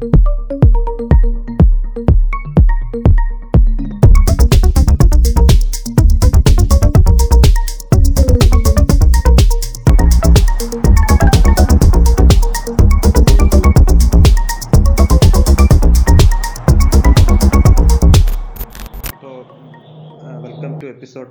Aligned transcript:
Episode 0.00 0.58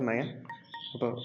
nine 0.08 0.28
അപ്പോൾ 0.94 1.22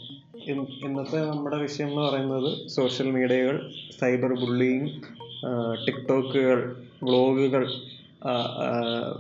ഇന്നത്തെ 0.85 1.19
നമ്മുടെ 1.19 1.57
വിഷയം 1.57 1.89
എന്ന് 1.89 2.03
പറയുന്നത് 2.03 2.69
സോഷ്യൽ 2.69 3.11
മീഡിയകൾ 3.11 3.71
സൈബർ 4.01 4.35
ബുള്ളിങ് 4.35 4.89
ടിക്ടോക്കുകൾ 5.87 6.77
വ്ളോഗുകൾ 7.05 7.73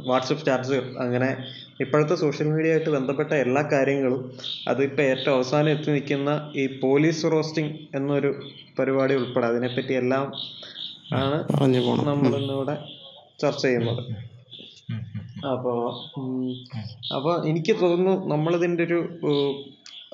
വാട്സപ്പ് 0.06 0.41
സ്റ്റാറ്റസുകൾ 0.41 0.98
അങ്ങനെ 0.98 1.37
ഇപ്പോഴത്തെ 1.80 2.15
സോഷ്യൽ 2.15 2.48
മീഡിയ 2.48 2.70
ആയിട്ട് 2.70 2.91
ബന്ധപ്പെട്ട 2.91 3.33
എല്ലാ 3.33 3.62
കാര്യങ്ങളും 3.73 4.33
അതിപ്പോൾ 4.69 5.02
ഏറ്റവും 5.02 5.34
അവസാനം 5.34 5.70
എത്തി 5.70 5.91
നിൽക്കുന്ന 5.91 6.52
ഈ 6.57 6.80
പോലീസ് 6.80 7.24
റോസ്റ്റിംഗ് 7.33 7.74
എന്നൊരു 7.95 8.43
പരിപാടി 8.79 9.15
ഉൾപ്പെടെ 9.15 9.47
അതിനെപ്പറ്റി 9.47 9.93
എല്ലാം 9.93 10.33
ആണ് 11.15 11.45
പറഞ്ഞു 11.52 11.80
പോണം. 11.80 12.05
നമ്മൾ 12.05 12.37
ഇന്നിവിടെ 12.37 12.77
ചർച്ച 13.41 13.62
ചെയ്യുന്നത്. 13.62 14.02
അപ്പോൾ 15.46 15.79
അപ്പോൾ 17.15 17.48
എനിക്ക് 17.48 17.77
തോന്നുന്നു 17.82 18.27
നമ്മളിതിന്റെ 18.27 18.85
ഒരു 18.85 19.01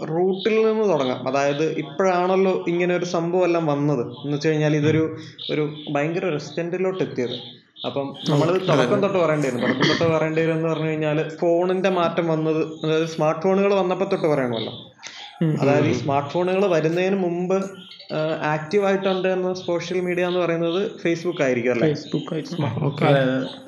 റൂട്ടിൽ 0.03 0.67
നിന്ന് 0.67 0.85
തുടങ്ങാം. 0.93 1.29
അതായത് 1.29 1.79
ഇപ്പോഴാണല്ലോ 1.79 2.65
ഇങ്ങനെ 2.69 2.97
ഒരു 2.97 3.05
സംഭവം 3.05 3.45
എല്ലാം 3.45 3.67
വന്നത്. 3.67 4.05
എന്ന് 4.25 4.37
വെച്ച് 4.37 4.49
കഴിഞ്ഞാൽ 4.49 4.77
ഇതൊരു 4.77 5.17
ഒരു 5.51 5.75
ഭയങ്കര 5.91 6.31
റെസിഡന്റിലോട്ട് 6.31 7.05
എത്തിയത് 7.05 7.60
അപ്പം 7.85 8.07
നമ്മൾ 8.31 8.47
തുടക്കം 8.69 8.99
തൊട്ട് 9.01 9.19
പറയേണ്ടി 9.19 9.49
വരും. 9.49 9.61
തുടക്കം 9.63 9.87
തൊട്ട് 9.91 10.07
പറയേണ്ടി 10.15 10.41
വരും 10.41 10.57
എന്ന് 10.57 10.69
പറഞ്ഞു 10.69 10.89
കഴിഞ്ഞാൽ 10.89 11.29
ഫോണിന്റെ 11.39 11.91
മാറ്റം 11.91 12.27
വന്നത് 12.29 12.61
അതായത് 12.81 13.07
സ്മാർട്ട് 13.09 13.41
ഫോണുകൾ 13.41 13.73
വന്നപ്പോൾ 13.75 14.05
തൊട്ട് 14.05 14.27
പറയണമല്ലോ. 14.27 14.73
അതായത് 15.61 15.87
ഈ 15.87 15.95
സ്മാർട്ട് 16.01 16.31
ഫോണുകൾ 16.31 16.67
വരുന്നതിന് 16.69 17.17
മുമ്പ് 17.19 17.57
ആക്റ്റീവ് 18.51 18.85
ആയിട്ടുണ്ട് 18.85 19.29
എന്ന 19.29 19.53
സോഷ്യൽ 19.63 20.01
മീഡിയ 20.01 20.27
എന്ന് 20.27 20.41
പറയുന്നത് 20.41 20.81
ഫേസ്ബുക്ക് 21.03 21.43
ആയിരിക്കും 21.43 21.73
അല്ലേ? 21.73 21.89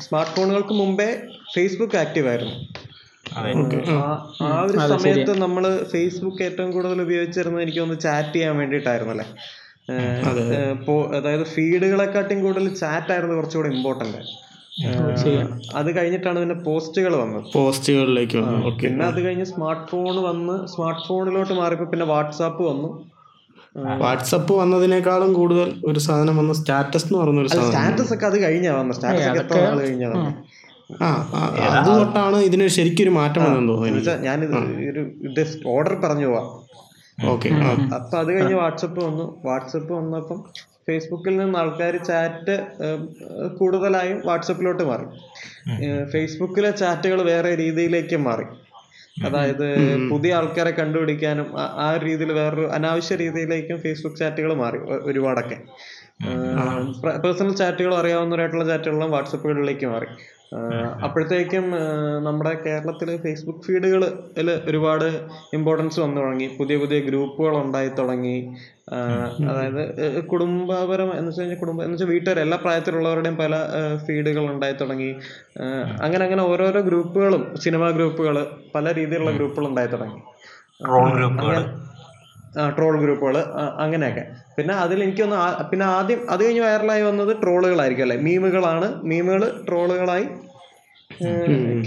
സ്മാർട്ട് 0.00 0.32
ഫോണുകൾക്ക് 0.32 0.74
മുമ്പേ 0.74 1.08
ഫേസ്ബുക്ക് 1.54 1.96
ആക്റ്റീവ് 1.96 2.28
ആയിരുന്നു 2.28 2.56
ആ- 3.98 4.16
ആ 4.46 4.62
ഒരു 4.62 4.72
സമയത്ത് 4.94 5.32
നമ്മൾ 5.42 5.64
ഫേസ്ബുക്ക് 5.92 6.42
ഏറ്റവും 6.42 6.70
കൂടുതൽ 6.72 7.02
ഉപയോഗിച്ചിരുന്നത് 7.02 7.62
എനിക്ക് 7.62 7.78
ഒന്ന് 7.78 7.98
ചാറ്റ് 7.98 8.32
ചെയ്യാൻ 8.32 8.56
വേണ്ടിയിട്ടായിരുന്നു 8.56 9.14
അല്ലേ? 9.14 9.26
അതെ. 10.28 10.42
അതായത് 11.16 11.44
ഫീഡുകളെക്കാട്ടും 11.52 12.40
കൂടുതൽ 12.42 12.74
ചാറ്റ് 12.74 13.12
ആയിരുന്നു 13.12 13.36
കുറച്ചുകൂടെ 13.36 13.68
ഇമ്പോർട്ടന്റ് 13.68 14.20
അത് 15.74 15.88
കഴിഞ്ഞിട്ടാണ് 15.96 16.38
പിന്നെ 16.38 16.56
പോസ്റ്റുകൾ 16.64 17.12
വന്നത്. 17.16 17.46
പോസ്റ്റുകളിലേക്ക് 17.54 18.38
പിന്നെ 18.82 19.04
അത് 19.04 19.18
കഴിഞ്ഞ് 19.24 19.44
സ്മാർട്ട് 19.44 19.84
ഫോൺ 19.90 20.16
വന്ന് 20.22 20.54
സ്മാർട്ട് 20.66 21.02
ഫോണിലോട്ട് 21.08 21.54
മാറിയപ്പോൾ 21.54 21.88
പിന്നെ 21.90 22.06
വാട്സാപ്പ് 22.06 22.62
വന്നു. 22.62 22.90
വാട്സപ്പ് 24.00 24.52
വന്നതിനേക്കാളും 24.52 25.30
കൂടുതൽ 25.34 25.68
ഒരു 25.84 25.98
സാധനം 25.98 26.34
വന്ന 26.36 26.52
സ്റ്റാറ്റസ് 26.52 27.06
എന്ന് 27.06 27.18
പറഞ്ഞ 27.18 27.40
ഒരു 27.40 27.48
സാധനം. 27.48 27.68
സ്റ്റാറ്റസ് 27.68 28.12
ഒക്കെ 28.14 28.26
അത് 28.26 28.38
കഴിഞ്ഞാ 28.42 28.72
വന്നത്. 28.72 28.96
സ്റ്റാറ്റസ് 28.96 29.28
ഒക്കെ 29.28 29.40
എത്ര 29.40 29.60
നാൾ 29.66 29.78
കഴിഞ്ഞാ 29.80 30.08
ആ 31.02 31.08
ആ, 31.34 31.42
അത് 31.70 31.88
തൊട്ടാണ് 31.90 32.38
ഇതിന് 32.38 32.64
ഒരു 33.00 33.10
മാറ്റം 33.10 33.42
വന്നെന്ന് 33.44 33.72
തോന്നുന്നു 33.72 34.16
ഞാൻ 34.24 34.38
ഒരു 34.90 35.02
ഇത് 35.28 35.40
ഓർഡർ 35.66 35.94
പറഞ്ഞു 36.00 36.26
പോവാം. 36.26 36.48
ഓക്കെ. 37.24 37.48
അപ്പൊ 37.94 38.18
അത് 38.18 38.32
കഴിഞ്ഞ് 38.32 38.54
വാട്സപ്പ് 38.54 39.04
വന്നു. 39.04 39.42
വാട്സപ്പ് 39.44 39.92
വന്നപ്പം 39.92 40.44
ഫേസ്ബുക്കിൽ 40.88 41.36
നിന്ന് 41.36 41.58
ആൾക്കാർ 41.58 41.96
ചാറ്റ് 41.96 42.66
കൂടുതലായും 43.56 44.22
വാട്സപ്പിലോട്ട് 44.24 44.82
മാറി. 44.82 45.04
ഫേസ്ബുക്കിലെ 46.10 46.70
ചാറ്റുകൾ 46.70 47.22
വേറെ 47.22 47.56
രീതിയിലേക്ക് 47.56 48.16
മാറി. 48.16 48.44
അതായത് 49.26 49.96
പുതിയ 50.10 50.34
ആൾക്കാരെ 50.34 50.70
കണ്ടുപിടിക്കാനും 50.70 51.60
ആ- 51.60 51.96
രീതിയിൽ 51.96 52.32
വേറൊരു 52.32 52.66
അനാവശ്യ 52.66 53.14
രീതിയിലേക്കും 53.14 53.80
ഫേസ്ബുക്ക് 53.80 54.16
ചാറ്റുകൾ 54.16 54.54
മാറി 54.54 54.78
ഒരുപാടൊക്കെ. 54.78 55.56
പേഴ്സണൽ 57.22 57.54
ചാറ്റുകൾ 57.54 57.94
അറിയാവുന്നവരായിട്ടുള്ള 57.94 58.64
ചാറ്റുകളെല്ലാം 58.64 59.10
വാട്സപ്പുകളിലേക്ക് 59.10 59.86
മാറി. 59.86 60.06
അപ്പോഴത്തേക്കും 61.04 61.70
നമ്മുടെ 62.24 62.62
കേരളത്തിൽ 62.66 63.16
ഫേസ്ബുക്ക് 63.16 63.58
ഫീഡുകളിൽ 63.58 64.50
ഒരുപാട് 64.50 65.04
ഇമ്പോർട്ടൻസ് 65.54 66.00
വന്നു 66.00 66.20
തുടങ്ങി. 66.20 66.56
പുതിയ 66.58 66.76
പുതിയ 66.76 67.00
ഗ്രൂപ്പുകൾ 67.00 67.56
ഉണ്ടായി 67.56 67.88
തുടങ്ങി. 67.88 68.56
അതായത് 69.50 70.24
കുടുംബപരം 70.26 71.16
എന്ന് 71.16 71.28
വെച്ച് 71.28 71.40
കഴിഞ്ഞാൽ 71.40 71.58
കുടുംബം 71.58 71.82
എന്ന് 71.84 71.94
വെച്ചാൽ 71.94 72.06
വീട്ടുകാർ 72.06 72.40
എല്ലാ 72.40 72.56
പ്രായത്തിലുള്ളവരുടെയും 72.56 73.36
പല 73.36 73.54
ഫീഡുകൾ 74.06 74.44
ഉണ്ടായി 74.52 74.72
തുടങ്ങി. 74.72 75.10
അങ്ങനെ 76.02 76.24
അങ്ങനെ 76.24 76.42
ഓരോരോ 76.42 76.80
ഗ്രൂപ്പുകളും 76.80 77.54
സിനിമാ 77.56 77.90
ഗ്രൂപ്പുകൾ 77.90 78.46
പല 78.74 78.92
രീതിയിലുള്ള 78.92 79.30
ഗ്രൂപ്പുകൾ 79.30 79.68
ഉണ്ടായി 79.68 79.86
തുടങ്ങി. 79.86 80.20
ട്രോൾ 82.78 83.00
ഗ്രൂപ്പുകൾ 83.02 83.36
അങ്ങനെയൊക്കെ. 83.78 84.24
പിന്നെ 84.58 84.74
അതിൽ 84.74 85.02
എനിക്കൊന്ന് 85.02 85.36
പിന്നെ 85.70 85.86
ആദ്യം 85.86 86.30
അത് 86.30 86.44
കഴിഞ്ഞ് 86.44 86.62
വൈറലായി 86.62 87.02
വന്നത് 87.02 87.42
ട്രോളുകളായിരിക്കും 87.42 88.02
അല്ലേ? 88.02 88.16
മീമുകളാണ്. 88.16 88.88
മീമുകൾ 89.04 89.64
ട്രോളുകളായി 89.68 90.26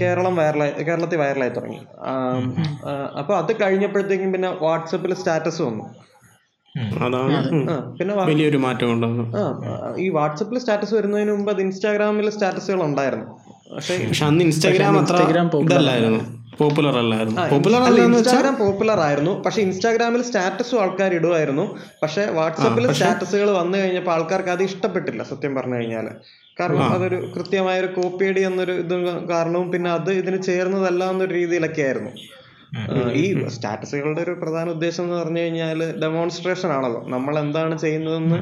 കേരളം 0.00 0.36
വൈറലായി 0.36 0.72
കേരളത്തിൽ 0.84 1.16
വൈറലായി 1.16 1.50
തുടങ്ങി. 1.50 1.78
അപ്പോൾ 1.78 3.06
അപ്പൊ 3.20 3.34
അത് 3.36 3.52
കഴിഞ്ഞപ്പോഴത്തേക്കും 3.62 4.32
പിന്നെ 4.32 4.48
വാട്സപ്പിൽ 4.60 5.14
സ്റ്റാറ്റസ് 5.14 5.62
വന്നു. 5.62 5.84
അതാണ്. 7.06 7.36
പിന്നെ 7.98 8.14
വലിയൊരു 8.14 8.56
മാറ്റം 8.56 8.92
ഉണ്ടെന്ന് 8.92 9.24
ആ, 9.38 9.42
ഈ 9.96 10.08
വാട്സപ്പിൽ 10.08 10.58
സ്റ്റാറ്റസ് 10.58 10.94
വരുന്നതിന് 10.94 11.30
മുമ്പ് 11.30 11.50
അത് 11.52 11.60
ഇൻസ്റ്റാഗ്രാമിൽ 11.60 12.30
സ്റ്റാറ്റസുകൾ 12.30 12.82
ഉണ്ടായിരുന്നു. 12.82 13.26
പക്ഷേ 13.76 13.94
അന്ന് 14.26 14.42
ഇൻസ്റ്റാഗ്രാം 14.44 14.98
അത്ര 14.98 15.16
ഇതല്ലായിരുന്നു. 15.64 16.20
പോപ്പുലർ 16.60 16.94
അല്ലായിരുന്നു 17.02 17.40
പോപ്പുലർ 17.52 17.82
ഇൻസ്റ്റാഗ്രാം 18.06 18.56
പോപ്പുലർ 18.62 19.00
ആയിരുന്നു 19.06 19.32
പക്ഷെ 19.44 19.60
ഇൻസ്റ്റാഗ്രാമിൽ 19.66 20.22
സ്റ്റാറ്റസ് 20.28 20.74
ആൾക്കാർ 20.82 21.10
ഇടുമായിരുന്നു. 21.18 21.66
പക്ഷെ 22.02 22.24
വാട്സപ്പിൽ 22.38 22.86
സ്റ്റാറ്റസുകൾ 22.96 23.50
വന്നു 23.60 23.76
കഴിഞ്ഞപ്പോൾ 23.82 24.14
ആൾക്കാർക്ക് 24.16 24.52
അത് 24.56 24.64
ഇഷ്ടപ്പെട്ടില്ല 24.70 25.22
സത്യം 25.32 25.54
പറഞ്ഞു 25.58 25.78
കഴിഞ്ഞാൽ 25.80 26.08
കാരണം 26.60 26.86
അതൊരു 26.96 27.18
കൃത്യമായ 27.34 27.76
ഒരു 27.82 27.88
കോപ്പി 27.96 28.04
കോപ്പിയടി 28.16 28.42
എന്നൊരു 28.48 28.74
ഇത് 28.82 28.94
കാരണവും 29.30 29.66
പിന്നെ 29.72 29.88
അത് 29.96 30.10
ഇതിന് 30.20 30.38
ചേർന്നതല്ല 30.46 31.02
എന്നൊരു 31.12 31.32
രീതിയിലൊക്കെ 31.38 31.82
ആയിരുന്നു. 31.86 32.12
ഈ 33.22 33.24
സ്റ്റാറ്റസുകളുടെ 33.54 34.20
ഒരു 34.26 34.34
പ്രധാന 34.42 34.66
ഉദ്ദേശം 34.76 35.02
എന്ന് 35.06 35.16
പറഞ്ഞു 35.20 35.40
കഴിഞ്ഞാൽ 35.42 35.80
ഡെമോൺസ്ട്രേഷൻ 36.04 36.70
ആണല്ലോ. 36.76 37.00
നമ്മൾ 37.14 37.34
എന്താണ് 37.44 37.74
ചെയ്യുന്നതെന്ന്. 37.84 38.38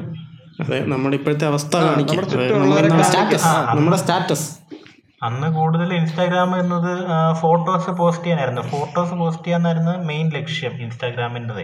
അതെ 0.63 0.79
നമ്മുടെ 0.93 1.15
ഇപ്പോഴത്തെ 1.19 1.47
അവസ്ഥ 1.51 1.75
നമ്മുടെ 3.77 3.97
സ്റ്റാറ്റസ് 4.03 4.47
അന്ന് 5.25 5.47
കൂടുതൽ 5.57 5.89
ഇൻസ്റ്റാഗ്രാം 5.93 6.51
എന്നത് 6.59 6.91
ഫോട്ടോസ് 7.41 7.91
പോസ്റ്റ് 7.99 8.25
ചെയ്യാനായിരുന്നു. 8.25 8.63
ഫോട്ടോസ് 8.73 9.13
പോസ്റ്റ് 9.13 9.45
ചെയ്യാനായിരുന്നു 9.45 9.93
മെയിൻ 10.09 10.27
ലക്ഷ്യം 10.37 10.73
ഇൻസ്റ്റാഗ്രാമിന്റെത് 10.85 11.63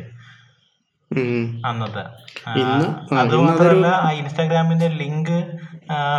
അന്നത്തെ 1.70 2.04
അതുമാത്രമല്ല 3.22 3.88
ഇൻസ്റ്റാഗ്രാമിന്റെ 4.20 4.88
ലിങ്ക് 5.02 5.38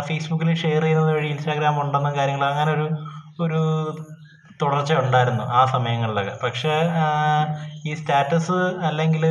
ഫേസ്ബുക്കിൽ 0.07 0.49
ഷെയർ 0.63 0.83
ചെയ്യുന്നത് 0.83 1.11
വഴി 1.15 1.27
ഇൻസ്റ്റാഗ്രാം 1.27 1.75
ഉണ്ടെന്നും 1.83 2.13
കാര്യങ്ങൾ 2.17 2.45
അങ്ങനെ 2.45 2.71
ഒരു 2.71 2.87
ഒരു 3.43 3.61
തുടർച്ച 4.61 4.91
ഉണ്ടായിരുന്നു 4.93 5.43
ആ 5.59 5.61
സമയങ്ങളിലൊക്കെ. 5.65 6.33
പക്ഷെ 6.43 6.73
ഈ 7.89 7.93
സ്റ്റാറ്റസ് 7.93 8.59
അല്ലെങ്കിൽ 8.89 9.23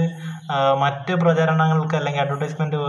മറ്റ് 0.78 1.12
പ്രചരണങ്ങൾക്ക് 1.22 1.96
അല്ലെങ്കിൽ 1.96 2.22
അഡ്വർടൈസ്മെന്റ് 2.22 2.80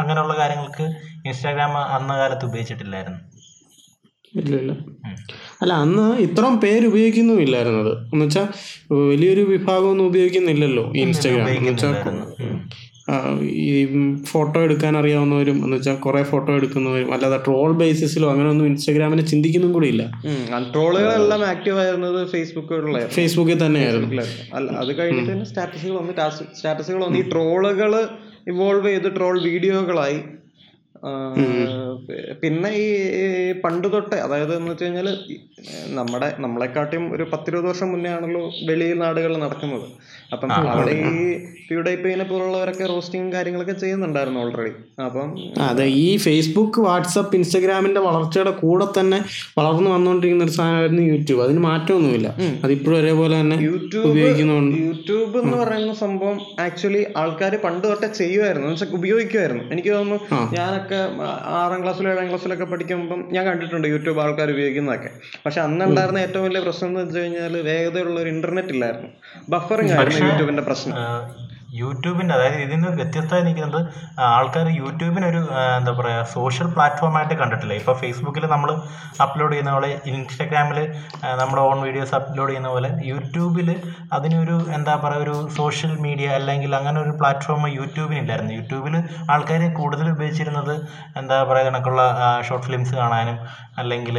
അങ്ങനെയുള്ള 0.00 0.34
കാര്യങ്ങൾക്ക് 0.38 0.86
ഇൻസ്റ്റാഗ്രാം 1.28 1.74
അന്ന 1.96 2.10
കാലത്ത് 2.18 2.46
ഉപയോഗിച്ചിട്ടില്ലായിരുന്നു. 2.46 3.20
ഇല്ല 4.34 4.54
ഇല്ല 4.56 4.72
അല്ല 5.62 5.72
അന്ന് 5.74 6.06
ഇത്രയും 6.20 6.60
പേര് 6.60 6.86
ഉപയോഗിക്കുന്നുമില്ലായിരുന്നു 6.86 7.80
അത് 7.80 7.92
എന്ന് 8.12 8.24
വെച്ചാൽ 8.24 8.46
വലിയൊരു 9.08 9.40
വിഭാഗം 9.40 9.90
ഒന്നും 9.90 10.06
ഉപയോഗിക്കുന്നില്ലല്ലോ 10.06 10.84
ഈ 10.94 11.00
ഇൻസ്റ്റാഗ്രാം 11.00 11.48
എന്ന് 11.50 11.70
വെച്ചാൽ 11.70 11.94
ഈ 13.60 13.68
ഫോട്ടോ 14.26 14.58
എടുക്കാൻ 14.62 14.96
അറിയാവുന്നവരും 14.96 15.64
എന്ന് 15.64 15.76
വെച്ചാൽ 15.76 15.96
കുറെ 15.96 16.22
ഫോട്ടോ 16.22 16.56
എടുക്കുന്നവരും 16.56 17.12
അല്ലാതെ 17.14 17.36
ട്രോൾ 17.36 17.72
ബേസിസിലോ 17.72 18.30
അങ്ങനെ 18.30 18.48
ഒന്നും 18.50 18.66
ഇൻസ്റ്റാഗ്രാമിനെ 18.66 19.22
ചിന്തിക്കുന്നും 19.22 19.72
കൂടി 19.72 19.88
ഇല്ല. 19.88 20.02
ട്രോളുകളെല്ലാം 20.72 21.44
ആക്റ്റീവ് 21.44 21.78
ആയിരുന്നത് 21.78 22.26
ഫേസ്ബുക്കുകളിലായിരുന്നു 22.30 23.14
ഫേസ്ബുക്കിൽ 23.14 23.58
തന്നെയായിരുന്നു 23.64 24.26
അത് 24.78 24.92
കഴിഞ്ഞിട്ട് 24.98 25.44
സ്റ്റാറ്റസുകൾ 25.44 25.96
വന്നു 25.96 26.14
സ്റ്റാറ്റസുകൾ 26.54 27.04
വന്നു 27.04 27.18
ഈ 27.18 27.30
ട്രോളുകൾ 27.30 27.94
ഇവോൾവ് 28.46 28.88
ചെയ്ത് 28.88 29.16
ട്രോൾ 29.16 29.40
വീഡിയോകളായി 29.42 30.18
പിന്നെ 32.42 32.70
ഈ 32.78 32.86
പണ്ട് 33.64 33.86
തൊട്ടേ 33.92 34.16
അതായത് 34.18 34.52
എന്ന് 34.56 34.70
വെച്ച് 34.70 34.84
കഴിഞ്ഞാൽ 34.84 35.08
നമ്മുടെ 35.90 36.28
നമ്മളെക്കാട്ടിയും 36.38 37.04
ഒരു 37.14 37.24
പത്തിരുപത് 37.32 37.66
വർഷം 37.66 37.90
മുന്നേ 37.92 38.10
ആണല്ലോ 38.10 38.42
വെളിയിൽ 38.68 38.98
നാടുകളിൽ 38.98 39.38
നടക്കുന്നത്. 39.38 39.86
അപ്പം 40.32 40.52
അവിടെ 40.52 40.90
ഈ 40.90 41.36
പ്യൂഡൈപ്പിനെ 41.68 42.24
പോലുള്ളവരൊക്കെ 42.24 42.86
റോസ്റ്റിംഗ് 42.86 43.32
കാര്യങ്ങളൊക്കെ 43.32 43.72
ചെയ്യുന്നുണ്ടായിരുന്നു 43.72 44.40
ഓൾറെഡി 44.40 44.72
അപ്പം 45.04 45.28
അതെ 45.60 45.84
ഈ 45.84 46.16
ഫേസ്ബുക്ക് 46.16 46.80
വാട്സപ്പ് 46.80 47.36
ഇൻസ്റ്റഗ്രാമിന്റെ 47.36 48.00
വളർച്ചയുടെ 48.00 48.50
കൂടെ 48.50 49.00
തന്നെ 49.00 49.24
വളർന്നു 49.58 49.90
വന്നുകൊണ്ടിരിക്കുന്ന 49.90 50.44
ഒരു 50.44 50.52
സാധനമായിരുന്നു 50.52 51.02
യൂട്യൂബ് 51.02 51.42
അതിന് 51.42 51.58
മാറ്റമൊന്നുമില്ല. 51.58 52.34
അതിപ്പോഴും 52.64 52.98
ഒരേപോലെ 52.98 53.40
തന്നെ 53.40 53.56
യൂട്യൂബ് 53.56 54.08
ഉപയോഗിക്കുന്നുണ്ട്. 54.08 54.76
യൂട്യൂബ് 54.76 55.38
എന്ന് 55.38 55.56
പറയുന്ന 55.56 55.94
സംഭവം 55.94 56.40
ആക്ച്വലി 56.60 57.06
ആൾക്കാർ 57.16 57.56
പണ്ട് 57.64 57.88
തൊട്ടേ 57.88 58.06
ചെയ്യുമായിരുന്നു. 58.06 58.68
വെച്ചാൽ 58.68 58.88
ഉപയോഗിക്കുമായിരുന്നു. 58.88 59.64
എനിക്ക് 59.72 59.88
തോന്നുന്നു 59.88 60.36
ഞാനൊക്കെ 60.54 60.78
ഞാനൊക്കെ 60.78 61.24
ആറാം 61.60 61.82
ക്ലാസ്സിലും 61.82 62.10
ഏഴാം 62.10 62.28
ക്ലാസ്സിലൊക്കെ 62.28 62.64
പഠിക്കുമ്പം 62.64 63.24
ഞാൻ 63.32 63.46
കണ്ടിട്ടുണ്ട് 63.46 63.88
യൂട്യൂബ് 63.88 64.20
ആൾക്കാർ 64.20 64.50
ഉപയോഗിക്കുന്നതൊക്കെ. 64.50 65.10
പക്ഷെ 65.46 65.60
അന്നുണ്ടായിരുന്ന 65.60 66.18
ഏറ്റവും 66.18 66.44
വലിയ 66.44 66.60
പ്രശ്നം 66.60 66.88
എന്ന് 66.88 67.00
വെച്ച് 67.00 67.18
കഴിഞ്ഞാൽ 67.18 67.56
വേഗതയുള്ള 67.62 68.20
ഒരു 68.20 68.28
ഇന്റർനെറ്റ് 68.28 68.68
ഇല്ലായിരുന്നു. 68.68 69.08
ബഫറിംഗ് 69.48 69.92
ആയിരുന്നു. 69.92 70.17
യൂട്യൂബിന്റെ 70.26 70.62
പ്രശ്നം. 70.62 70.96
യൂട്യൂബിന്റെ 71.80 72.34
അതായത് 72.36 72.58
ഇതിൽ 72.64 72.74
നിന്ന് 72.74 72.90
വ്യത്യസ്തമായി 72.98 73.44
നിൽക്കുന്നത് 73.46 73.80
ആൾക്കാർ 74.36 74.66
യൂട്യൂബിനൊരു 74.80 75.38
ഒരു 75.38 75.40
എന്താ 75.78 75.92
പറയുക 75.98 76.22
സോഷ്യൽ 76.34 76.68
പ്ലാറ്റ്ഫോമായിട്ട് 76.74 77.34
കണ്ടിട്ടില്ല. 77.40 77.74
ഇപ്പോൾ 77.80 77.94
ഫേസ്ബുക്കിൽ 78.00 78.44
നമ്മൾ 78.54 78.70
അപ്ലോഡ് 79.24 79.52
ചെയ്യുന്ന 79.52 79.72
പോലെ 79.76 79.90
ഇൻസ്റ്റാഗ്രാമിൽ 80.10 80.78
നമ്മുടെ 81.40 81.62
ഓൺ 81.68 81.78
വീഡിയോസ് 81.86 82.14
അപ്ലോഡ് 82.18 82.50
ചെയ്യുന്ന 82.50 82.70
പോലെ 82.74 82.90
യൂട്യൂബിൽ 83.10 83.68
അതിനൊരു 84.16 84.56
എന്താ 84.76 84.94
പറയുക 85.04 85.24
ഒരു 85.26 85.36
സോഷ്യൽ 85.58 85.92
മീഡിയ 86.06 86.28
അല്ലെങ്കിൽ 86.38 86.72
അങ്ങനെ 86.80 87.00
ഒരു 87.04 87.12
പ്ലാറ്റ്ഫോം 87.20 87.66
യൂട്യൂബിനില്ലായിരുന്നു. 87.78 88.52
യൂട്യൂബിൽ 88.58 88.96
ആൾക്കാർ 89.34 89.64
കൂടുതൽ 89.80 90.08
ഉപയോഗിച്ചിരുന്നത് 90.14 90.74
എന്താ 91.20 91.38
പറയുക 91.50 91.68
കണക്കുള്ള 91.70 92.02
ഷോർട്ട് 92.48 92.66
ഫിലിംസ് 92.68 92.94
കാണാനും 93.02 93.38
അല്ലെങ്കിൽ 93.82 94.18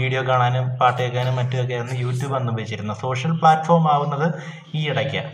വീഡിയോ 0.00 0.22
കാണാനും 0.32 0.66
പാട്ട് 0.82 1.00
കേൾക്കാനും 1.02 1.36
മറ്റുമൊക്കെ 1.40 1.74
ആയിരുന്നു 1.78 1.96
യൂട്യൂബ് 2.04 2.36
അന്ന് 2.40 2.52
ഉപയോഗിച്ചിരുന്നത്. 2.54 3.00
സോഷ്യൽ 3.06 3.32
പ്ലാറ്റ്ഫോം 3.42 3.86
ആവുന്നത് 3.94 4.28
ഈ 4.78 4.82
ഇടയ്ക്കാണ്. 4.92 5.32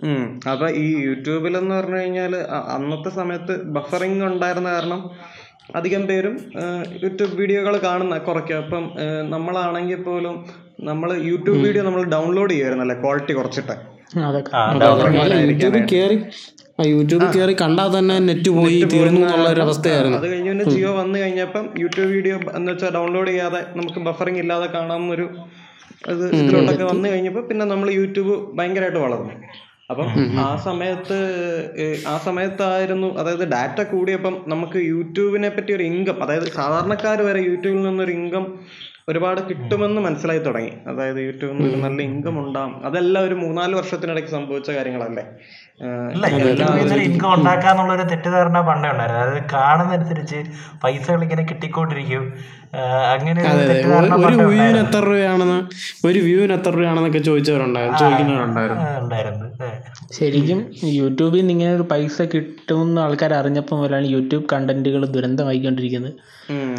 ഉം. 0.00 0.24
അപ്പൊ 0.50 0.66
ഈ 0.80 0.86
യൂട്യൂബിൽ 1.06 1.54
എന്ന് 1.56 1.74
പറഞ്ഞു 1.74 1.98
കഴിഞ്ഞാൽ 1.98 2.34
അന്നത്തെ 2.74 3.10
സമയത്ത് 3.16 3.54
ബഫറിംഗ് 3.76 4.24
ഉണ്ടായിരുന്ന 4.28 4.70
കാരണം 4.70 5.00
അധികം 5.74 6.02
പേരും 6.06 6.34
യൂട്യൂബ് 7.02 7.32
വീഡിയോകൾ 7.36 7.74
കാണുന്ന 7.82 8.18
കുറയ്ക്കും 8.26 8.58
അപ്പം 8.60 8.84
നമ്മളാണെങ്കിൽ 9.32 10.00
പോലും 10.04 10.36
നമ്മൾ 10.84 11.08
യൂട്യൂബ് 11.28 11.60
വീഡിയോ 11.64 11.82
നമ്മൾ 11.84 12.02
ഡൗൺലോഡ് 12.14 12.52
ചെയ്യുമായിരുന്നല്ലേ 12.52 12.96
ക്വാളിറ്റി 13.02 13.32
കുറച്ചിട്ട്? 13.32 13.74
അതൊക്കെ 14.22 14.52
ആ, 14.54 14.62
അല്ല, 15.16 15.34
യൂട്യൂബിൽ 15.46 15.82
കയറി 15.90 16.16
യൂട്യൂബിൽ 16.88 17.28
കയറി 17.30 17.54
കണ്ടാൽ 17.60 17.88
തന്നെ 17.94 18.16
നെറ്റ് 18.26 18.50
പോയി 18.56 18.76
തീർന്നു 18.92 19.20
എന്നുള്ള 19.24 19.48
ഒരു 19.48 19.62
അവസ്ഥയായിരുന്നു 19.64 20.18
അത് 20.18 20.26
കഴിഞ്ഞ് 20.28 20.50
പിന്നെ 20.52 20.66
ജിയോ 20.72 20.90
വന്നു 20.98 21.16
കഴിഞ്ഞപ്പം 21.18 21.64
യൂട്യൂബ് 21.82 22.10
വീഡിയോ 22.12 22.36
എന്ന് 22.56 22.70
വെച്ചാൽ 22.72 22.92
ഡൗൺലോഡ് 22.94 23.30
ചെയ്യാതെ 23.30 23.60
നമുക്ക് 23.76 24.00
ബഫറിംഗ് 24.06 24.40
ഇല്ലാതെ 24.44 24.68
കാണാമെന്നൊരു 24.74 25.26
ഇത് 26.08 26.24
ഇതിലോട്ടൊക്കെ 26.38 26.84
വന്നു 26.84 27.06
കഴിഞ്ഞപ്പോൾ 27.08 27.44
പിന്നെ 27.48 27.64
നമ്മൾ 27.66 27.88
യൂട്യൂബ് 27.92 28.34
ഭയങ്കരമായിട്ട് 28.58 29.00
വളർന്നു. 29.06 29.34
അപ്പം 29.90 30.08
ആ 30.40 30.56
സമയത്ത് 30.56 31.18
ആ 32.08 32.18
സമയത്തായിരുന്നു 32.18 33.18
അതായത് 33.18 33.44
ഡാറ്റ 33.52 33.82
കൂടിയപ്പം 33.82 34.44
നമുക്ക് 34.48 34.78
യൂട്യൂബിനെ 34.78 35.48
പറ്റി 35.48 35.72
ഒരു 35.72 35.82
ഇൻകം 35.82 36.22
അതായത് 36.22 36.48
സാധാരണക്കാർ 36.52 37.22
വരെ 37.22 37.40
യൂട്യൂബിൽ 37.40 37.82
നിന്നൊരു 37.82 38.10
ഇൻകം 38.10 38.58
ഒരുപാട് 39.08 39.40
കിട്ടുമെന്ന് 39.48 40.00
മനസ്സിലായി 40.00 40.38
തുടങ്ങി. 40.38 40.72
അതായത് 40.86 41.16
യൂട്യൂബിൽ 41.16 41.56
നിന്ന് 41.56 41.74
ഒരു 41.74 41.82
നല്ല 41.82 42.02
ഇൻകം 42.02 42.38
ഉണ്ടാവും. 42.38 42.86
അതെല്ലാം 42.86 43.24
ഒരു 43.24 43.34
മൂന്നാൽ 43.34 43.74
വർഷത്തിനിടയ്ക്ക് 43.74 44.30
സംഭവിച്ച 44.30 44.70
കാര്യങ്ങളല്ലേ? 44.70 45.24
ഇൻകം 47.04 47.34
ഉണ്ടാക്കാന്നുള്ള 47.34 47.92
ഒരു 47.92 48.02
തെറ്റിദ്ധാരണ 48.02 48.60
പണ്ടേ 48.60 48.90
ഉണ്ടായിരുന്നു. 48.90 49.22
അതായത് 49.22 49.42
കാണുന്നതനുസരിച്ച് 49.52 50.36
പൈസകൾ 50.84 51.22
ഇങ്ങനെ 51.22 51.44
കിട്ടിക്കൊണ്ടിരിക്കും. 51.44 52.32
അങ്ങനെ 53.12 53.40
ഒരു 54.20 54.36
വ്യൂവിന് 54.42 54.78
എത്ര 54.78 55.00
രൂപയാണെന്ന് 55.06 55.58
ഒരു 56.04 56.18
വ്യൂവിന് 56.18 56.54
എത്ര 56.54 56.70
രൂപയാണെന്നൊക്കെ 56.70 57.22
ചോദിച്ചവരുണ്ടായിരുന്നു 57.28 58.00
ചോദിക്കുന്നവരുണ്ടായിരുന്നു. 58.02 59.46
ശരിക്കും 60.12 60.58
യൂട്യൂബിൽ 60.92 61.40
നിന്ന് 61.40 61.52
ഇങ്ങനെ 61.52 61.72
ഒരു 61.74 61.86
പൈസ 61.90 62.22
കിട്ടുമെന്ന് 62.34 63.00
ആൾക്കാർ 63.00 63.32
അറിഞ്ഞപ്പോൾ 63.34 63.76
മുതലാണ് 63.76 64.06
യൂട്യൂബ് 64.06 64.46
കണ്ടന്റുകൾ 64.52 65.04
ദുരന്തമായിക്കൊണ്ടിരിക്കുന്നത്. 65.16 66.12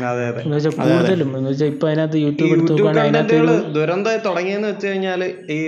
അതെ 0.10 0.24
അതെ. 0.28 0.42
എന്ന് 0.44 0.56
വെച്ചാൽ 0.56 0.74
കൂടുതലും 0.78 1.30
എന്ന് 1.38 1.50
വെച്ചാൽ 1.50 1.68
ഇപ്പൊ 1.68 1.88
അതിനകത്ത് 1.90 2.20
യൂട്യൂബ് 2.20 2.54
എടുത്ത് 2.54 2.72
നോക്കുകയാണെങ്കിൽ 2.74 3.50
ദുരന്തമായി 3.74 4.20
തുടങ്ങിയെന്ന് 4.28 4.68
വെച്ച് 4.68 4.88
കഴിഞ്ഞാൽ 4.88 5.24
ഈ 5.50 5.60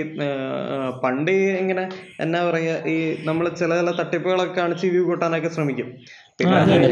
പണ്ട് 1.04 1.32
ഇങ്ങനെ 1.62 1.84
എന്നാ 2.20 2.40
പറയാ 2.48 2.74
ഈ 2.86 2.96
നമ്മൾ 3.24 3.48
ചില 3.60 3.70
ചില 3.80 3.92
തട്ടിപ്പുകളൊക്കെ 4.00 4.54
കാണിച്ച് 4.60 4.86
വ്യൂ 4.86 5.02
കൂട്ടാനൊക്കെ 5.02 5.48
ശ്രമിക്കും. 5.48 5.90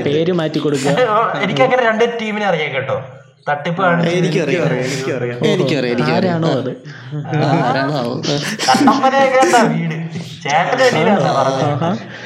പേര് 0.06 0.32
മാറ്റി 0.32 0.58
കൊടുക്കുക. 0.58 0.90
എനിക്ക് 1.44 1.62
അങ്ങനെ 1.62 1.82
രണ്ട് 1.82 2.04
ടീമിനെ 2.20 2.46
അറിയാം 2.46 2.70
കേട്ടോ. 2.74 2.96
തട്ടിപ്പ് 3.48 3.82
എനിക്കറിയാം 4.10 4.64
എനിക്കറിയാം. 4.78 5.38
എനിക്കറിയാം 5.44 5.86
എനിക്കറിയാം. 5.86 6.42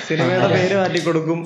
സിനിമയുടെ 0.09 0.47
പേര് 0.47 0.77
മാറ്റി 0.77 0.99
കൊടുക്കും 1.01 1.41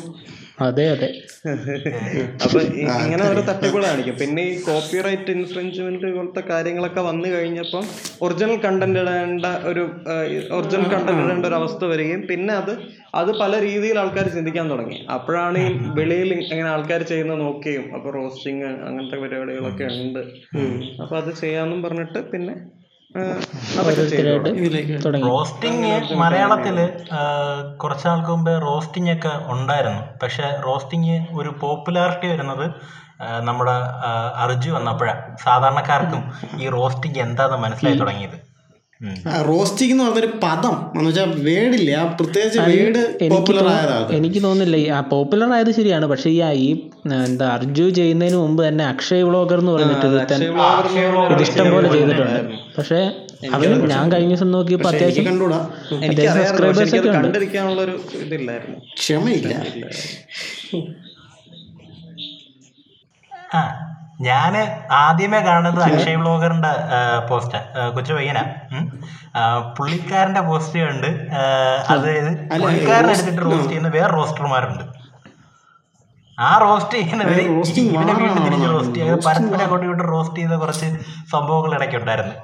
അതെ 0.59 0.85
അതെ. 0.89 1.09
അപ്പൊ 2.45 2.59
ഇങ്ങനെ 3.01 3.23
ഓരോ 3.29 3.41
തട്ടിപ്പുകൾ 3.41 3.85
കാണിക്കും 3.85 4.17
പിന്നെ 4.17 4.43
ഈ 4.43 4.55
കോപ്പിറൈറ്റ് 4.61 5.31
ഇൻഫ്രിഞ്ച്മെന്റ് 5.31 6.09
പോലത്തെ 6.15 6.43
കാര്യങ്ങളൊക്കെ 6.49 7.01
വന്നു 7.01 7.29
കഴിഞ്ഞപ്പം 7.29 7.85
ഒറിജിനൽ 8.23 8.57
കണ്ടന്റ് 8.57 8.99
ഇടേണ്ട 8.99 9.47
ഒരു 9.65 9.83
ഒറിജിനൽ 10.51 10.87
കണ്ടന്റ് 10.95 11.23
ഇടേണ്ട 11.25 11.47
ഒരു 11.47 11.55
അവസ്ഥ 11.55 11.85
വരികയും 11.85 12.27
പിന്നെ 12.27 12.55
അത് 12.55 12.73
അത് 13.15 13.31
പല 13.41 13.61
രീതിയിൽ 13.61 13.99
ആൾക്കാർ 13.99 14.29
ചിന്തിക്കാൻ 14.29 14.71
തുടങ്ങി. 14.71 14.99
അപ്പോഴാണ് 15.11 15.59
ഈ 15.59 15.69
വെളിയിൽ 15.97 16.33
ഇങ്ങനെ 16.33 16.69
ആൾക്കാർ 16.69 17.03
ചെയ്യുന്നത് 17.03 17.41
നോക്കുകയും 17.41 17.87
അപ്പൊ 17.95 18.11
റോസ്റ്റിങ് 18.11 18.67
അങ്ങനത്തെ 18.89 19.19
പരിപാടികളൊക്കെ 19.23 19.87
ഉണ്ട്. 19.99 20.23
അപ്പൊ 21.03 21.17
അത് 21.17 21.33
ചെയ്യാന്നും 21.35 21.81
പറഞ്ഞിട്ട് 21.83 22.21
പിന്നെ 22.33 22.57
റോസ്റ്റിംഗ് 25.29 25.91
മലയാളത്തിൽ 26.23 26.77
കുറച്ചാൾക്ക് 26.77 27.79
കുറച്ച് 27.79 28.07
നാൾക്ക് 28.09 28.31
മുമ്പ് 28.31 28.51
റോസ്റ്റിംഗ് 28.67 29.13
ഒക്കെ 29.13 29.33
ഉണ്ടായിരുന്നു. 29.49 30.03
പക്ഷെ 30.23 30.47
റോസ്റ്റിംഗ് 30.67 31.17
ഒരു 31.33 31.51
പോപ്പുലാരിറ്റി 31.63 32.27
വരുന്നത് 32.27 32.67
നമ്മുടെ 33.43 33.77
അർജു 34.45 34.71
വന്നപ്പോഴാണ് 34.71 35.23
സാധാരണക്കാർക്കും 35.45 36.23
ഈ 36.61 36.69
റോസ്റ്റിംഗ് 36.69 37.19
എന്താന്ന് 37.19 37.59
മനസ്സിലായി 37.65 37.99
തുടങ്ങിയത്. 37.99 38.37
റോസ്റ്റിംഗ് 39.47 39.93
എന്ന് 39.93 40.05
പറഞ്ഞൊരു 40.05 40.27
പദം. 40.27 40.91
എന്ന് 40.95 41.09
വെച്ചാൽ 41.09 41.43
വേടില്ല? 41.43 41.91
ആ 41.97 42.05
പ്രത്യേകിച്ച് 42.21 42.59
വേട് 42.59 42.99
എനിക്ക് 42.99 43.35
പോപ്പുലർ 43.35 43.69
ആയതാണ് 43.69 44.13
എനിക്ക് 44.13 44.43
തോന്നുന്നില്ല. 44.43 44.77
ഈ 44.77 44.87
ആ 44.89 45.01
പോപ്പുലർ 45.01 45.53
ആയത് 45.53 45.71
ശരിയാണ്. 45.71 46.07
പക്ഷേ 46.07 46.31
ഈ 46.31 46.41
ആ 46.41 46.51
ഈ 46.51 46.69
എന്താ 47.27 47.47
അർജു 47.49 47.91
ചെയ്യുന്നതിന് 47.91 48.37
മുമ്പ് 48.37 48.69
തന്നെ 48.69 48.85
അക്ഷയ് 48.85 49.23
വ്ളോഗർ 49.23 49.59
എന്ന് 49.59 49.73
പറഞ്ഞിട്ട് 49.73 50.07
ഇത് 50.07 51.43
ഇഷ്ടം 51.43 51.71
പോലെ 51.71 51.89
ചെയ്തിട്ടുണ്ട്. 51.93 52.41
പക്ഷേ 52.79 53.01
അവന് 53.55 53.91
ഞാൻ 53.91 54.13
കഴിഞ്ഞ 54.13 54.29
ദിവസം 54.29 54.51
നോക്കിയപ്പോൾ 54.51 54.89
അത്യാവശ്യം 54.89 55.29
എനിക്കത് 56.03 56.43
ഒക്കെ 56.83 57.59
ഉണ്ട്. 57.59 57.81
ഒരു 57.81 58.01
ഇതില്ലായിരുന്നു. 58.25 58.79
ക്ഷമയില്ല. 58.99 59.53
ആ. 63.55 63.63
ഞാൻ 64.27 64.55
ആദ്യമേ 65.01 65.41
കാണുന്നത് 65.47 65.81
അക്ഷയ് 65.89 66.19
ബ്ലോഗറിന്റെ 66.23 66.71
പോസ്റ്റ്. 67.29 67.59
കൊച്ചു 67.97 68.13
പയ്യനാ. 68.19 68.43
പുള്ളിക്കാരന്റെ 69.77 70.43
പോസ്റ്റ് 70.49 70.79
കണ്ട് 70.87 71.11
അതായത് 71.95 72.31
പുള്ളിക്കാരൻ 72.63 73.11
എടുത്തിട്ട് 73.15 73.43
റോസ്റ്റ് 73.49 73.69
ചെയ്യുന്ന 73.69 73.91
വേറെ 73.99 74.11
റോസ്റ്റർമാരുണ്ട്. 74.19 74.85
ആ 76.39 76.51
റോസ്റ്റ് 76.65 76.97
ചെയ്യുന്നവര് 76.99 77.45
ഇവിടെ 77.85 78.15
വീണ്ടും 78.23 78.43
തിരിച്ച് 78.47 78.69
റോസ്റ്റ് 78.73 78.97
ചെയ്യുക 78.99 79.19
പരസ്പരം 79.29 79.63
അങ്ങോട്ടും 79.65 79.87
ഇങ്ങോട്ടും 79.87 80.11
റോസ്റ്റ് 80.15 80.41
ചെയ്ത 80.41 80.57
കുറച്ച് 80.63 80.89
സംഭവങ്ങൾ 81.33 81.71
ഇടയ്ക്കുണ്ടായിരുന്നു. 81.79 82.35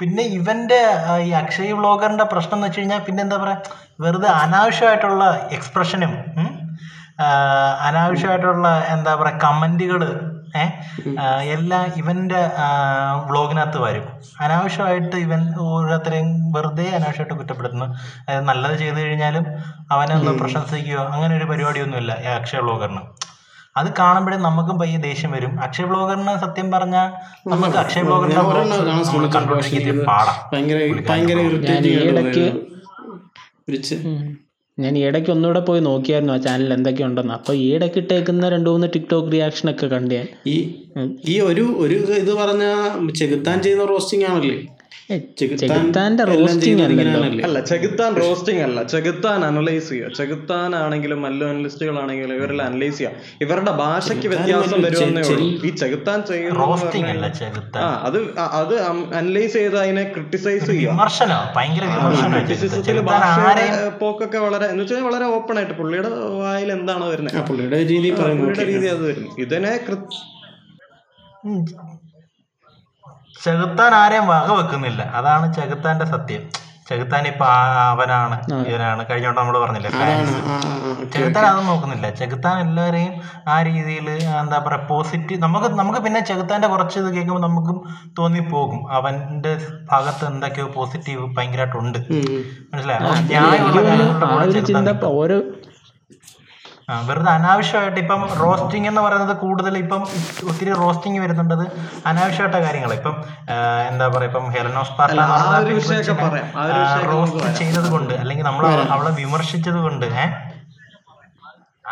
പിന്നെ 0.00 0.22
ഇവന്റെ 0.36 0.80
ഈ 1.26 1.30
അക്ഷയ് 1.40 1.72
വ്ളോഗറിന്റെ 1.78 2.26
പ്രശ്നം 2.32 2.56
എന്ന് 2.56 2.66
വെച്ച് 2.66 2.80
കഴിഞ്ഞാൽ 2.80 3.00
പിന്നെ 3.06 3.20
എന്താ 3.22 3.36
പറയാ 3.42 3.58
വെറുതെ 4.04 4.28
അനാവശ്യമായിട്ടുള്ള 4.42 5.24
എക്സ്പ്രഷനും 5.56 6.12
അനാവശ്യമായിട്ടുള്ള 7.88 8.68
എന്താ 8.94 9.12
പറയാ 9.20 9.34
കമന്റുകൾ 9.44 10.02
എല്ലാം 11.54 11.84
ഇവന്റെ 11.96 12.40
വ്ളോഗിനകത്ത് 13.28 13.78
വരും. 13.82 14.06
അനാവശ്യമായിട്ട് 14.40 15.16
ഇവൻ 15.16 15.54
ഓരോരുത്തരെയും 15.60 16.52
വെറുതെ 16.52 16.86
അനാവശ്യമായിട്ട് 16.88 17.34
കുറ്റപ്പെടുത്തുന്നു. 17.34 17.86
അതായത് 18.28 18.44
നല്ലത് 18.44 18.76
ചെയ്തു 18.78 18.96
കഴിഞ്ഞാലും 18.96 19.44
അവനെ 19.90 20.14
ഒന്ന് 20.14 20.32
പ്രശംസിക്കുകയോ 20.38 21.02
അങ്ങനെ 21.14 21.36
ഒരു 21.36 21.44
പരിപാടിയൊന്നുമില്ല 21.44 22.16
ഈ 22.22 22.26
അക്ഷയ 22.38 22.58
വ്ളോഗറിന്. 22.58 23.02
അത് 23.76 23.88
കാണുമ്പോഴേ 23.98 24.36
നമുക്കും 24.36 24.78
പയ്യെ 24.78 24.98
ദേഷ്യം 24.98 25.30
വരും. 25.32 25.60
അക്ഷയ് 25.62 25.86
വ്ളോഗറിന് 25.86 26.34
സത്യം 26.40 26.70
പറഞ്ഞാൽ 26.70 27.08
നമുക്ക് 27.48 27.78
അക്ഷയ് 27.78 28.02
വ്ളോഗറിന്റെ 28.02 28.36
കണ്ടുപിടിക്കുന്നത് 29.38 30.06
പാടാം. 30.06 30.38
ഭയങ്കര 30.52 31.38
ഞാൻ 34.84 34.94
ഇടയ്ക്ക് 34.98 35.30
ഒന്നുകൂടെ 35.34 35.60
പോയി 35.68 35.80
നോക്കിയായിരുന്നു 35.88 36.32
ആ 36.36 36.38
ചാനൽ 36.46 36.70
എന്തൊക്കെ 36.76 37.02
ഉണ്ടെന്ന്. 37.08 37.34
അപ്പോൾ 37.38 37.54
ഈ 37.62 37.64
ഇടയ്ക്ക് 37.76 37.98
ഇട്ടേക്കുന്ന 38.02 38.48
രണ്ട് 38.54 38.68
മൂന്ന് 38.72 38.88
ടിക്ടോക്ക് 38.94 39.32
റിയാക്ഷൻ 39.34 39.68
ഒക്കെ 39.72 39.86
കണ്ടു 39.94 40.12
ഞാൻ. 40.18 40.28
ഈ 40.54 40.56
ഈ 41.32 41.36
ഒരു 41.50 41.64
ഒരു 41.84 41.98
ഇത് 42.22 42.32
പറഞ്ഞ 42.42 42.64
ചെകുത്താൻ 43.20 43.58
ചെയ്യുന്ന 43.66 43.86
റോസ്റ്റിംഗ് 43.94 44.26
ആണല്ലേ? 44.30 44.58
ചെകുത്താന്റെ 45.40 46.24
റോസ്റ്റിംഗ് 46.30 46.82
അല്ലല്ലോ. 46.86 47.12
അല്ല 47.44 47.60
ചെകുത്താൻ 47.62 48.12
റോസ്റ്റിംഗ് 48.20 48.62
അല്ല. 48.62 48.82
ചെകുത്താൻ 48.92 49.44
അനലൈസ് 49.44 49.88
ചെയ്യുക. 49.88 50.12
ചെകുത്താൻ 50.12 50.76
ആണെങ്കിലും 50.76 51.22
മല്ലു 51.22 51.46
അനലിസ്റ്റുകളാണെങ്കിലും 51.46 52.34
ഇവരെല്ലാം 52.36 52.66
അനലൈസ് 52.66 52.98
ചെയ്യുക. 52.98 53.12
ഇവരുടെ 53.40 53.70
ഭാഷയ്ക്ക് 53.80 54.28
വ്യത്യാസം 54.34 54.50
വരുമെന്നേ 54.86 55.22
ഉള്ളൂ. 55.28 55.46
ഈ 55.64 55.72
ചെകുത്താൻ 55.74 56.22
ചെയ്യുന്ന 56.22 56.58
റോസ്റ്റിംഗ് 56.62 57.08
അല്ല 57.08 57.28
ചെകുത്താൻ. 57.40 57.82
ആ 57.82 57.88
അത് 58.02 58.18
അത് 58.60 58.74
അനലൈസ് 59.14 59.52
ചെയ്ത് 59.52 59.78
അതിനെ 59.78 60.04
ക്രിട്ടിസൈസ് 60.14 60.66
ചെയ്യുക. 60.72 60.92
ഏഹ്, 63.76 63.90
പോക്കൊക്കെ 63.98 64.38
വളരെ 64.38 64.66
എന്ന് 64.66 64.82
വെച്ചാൽ 64.82 65.02
വളരെ 65.02 65.24
ഓപ്പൺ 65.36 65.58
ആയിട്ട് 65.58 65.74
പുള്ളിയുടെ 65.74 66.08
വായിൽ 66.40 66.72
എന്താണോ 66.72 67.08
വരുന്നത്. 67.08 67.38
പുള്ളിയുടെ 67.48 67.78
രീതി 67.84 68.10
പറയുന്നു 68.12 68.44
പുള്ളിയുടെ 68.44 68.66
രീതി 68.72 68.86
അത് 68.94 69.02
വരുന്നത് 69.02 69.40
ഇതിനെ. 69.40 69.72
ചെകുത്താൻ 73.36 73.94
ആരെയും 73.94 74.26
വക 74.28 74.50
വെക്കുന്നില്ല. 74.58 75.02
അതാണ് 75.18 75.46
ചെകുത്താന്റെ 75.54 76.06
സത്യം. 76.06 76.42
ചെകുത്താൻ 76.88 77.24
ഇപ്പൊ 77.26 77.44
അവനാണ് 77.90 78.36
ഇവനാണ്. 78.62 79.02
കഴിഞ്ഞ 79.02 79.08
കഴിഞ്ഞോണ്ട് 79.10 79.40
നമ്മൾ 79.40 79.56
പറഞ്ഞില്ലേ 79.58 79.90
ഫാൻസ്. 79.90 80.38
ചെകുത്താൻ 81.12 81.44
അതൊന്നും 81.44 81.68
നോക്കുന്നില്ല. 81.70 82.06
ചെകുത്താൻ 82.20 82.56
എല്ലാവരെയും 82.64 83.12
ആ 83.48 83.62
രീതിയിൽ 83.62 84.06
എന്താ 84.40 84.58
പറയാ 84.58 84.80
പോസിറ്റീവ് 84.90 85.40
നമുക്ക് 85.42 85.68
നമുക്ക് 85.80 86.00
പിന്നെ 86.06 86.20
ചെകുത്താന്റെ 86.30 86.68
കുറച്ച് 86.68 86.96
ഇത് 86.98 87.08
കേൾക്കുമ്പോൾ 87.14 87.42
നമുക്കും 87.46 87.78
തോന്നിപ്പോകും. 88.18 88.80
അവന്റെ 88.90 89.52
ഭാഗത്ത് 89.92 90.24
എന്തൊക്കെയോ 90.26 90.66
പോസിറ്റീവ് 90.76 91.24
ഭയങ്കരമായിട്ടുണ്ട്. 91.36 92.00
മനസ്സിലായോ? 92.72 93.10
ന്യായമുള്ള 93.30 93.82
കാര്യങ്ങളുടെ 93.82 94.26
കൂടെ 94.26 94.44
ഒരു 94.44 94.52
ചെകുത്താൻ 94.58 94.86
ചിന്ത 94.86 95.06
ഓരോ 95.14 95.38
ആ, 95.38 95.61
വെറുതെ 96.88 97.30
അനാവശ്യമായിട്ട് 97.30 98.00
ഇപ്പം 98.00 98.22
റോസ്റ്റിംഗ് 98.38 98.88
എന്ന് 98.88 99.00
പറയുന്നത് 99.00 99.36
കൂടുതൽ 99.36 99.78
ഇപ്പം 99.78 100.02
ഒത്തിരി 100.48 100.72
റോസ്റ്റിംഗ് 100.72 101.20
വരുന്നുണ്ടത് 101.20 101.64
അനാവശ്യമായിട്ട 102.06 102.54
കാര്യങ്ങൾ 102.54 102.92
ഇപ്പം 102.92 103.16
എന്താ 103.88 104.08
പറയാ 104.08 104.28
ഇപ്പം 104.28 104.50
ഹെലനോസ് 104.50 104.90
പാർട്ടി 104.90 105.18
റോസ്റ്റ് 107.06 107.52
ചെയ്തത് 107.58 107.90
കൊണ്ട് 107.90 108.14
അല്ലെങ്കിൽ 108.14 108.44
നമ്മൾ 108.44 108.66
അവളെ 108.66 109.10
വിമർശിച്ചത് 109.10 109.76
കൊണ്ട് 109.76 110.06
ഏഹ് 110.06 110.51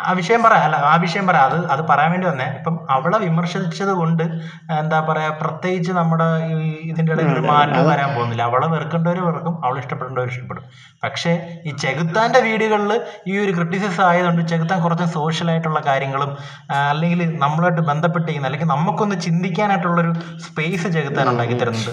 ആ 0.07 0.11
വിഷയം 0.19 0.41
പറ 0.45 0.53
അല്ല 0.65 0.75
ആ 0.91 0.93
വിഷയം 1.03 1.25
പറ 1.29 1.37
അത് 1.47 1.57
അത് 1.73 1.81
പറയാൻ 1.89 2.09
വേണ്ടി 2.13 2.27
വന്നേ. 2.31 2.47
ഇപ്പം 2.59 2.75
അവളെ 2.95 3.17
വിമർശിച്ചത് 3.25 3.93
കൊണ്ട് 4.01 4.23
എന്താ 4.81 4.99
പറയാ 5.09 5.29
പ്രത്യേകിച്ച് 5.41 5.91
നമ്മുടെ 5.99 6.27
ഈ 6.49 6.57
ഇതിന്റെ 6.91 7.11
ഇടയിൽ 7.15 7.31
ഒരു 7.35 7.43
മാറ്റം 7.51 7.83
വരാൻ 7.91 8.09
പോകുന്നില്ല. 8.15 8.43
അവളെ 8.49 8.67
വെറുക്കേണ്ടവർ 8.73 9.19
വെറുക്കും 9.27 9.55
അവളെ 9.65 9.79
ഇഷ്ടപ്പെടേണ്ടവർ 9.83 10.27
ഇഷ്ടപ്പെടും. 10.33 10.65
പക്ഷേ 11.05 11.33
ഈ 11.67 11.71
ചെകുത്താന്റെ 11.83 12.39
വീടുകളിൽ 12.47 12.93
ഈ 13.31 13.35
ഒരു 13.43 13.51
ക്രിറ്റിസിസം 13.57 14.05
ആയതുകൊണ്ട് 14.09 14.41
ചെകുത്താൻ 14.53 14.79
കുറച്ച് 14.85 15.07
സോഷ്യൽ 15.17 15.47
ആയിട്ടുള്ള 15.53 15.79
കാര്യങ്ങളും 15.89 16.31
അല്ലെങ്കിൽ 16.91 17.21
നമ്മളായിട്ട് 17.43 17.83
ബന്ധപ്പെട്ടിരിക്കുന്ന 17.91 18.49
അല്ലെങ്കിൽ 18.49 18.69
നമുക്കൊന്ന് 18.75 19.17
ചിന്തിക്കാനായിട്ടുള്ളൊരു 19.27 20.13
സ്പേസ് 20.47 20.87
ചെകുത്താൻ 20.97 21.25
ഉണ്ടാക്കി 21.33 21.55
തരുന്നത്. 21.61 21.89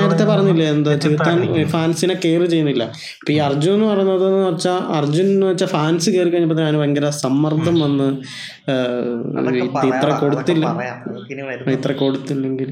നേരത്തെ 0.00 0.26
പറഞ്ഞില്ലേ 0.32 0.68
എന്താ 0.76 0.94
ചെകുത്താൻ 1.04 1.36
ഫാൻസിനെ 1.74 2.16
കെയർ 2.24 2.42
ചെയ്യുന്നില്ല. 2.52 2.84
ഇപ്പൊ 3.20 3.32
ഈ 3.36 3.38
അർജുൻ 3.48 3.74
എന്ന് 3.76 3.88
പറയുന്നത് 3.92 4.28
വെച്ചാൽ 4.48 4.78
അർജുൻ 4.98 5.26
എന്ന് 5.34 5.46
വെച്ചാൽ 5.50 5.68
ഫാൻസ് 5.76 6.08
കയറി 6.14 6.30
കഴിഞ്ഞപ്പോ 6.34 6.56
അതിന് 6.66 6.80
ഭയങ്കര 6.96 7.08
സമ്മർദ്ദം 7.24 7.76
വന്ന് 7.84 8.06
ഇത്ര 9.90 10.10
കൊടുത്തില്ല. 10.22 10.66
ഇത്ര 11.76 11.92
കൊടുത്തില്ലെങ്കിൽ. 12.02 12.70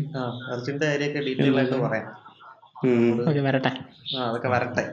വരട്ടെ. 3.49 3.73
ആ 4.17 4.29
അതൊക്കെ 4.29 4.49
വരട്ടെ. 4.55 4.85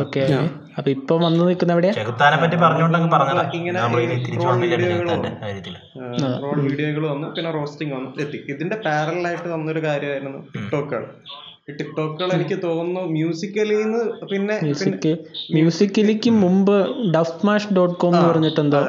ഓക്കെ. 0.00 0.22
അപ്പൊ 0.78 0.88
ഇപ്പൊ 0.96 1.14
വന്ന് 1.24 1.42
നിൽക്കുന്ന 1.48 1.74
എവിടെയാ? 1.76 1.92
ചെകുത്താനെ 1.98 2.36
പറ്റി 2.42 2.56
പറഞ്ഞുകൊണ്ടങ്ങ് 2.64 3.10
പറഞ്ഞതാ. 3.14 3.44
വീഡിയോകൾ 6.66 7.04
വന്നു. 7.12 7.28
പിന്നെ 7.36 7.52
റോസ്റ്റിംഗ് 7.58 7.94
വന്നു. 7.96 8.10
എത്തി. 8.24 8.40
ഇതിന്റെ 8.54 8.78
പാരലായിട്ട് 8.86 9.48
വന്നൊരു 9.54 9.82
കാര്യമായിരുന്നു 9.88 10.42
ടിക്ടോക്കുകൾ 10.54 11.04
ടിക്ടോക്കുകൾ 11.68 12.28
എനിക്ക് 12.36 12.56
തോന്നുന്നു 12.62 13.02
മ്യൂസിക്കലിന്ന് 13.14 14.00
പിന്നെ 14.30 14.56
മ്യൂസിക് 14.64 15.10
മ്യൂസിക്കലിക്ക് 15.56 16.30
മുമ്പ് 16.42 16.76
ഡഫ്മാഷ് 17.16 17.68
ഡോട്ട് 17.76 17.96
കോം 18.02 18.14
എന്ന് 18.14 18.28
പറഞ്ഞിട്ട് 18.30 18.60
എന്താ 18.64 18.80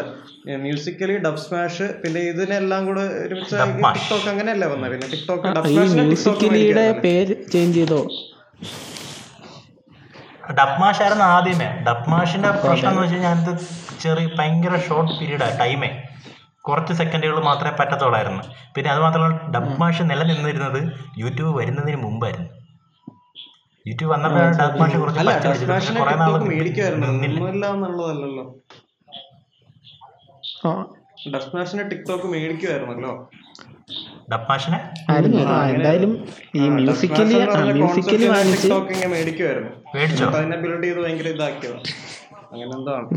മ്യൂസിക്കലി 0.63 1.15
ഡബ് 1.25 1.41
സ്മാഷ് 1.41 1.87
പിന്നെ 2.01 2.21
ഇതിനെല്ലാം 2.29 2.81
കൂടെ 2.85 3.03
ഒരുമിച്ച് 3.23 3.55
ടിക്ടോക്ക് 3.95 4.29
അങ്ങനെയല്ലേ 4.29 4.67
വന്നത് 4.67 4.91
പിന്നെ 4.93 5.07
ടിക്ടോക്ക് 5.13 5.49
ഡബ് 5.57 5.71
സ്മാഷ് 5.73 5.97
മ്യൂസിക്കലിയുടെ 5.99 6.85
പേര് 7.03 7.33
ചേഞ്ച് 7.53 7.77
ചെയ്തോ? 7.77 7.99
ഡബ്മാഷ് 10.59 11.01
ആയിരുന്നു 11.03 11.25
ആദ്യമേ. 11.33 11.67
ഡബ്മാഷിന്റെ 11.87 12.49
പ്രശ്നം 12.61 12.89
എന്ന് 12.91 13.01
വെച്ച് 13.01 13.15
കഴിഞ്ഞാൽ 13.15 13.37
അത് 13.43 13.51
ചെറിയ 14.01 14.29
ഭയങ്കര 14.39 14.75
ഷോർട്ട് 14.87 15.13
പീരീഡാ 15.19 15.47
ടൈമേ 15.59 15.89
കുറച്ച് 16.65 16.93
സെക്കൻഡുകൾ 16.93 17.37
മാത്രമേ 17.41 17.73
പറ്റത്തുള്ളായിരുന്നു. 17.79 18.41
പിന്നെ 18.75 18.89
അത് 18.93 19.01
മാത്രമല്ല 19.05 19.37
ഡബ്മാഷ് 19.55 20.03
നിലനിന്നിരുന്നത് 20.11 20.79
യൂട്യൂബ് 21.17 21.53
വരുന്നതിന് 21.59 21.99
മുമ്പായിരുന്നു. 22.05 22.49
യൂട്യൂബ് 23.85 24.11
വന്നപ്പോഴാണ് 24.13 24.55
ഡബ് 24.59 24.77
കുറെ 25.99 26.15
നാൾ 26.21 26.33
മേടിക്കുമായിരുന്നു. 26.49 27.07
ടിക്ടോക്ക് 31.91 32.27
മേടിക്കുമായിരുന്നല്ലോ. 32.33 33.11
എന്തായാലും 35.73 36.11
ഈ 36.59 36.69
മ്യൂസിക്കലി 36.77 37.35
മ്യൂസിക്കലി 37.79 38.27
വാങ്ങിച്ച് 38.33 38.61
ടിക്ടോക്ക് 38.67 38.91
ഇങ്ങനെ 38.95 39.09
മേടിക്കുമായിരുന്നു. 39.15 39.71
മേടിച്ചോ? 39.95 40.27
അതിനെ 40.37 40.57
ബിൽഡ് 40.63 40.83
ചെയ്ത് 40.85 40.99
ഭയങ്കര 41.05 41.27
ഇതാക്കിയതാണ് 41.35 41.81
അങ്ങനെ 42.51 42.71
എന്തോ 42.77 42.91
ആണ്. 42.99 43.07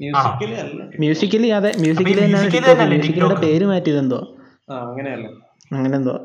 മ്യൂസിക്കലി 0.00 0.56
അല്ല. 0.64 0.80
മ്യൂസിക്കലി 1.02 1.48
അതെ 1.58 1.70
മ്യൂസിക്കലി 1.82 2.20
തന്നെയാണ് 2.22 2.88
മ്യൂസിക്കലിയുടെ 2.92 3.38
പേര് 3.46 3.64
മാറ്റിയത് 3.72 4.00
എന്തോ? 4.04 4.20
ആ 4.70 4.76
അങ്ങനെയല്ല. 4.88 5.26
അങ്ങനെ 5.76 5.94
എന്തോ? 6.00 6.16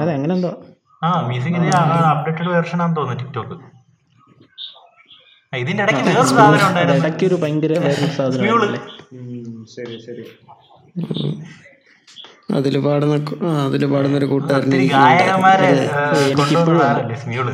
അതെ 0.00 0.12
അങ്ങനെ 0.18 0.34
ആ 1.06 1.10
മ്യൂസിക്കിന്റെ 1.28 1.70
അപ്ഡേറ്റഡ് 2.12 2.50
വെർഷൻ 2.54 2.78
ആണെന്ന് 2.82 2.98
തോന്നുന്നു 2.98 3.22
ടിക്ടോക്ക് 3.22 3.56
ഇതിന്റെ 5.52 5.82
ഇടയ്ക്ക് 5.84 6.02
വേറൊരു 6.08 6.28
സാധനം 6.30 6.66
ഉണ്ടായിരുന്നു. 6.68 6.98
ഇടയ്ക്ക് 7.00 7.24
ഒരു 7.28 7.36
ഭയങ്കര 7.42 7.72
വേറൊരു 7.84 8.12
സാധനം 8.16 8.38
സ്മ്യൂൾ 8.38 8.62
ശരി 9.74 9.96
ശരി. 10.06 10.24
അതിൽ 12.56 12.74
പാടുന്ന 12.86 13.14
അതിൽ 13.66 13.84
പാടുന്ന 13.92 14.16
ഒരു 14.20 14.26
കൂട്ടുകാരൻ 14.32 14.72
സ്മ്യൂൾ 17.22 17.46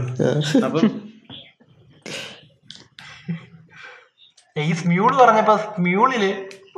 ഈ 4.57 4.73
സ്മ്യൂൾ 4.81 5.11
പറഞ്ഞപ്പോ 5.21 5.55
സ്മ്യൂളിൽ 5.67 6.25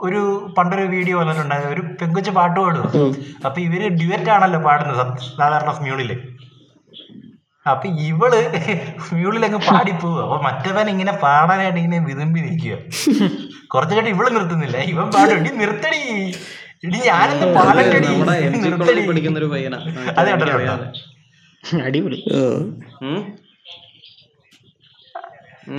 ഒരു 0.04 0.20
പണ്ടൊരു 0.56 0.84
വീഡിയോ 0.94 1.16
വന്നിട്ടുണ്ടായിരുന്നു. 1.20 1.72
ഒരു 1.74 1.82
പെങ്കുച്ച് 2.00 2.30
പാട്ട് 2.38 2.58
പാടുക 2.60 2.84
അപ്പൊ 3.46 3.58
ഇവർ 3.66 3.82
ഡ്യുവറ്റ് 4.00 4.30
ആണല്ലോ 4.36 4.60
പാടുന്നത് 4.66 5.02
സാധാരണ 5.38 5.72
സ്മ്യൂളിൽ 5.78 6.10
അപ്പൊ 7.70 7.86
ഇവൾ 8.08 8.32
മ്യൂളിലങ്ങ് 9.18 9.58
അങ്ങ് 9.58 9.60
പാടിപ്പോവുക 9.68 10.20
അപ്പൊ 10.24 10.36
മറ്റവൻ 10.46 10.86
ഇങ്ങനെ 10.94 11.12
പാടാനായിട്ട് 11.22 11.78
ഇങ്ങനെ 11.82 11.98
വിതുമ്പി 12.08 12.40
നിൽക്കുക 12.46 12.74
കുറച്ചു 13.72 13.94
കേട്ട് 13.94 14.10
ഇവൾ 14.14 14.26
നിർത്തുന്നില്ല. 14.36 14.76
ഇവൻ 14.92 15.06
പാടും. 15.14 15.38
ഇടി 15.40 15.50
നിർത്തടി. 15.62 16.00
ഇടി 16.86 16.98
ഞാനെന്ത് 17.08 17.46
ജി 18.08 18.58
നിർത്തടി. 18.66 19.02
പഠിക്കുന്ന 19.08 19.38
ഒരു 19.38 19.48
പയ്യനാ. 19.54 19.78
അത് 20.18 20.28
അടിപൊളി? 21.86 22.20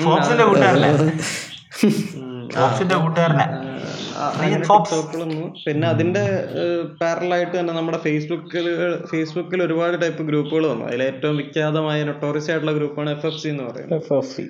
ഫോക്സിന്റെ 0.04 0.44
കൂട്ടുകാരനെ. 0.50 0.92
ഫോക്സിന്റെ 2.56 2.96
കൂട്ടുകാരനെ. 3.04 3.46
പിന്നെ 5.66 5.86
അതിന്റെ 5.94 6.24
പാരലായിട്ട് 7.02 7.56
തന്നെ 7.60 7.74
നമ്മുടെ 7.78 8.00
ഫേസ്ബുക്കിൽ 8.06 8.68
ഫേസ്ബുക്കിൽ 9.12 9.62
ഒരുപാട് 9.68 9.96
ടൈപ്പ് 10.04 10.24
ഗ്രൂപ്പുകൾ 10.30 10.66
വന്നു. 10.72 10.86
അതിൽ 10.90 11.04
ഏറ്റവും 11.10 11.38
വിഖ്യാതമായ 11.42 12.04
നൊട്ടോറിയസ് 12.10 12.52
ആയിട്ടുള്ള 12.52 12.76
ഗ്രൂപ്പാണ് 12.80 13.12
എഫ് 13.16 13.28
എഫ് 13.32 13.42
സി 13.44 13.50
എന്ന് 13.54 13.66
പറയുന്നത്. 13.70 13.98
എഫ് 14.02 14.14
എഫ് 14.20 14.32
സി 14.36 14.46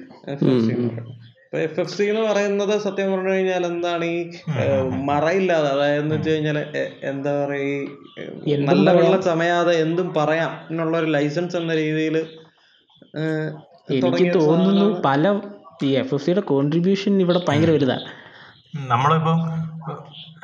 എന്ന് 0.75 0.89
പറയുന്നത്. 0.89 1.13
ഇപ്പൊ 1.45 1.57
എഫ് 1.63 1.79
എഫ് 1.79 1.93
സി 1.97 2.05
എന്ന് 2.11 2.23
പറയുന്നത് 2.29 2.73
സത്യം 2.85 3.09
പറഞ്ഞു 3.11 3.33
കഴിഞ്ഞാൽ 3.33 3.65
എന്താണ് 3.65 4.05
ഈ 4.05 4.17
മറയില്ലാതെ 5.09 5.67
അതായത് 5.73 5.99
എന്ന് 6.01 6.15
വെച്ച് 6.15 6.29
കഴിഞ്ഞാൽ 6.29 6.57
എന്താ 7.11 7.33
പറയാ 7.41 7.69
ഈ 8.49 8.55
നല്ല 8.69 8.87
വെള്ളം 8.97 9.21
ചമയാതെ 9.21 9.75
എന്തും 9.85 10.07
പറയാം 10.17 10.51
എന്നുള്ള 10.69 10.95
ഒരു 11.01 11.09
ലൈസൻസ് 11.15 11.57
എന്ന 11.61 11.75
രീതിയിൽ 11.75 12.17
എനിക്ക് 13.91 14.27
തോന്നുന്നു 14.37 14.87
പല 15.07 15.33
ഈ 15.85 15.91
എഫ് 16.01 16.13
എഫ് 16.15 16.23
സിയുടെ 16.25 16.43
കോൺട്രിബ്യൂഷൻ 16.51 17.13
ഇവിടെ 17.21 17.41
ഭയങ്കര 17.47 17.71
വലുതാണ് 17.71 18.05
നമ്മളിപ്പം 18.83 19.39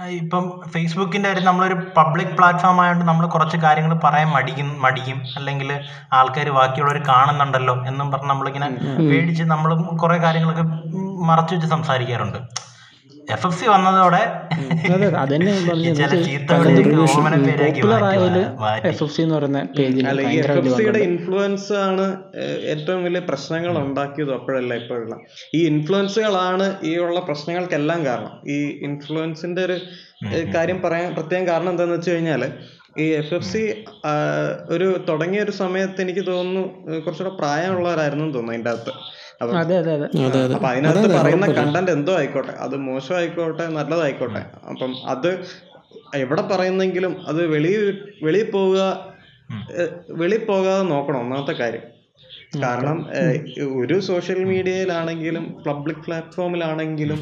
ഇപ്പം 0.09 0.61
ഫേസ്ബുക്കിന്റെ 0.67 1.29
കാര്യം 1.29 1.45
നമ്മളൊരു 1.45 1.75
പബ്ലിക് 1.97 2.37
പ്ലാറ്റ്ഫോം 2.37 2.81
ആയതുകൊണ്ട് 2.81 3.05
നമ്മൾ 3.05 3.25
കുറച്ച് 3.27 3.57
കാര്യങ്ങൾ 3.57 3.93
പറയാൻ 3.93 4.29
മടിക്കും 4.29 4.81
മടിക്കും 4.81 5.23
അല്ലെങ്കിൽ 5.35 5.79
ആൾക്കാർ 6.13 6.49
ബാക്കിയുള്ളവർ 6.49 7.03
കാണുന്നുണ്ടല്ലോ 7.07 7.85
എന്നും 7.85 8.11
പറഞ്ഞ് 8.11 8.29
നമ്മളിങ്ങനെ 8.29 8.69
പേടിച്ച് 9.09 9.43
നമ്മളും 9.43 9.97
കുറേ 9.97 10.17
കാര്യങ്ങളൊക്കെ 10.17 10.63
മറച്ചു 11.25 11.55
വെച്ച് 11.55 11.67
സംസാരിക്കാറുണ്ട്. 11.67 12.37
എഫ് 13.29 13.47
എഫ് 13.47 13.57
സി 13.59 13.65
വന്നതോടെ 13.65 14.21
അതന്നെ. 15.15 15.51
ഇൻഫ്ലുവൻസ് 21.03 21.73
ആണ് 21.73 22.05
ഏറ്റവും 22.73 23.03
വലിയ 23.03 23.19
പ്രശ്നങ്ങൾ 23.19 23.77
ഉണ്ടാക്കിയത് 23.77 24.33
അപ്പോഴല്ല 24.33 24.73
ഇപ്പോഴുള്ള. 24.73 25.15
ഈ 25.55 25.67
ഇൻഫ്ലുവൻസുകളാണ് 25.67 26.75
ഈ 26.83 26.97
ഉള്ള 26.97 27.19
പ്രശ്നങ്ങൾക്കെല്ലാം 27.19 28.05
കാരണം. 28.05 28.33
ഈ 28.47 28.57
ഇൻഫ്ലുവൻസിന്റെ 28.89 29.63
ഒരു 29.63 29.77
കാര്യം 30.55 30.81
പറയാൻ 30.81 31.15
പ്രത്യേകം 31.15 31.47
കാരണം 31.47 31.69
എന്താന്ന് 31.69 31.95
വെച്ച് 31.95 32.11
കഴിഞ്ഞാൽ 32.11 32.43
ഈ 32.97 33.05
എഫ് 33.13 33.33
എഫ് 33.33 33.45
സി 33.45 33.85
ഒരു 34.69 35.05
തുടങ്ങിയ 35.09 35.41
ഒരു 35.41 35.51
സമയത്ത് 35.51 36.01
എനിക്ക് 36.01 36.27
തോന്നുന്നു 36.27 36.63
കുറച്ചുകൂടെ 37.01 37.35
പ്രായമുള്ളവരായിരുന്നു 37.35 38.23
എന്ന് 38.23 38.35
തോന്നുന്നു 38.35 38.53
അതിന്റെ 38.53 38.69
അകത്ത്. 38.69 38.93
അപ്പം 39.41 39.57
അതെ 39.57 39.77
അതെ 39.77 39.93
അതെ. 39.93 40.07
അതെ 40.25 40.39
അതെ. 40.43 40.53
അപ്പൊ 40.53 40.67
അതിനകത്ത് 40.67 41.07
പറയുന്ന 41.17 41.45
കണ്ടന്റ് 41.51 41.91
എന്തോ 41.91 42.15
ആയിക്കോട്ടെ 42.17 42.51
അത് 42.51 42.75
മോശമായിക്കോട്ടെ 42.75 43.67
നല്ലതായിക്കോട്ടെ. 43.67 44.45
അപ്പം 44.69 44.95
അത് 45.05 45.45
എവിടെ 46.15 46.41
പറയുന്നെങ്കിലും 46.41 47.25
അത് 47.27 47.47
വെളി 47.47 47.71
വെളിയിൽ 48.23 48.51
പോവുക 48.51 48.79
വെളി 49.71 50.19
വെളിയിൽ 50.19 50.45
പോകാതെ 50.45 50.83
നോക്കണം 50.83 51.19
ഒന്നാമത്തെ 51.19 51.51
കാര്യം. 51.51 51.85
കാരണം 52.63 52.97
ഒരു 53.81 53.99
സോഷ്യൽ 53.99 54.43
മീഡിയയിലാണെങ്കിലും 54.43 55.63
പബ്ലിക് 55.67 56.05
പ്ലാറ്റ്ഫോമിലാണെങ്കിലും 56.05 57.19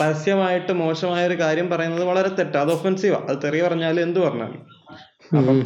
പരസ്യമായിട്ട് 0.00 0.72
മോശമായ 0.72 1.26
ഒരു 1.26 1.40
കാര്യം 1.40 1.70
പറയുന്നത് 1.70 2.04
വളരെ 2.04 2.28
തെറ്റ. 2.28 2.56
അത് 2.56 2.72
ഒഫൻസീവാ 2.72 3.22
അത് 3.28 3.38
തെറി 3.44 3.62
പറഞ്ഞാലും 3.62 4.02
എന്ത് 4.02 4.20
പറഞ്ഞാലും. 4.20 4.60
അപ്പം 5.38 5.56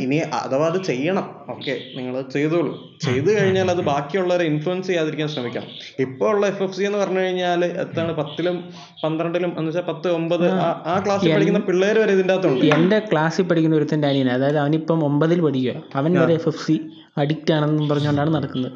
ഇനി 0.00 0.16
അഥവാ 0.16 0.66
അത് 0.66 0.82
ചെയ്യണം. 0.84 1.26
ഓക്കെ. 1.48 1.80
നിങ്ങൾ 1.96 2.22
ചെയ്തോളൂ. 2.22 2.72
ചെയ്തു 3.00 3.30
കഴിഞ്ഞാൽ 3.30 3.70
അത് 3.70 3.80
ബാക്കിയുള്ളവരെ 3.82 4.44
ഇൻഫ്ലുവൻസ് 4.44 4.86
ചെയ്യാതിരിക്കാൻ 4.86 5.28
ശ്രമിക്കണം 5.28 5.68
ഇപ്പോൾ 5.98 6.30
ഉള്ള 6.30 6.46
എഫ് 6.46 6.62
എഫ് 6.62 6.72
സി 6.72 6.82
എന്ന് 6.82 6.98
പറഞ്ഞു 6.98 7.18
കഴിഞ്ഞാൽ 7.18 7.64
എത്താണ് 7.80 8.12
പത്തിലും 8.12 8.56
പന്ത്രണ്ടിലും 9.04 9.52
എന്ന് 9.58 9.68
വെച്ചാൽ 9.68 9.86
പത്ത് 9.88 10.08
ഒമ്പത് 10.10 10.46
ആ- 10.60 11.00
ക്ലാസ്സിൽ 11.04 11.32
പഠിക്കുന്ന 11.34 11.58
പിള്ളേർ 11.60 11.98
വരെ 11.98 12.12
ഇതിന്റെ 12.12 12.34
അകത്തുണ്ട്. 12.34 12.64
എന്റെ 12.74 12.98
ക്ലാസ്സിൽ 13.12 13.44
പഠിക്കുന്ന 13.44 13.76
ഒരുത്തന്റെ 13.76 14.08
അനിയൻ 14.08 14.30
അതായത് 14.30 14.58
അവനിപ്പം 14.58 15.04
ഒമ്പതിൽ 15.04 15.40
പഠിക്കുക 15.40 15.82
അവൻ 15.94 16.18
വരെ 16.20 16.34
എഫ് 16.34 16.48
എഫ് 16.48 16.66
സി 16.66 16.76
അഡിക്റ്റ് 17.18 17.52
ആണെന്നും 17.52 17.88
പറഞ്ഞുകൊണ്ടാണ് 17.88 18.34
നടക്കുന്നത്. 18.34 18.72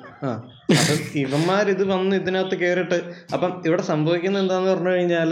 അപ്പം 0.74 0.98
ഇവന്മാർ 1.18 1.70
ഇത് 1.70 1.84
വന്ന് 1.84 2.16
ഇതിനകത്ത് 2.16 2.54
കയറിയിട്ട് 2.54 2.98
അപ്പം 3.34 3.62
ഇവിടെ 3.66 3.82
സംഭവിക്കുന്നത് 3.82 4.42
എന്താന്ന് 4.42 4.70
പറഞ്ഞു 4.70 4.90
കഴിഞ്ഞാൽ 4.90 5.30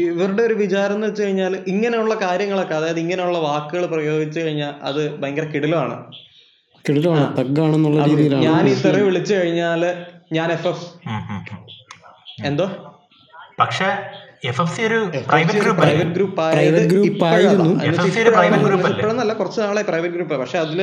ഇവരുടെ 0.00 0.42
ഒരു 0.42 0.54
വിചാരം 0.54 0.94
എന്ന് 0.94 1.06
വെച്ച് 1.06 1.22
കഴിഞ്ഞാൽ 1.22 1.58
ഇങ്ങനെയുള്ള 1.66 2.14
കാര്യങ്ങളൊക്കെ 2.22 2.74
അതായത് 2.74 3.00
ഇങ്ങനെയുള്ള 3.00 3.38
വാക്കുകൾ 3.40 3.86
പ്രയോഗിച്ചു 3.86 4.40
കഴിഞ്ഞാൽ 4.40 4.74
അത് 4.82 5.02
ഭയങ്കര 5.20 5.44
കിടിലമാണ്. 5.44 5.96
തഗ്ഗാണെന്നുള്ള 7.38 8.04
രീതിയിലാണ്. 8.04 8.44
ഞാൻ 8.44 8.68
ഈ 8.68 8.74
തെറി 8.84 9.00
വിളിച്ചു 9.00 9.34
കഴിഞ്ഞാൽ 9.34 9.82
ഞാൻ 10.32 10.52
എഫ് 10.52 10.68
എഫ്. 10.68 10.86
എന്തോ? 12.44 12.66
പക്ഷെ 13.60 13.88
എഫ് 14.44 14.60
എഫ് 14.62 14.76
സി 14.76 14.82
ഒരു 14.82 14.98
പ്രൈവറ്റ് 15.28 15.58
ഗ്രൂപ്പ് 15.58 15.80
പ്രൈവറ്റ് 15.80 16.10
ഗ്രൂപ്പ് 16.12 16.42
അല്ലേ? 16.42 16.60
ഇപ്പോഴൊന്നല്ല 18.90 19.32
കുറച്ച് 19.32 19.60
നാളെ 19.60 19.82
പ്രൈവറ്റ് 19.82 20.14
ഗ്രൂപ്പ് 20.14 20.34
പക്ഷെ 20.34 20.58
അതിൽ 20.58 20.80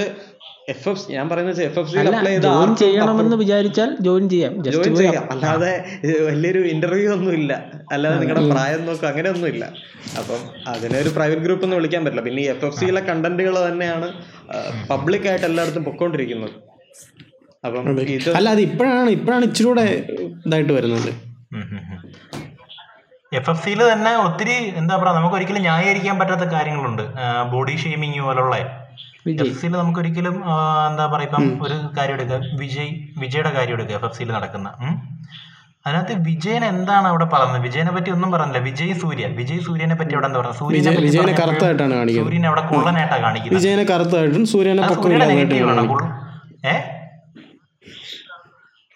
എഫ് 0.71 0.89
എഫ് 0.91 1.03
ഞാൻ 1.15 1.25
പറയുന്നത് 1.31 1.59
എഫ് 1.65 1.79
എഫ് 1.79 1.89
സിയിൽ 1.91 2.07
അപ്ലൈ 2.09 2.31
ചെയ്ത 2.31 2.45
ജോയിൻ 2.45 2.71
ചെയ്യണമെന്ന് 2.81 3.35
വിചാരിച്ചാൽ 3.41 3.89
ജോയിൻ 4.05 4.25
ചെയ്യാം. 4.31 4.53
ജസ്റ്റ് 4.63 4.79
ജോയിൻ 4.83 4.95
ചെയ്യാം. 5.01 5.25
അല്ലാതെ 5.33 5.73
വലിയൊരു 6.29 6.61
ഇന്റർവ്യൂ 6.71 7.09
ഒന്നും 7.17 7.33
ഇല്ല. 7.39 7.53
അല്ലാതെ 7.93 8.15
നിങ്ങളുടെ 8.21 8.43
പ്രായം 8.53 8.81
നോക്കും 8.87 9.07
അങ്ങനെയൊന്നും 9.09 9.49
ഇല്ല. 9.53 9.65
അപ്പം 10.19 10.41
അതിനെ 10.71 10.97
ഒരു 11.03 11.11
പ്രൈവറ്റ് 11.17 11.43
ഗ്രൂപ്പ് 11.45 11.63
എന്ന് 11.67 11.77
വിളിക്കാൻ 11.79 12.01
പറ്റില്ല. 12.05 12.23
പിന്നെ 12.25 12.41
ഈ 12.45 12.47
എഫ് 12.53 12.65
എഫ് 12.69 12.77
സിയിലെ 12.79 13.01
കണ്ടന്റുകൾ 13.09 13.55
തന്നെയാണ് 13.67 14.07
പബ്ലിക് 14.91 15.27
ആയിട്ട് 15.31 15.45
എല്ലായിടത്തും 15.49 15.85
പൊക്കോണ്ടിരിക്കുന്നത്. 15.89 16.55
അപ്പം 17.67 17.87
ഇത് 18.15 18.29
അല്ല 18.39 18.49
അത് 18.55 18.61
ഇപ്പോഴാണ് 18.69 19.09
ഇപ്പോഴാണ് 19.17 19.45
ഇച്ചിരി 19.49 19.67
കൂടെ 19.69 19.85
ഇതായിട്ട് 20.47 20.73
വരുന്നത്. 20.79 21.11
എഫ് 23.31 23.49
എഫ് 23.53 23.61
സിയിൽ 23.63 23.81
തന്നെ 23.93 24.11
ഒത്തിരി 24.25 24.57
എന്താ 24.81 24.93
പറയാ 24.99 25.13
നമുക്ക് 25.19 25.35
ഒരിക്കലും 25.39 25.63
ന്യായീകരിക്കാൻ 25.67 26.17
പറ്റാത്ത 26.19 26.45
കാര്യങ്ങളുണ്ട്. 26.55 27.05
ബോഡി 27.53 27.75
ഷെയ്മിങ് 27.83 28.21
പോലുള്ള 28.27 28.57
എഫ് 29.35 29.57
സിയിൽ 29.59 29.73
നമുക്ക് 29.73 29.99
ഒരിക്കലും 29.99 30.35
എന്താ 30.89 31.05
പറയുക 31.05 31.27
ഇപ്പം 31.29 31.45
ഒരു 31.65 31.77
കാര്യം 31.97 32.15
എടുക്കുക 32.17 32.39
വിജയ് 32.59 32.91
വിജയുടെ 33.17 33.51
കാര്യം 33.51 33.75
എടുക്കുക 33.77 33.95
എഫ് 33.95 34.05
എഫ് 34.05 34.17
സിയിൽ 34.17 34.31
നടക്കുന്ന. 34.31 34.69
അതിനകത്ത് 35.85 36.13
വിജയൻ 36.25 36.63
എന്താണ് 36.65 37.07
അവിടെ 37.07 37.25
പറയുന്നത് 37.25 37.61
വിജയനെ 37.61 37.91
പറ്റി 37.91 38.09
ഒന്നും 38.11 38.31
പറഞ്ഞില്ല. 38.31 38.61
വിജയ് 38.65 38.93
സൂര്യ 39.03 39.25
വിജയ് 39.37 39.61
സൂര്യനെ 39.67 39.95
പറ്റി 39.95 40.13
അവിടെ 40.15 40.27
എന്താ 40.27 40.39
പറയുക 40.39 40.57
സൂര്യനെ 40.59 40.93
വിജയനെ 40.99 41.33
കറുത്തായിട്ടാണ് 41.33 41.93
കാണിക്കുന്നത്. 41.93 42.25
സൂര്യനെ 42.25 42.47
അവിടെ 42.47 42.63
കുള്ളനായിട്ടാണ് 42.71 43.23
കാണിക്കുന്നത്. 43.23 43.59
വിജയനെ 43.59 43.85
കറുത്തായിട്ടും 43.85 44.45
സൂര്യനെ. 44.45 44.85
ഏ? 46.65 46.75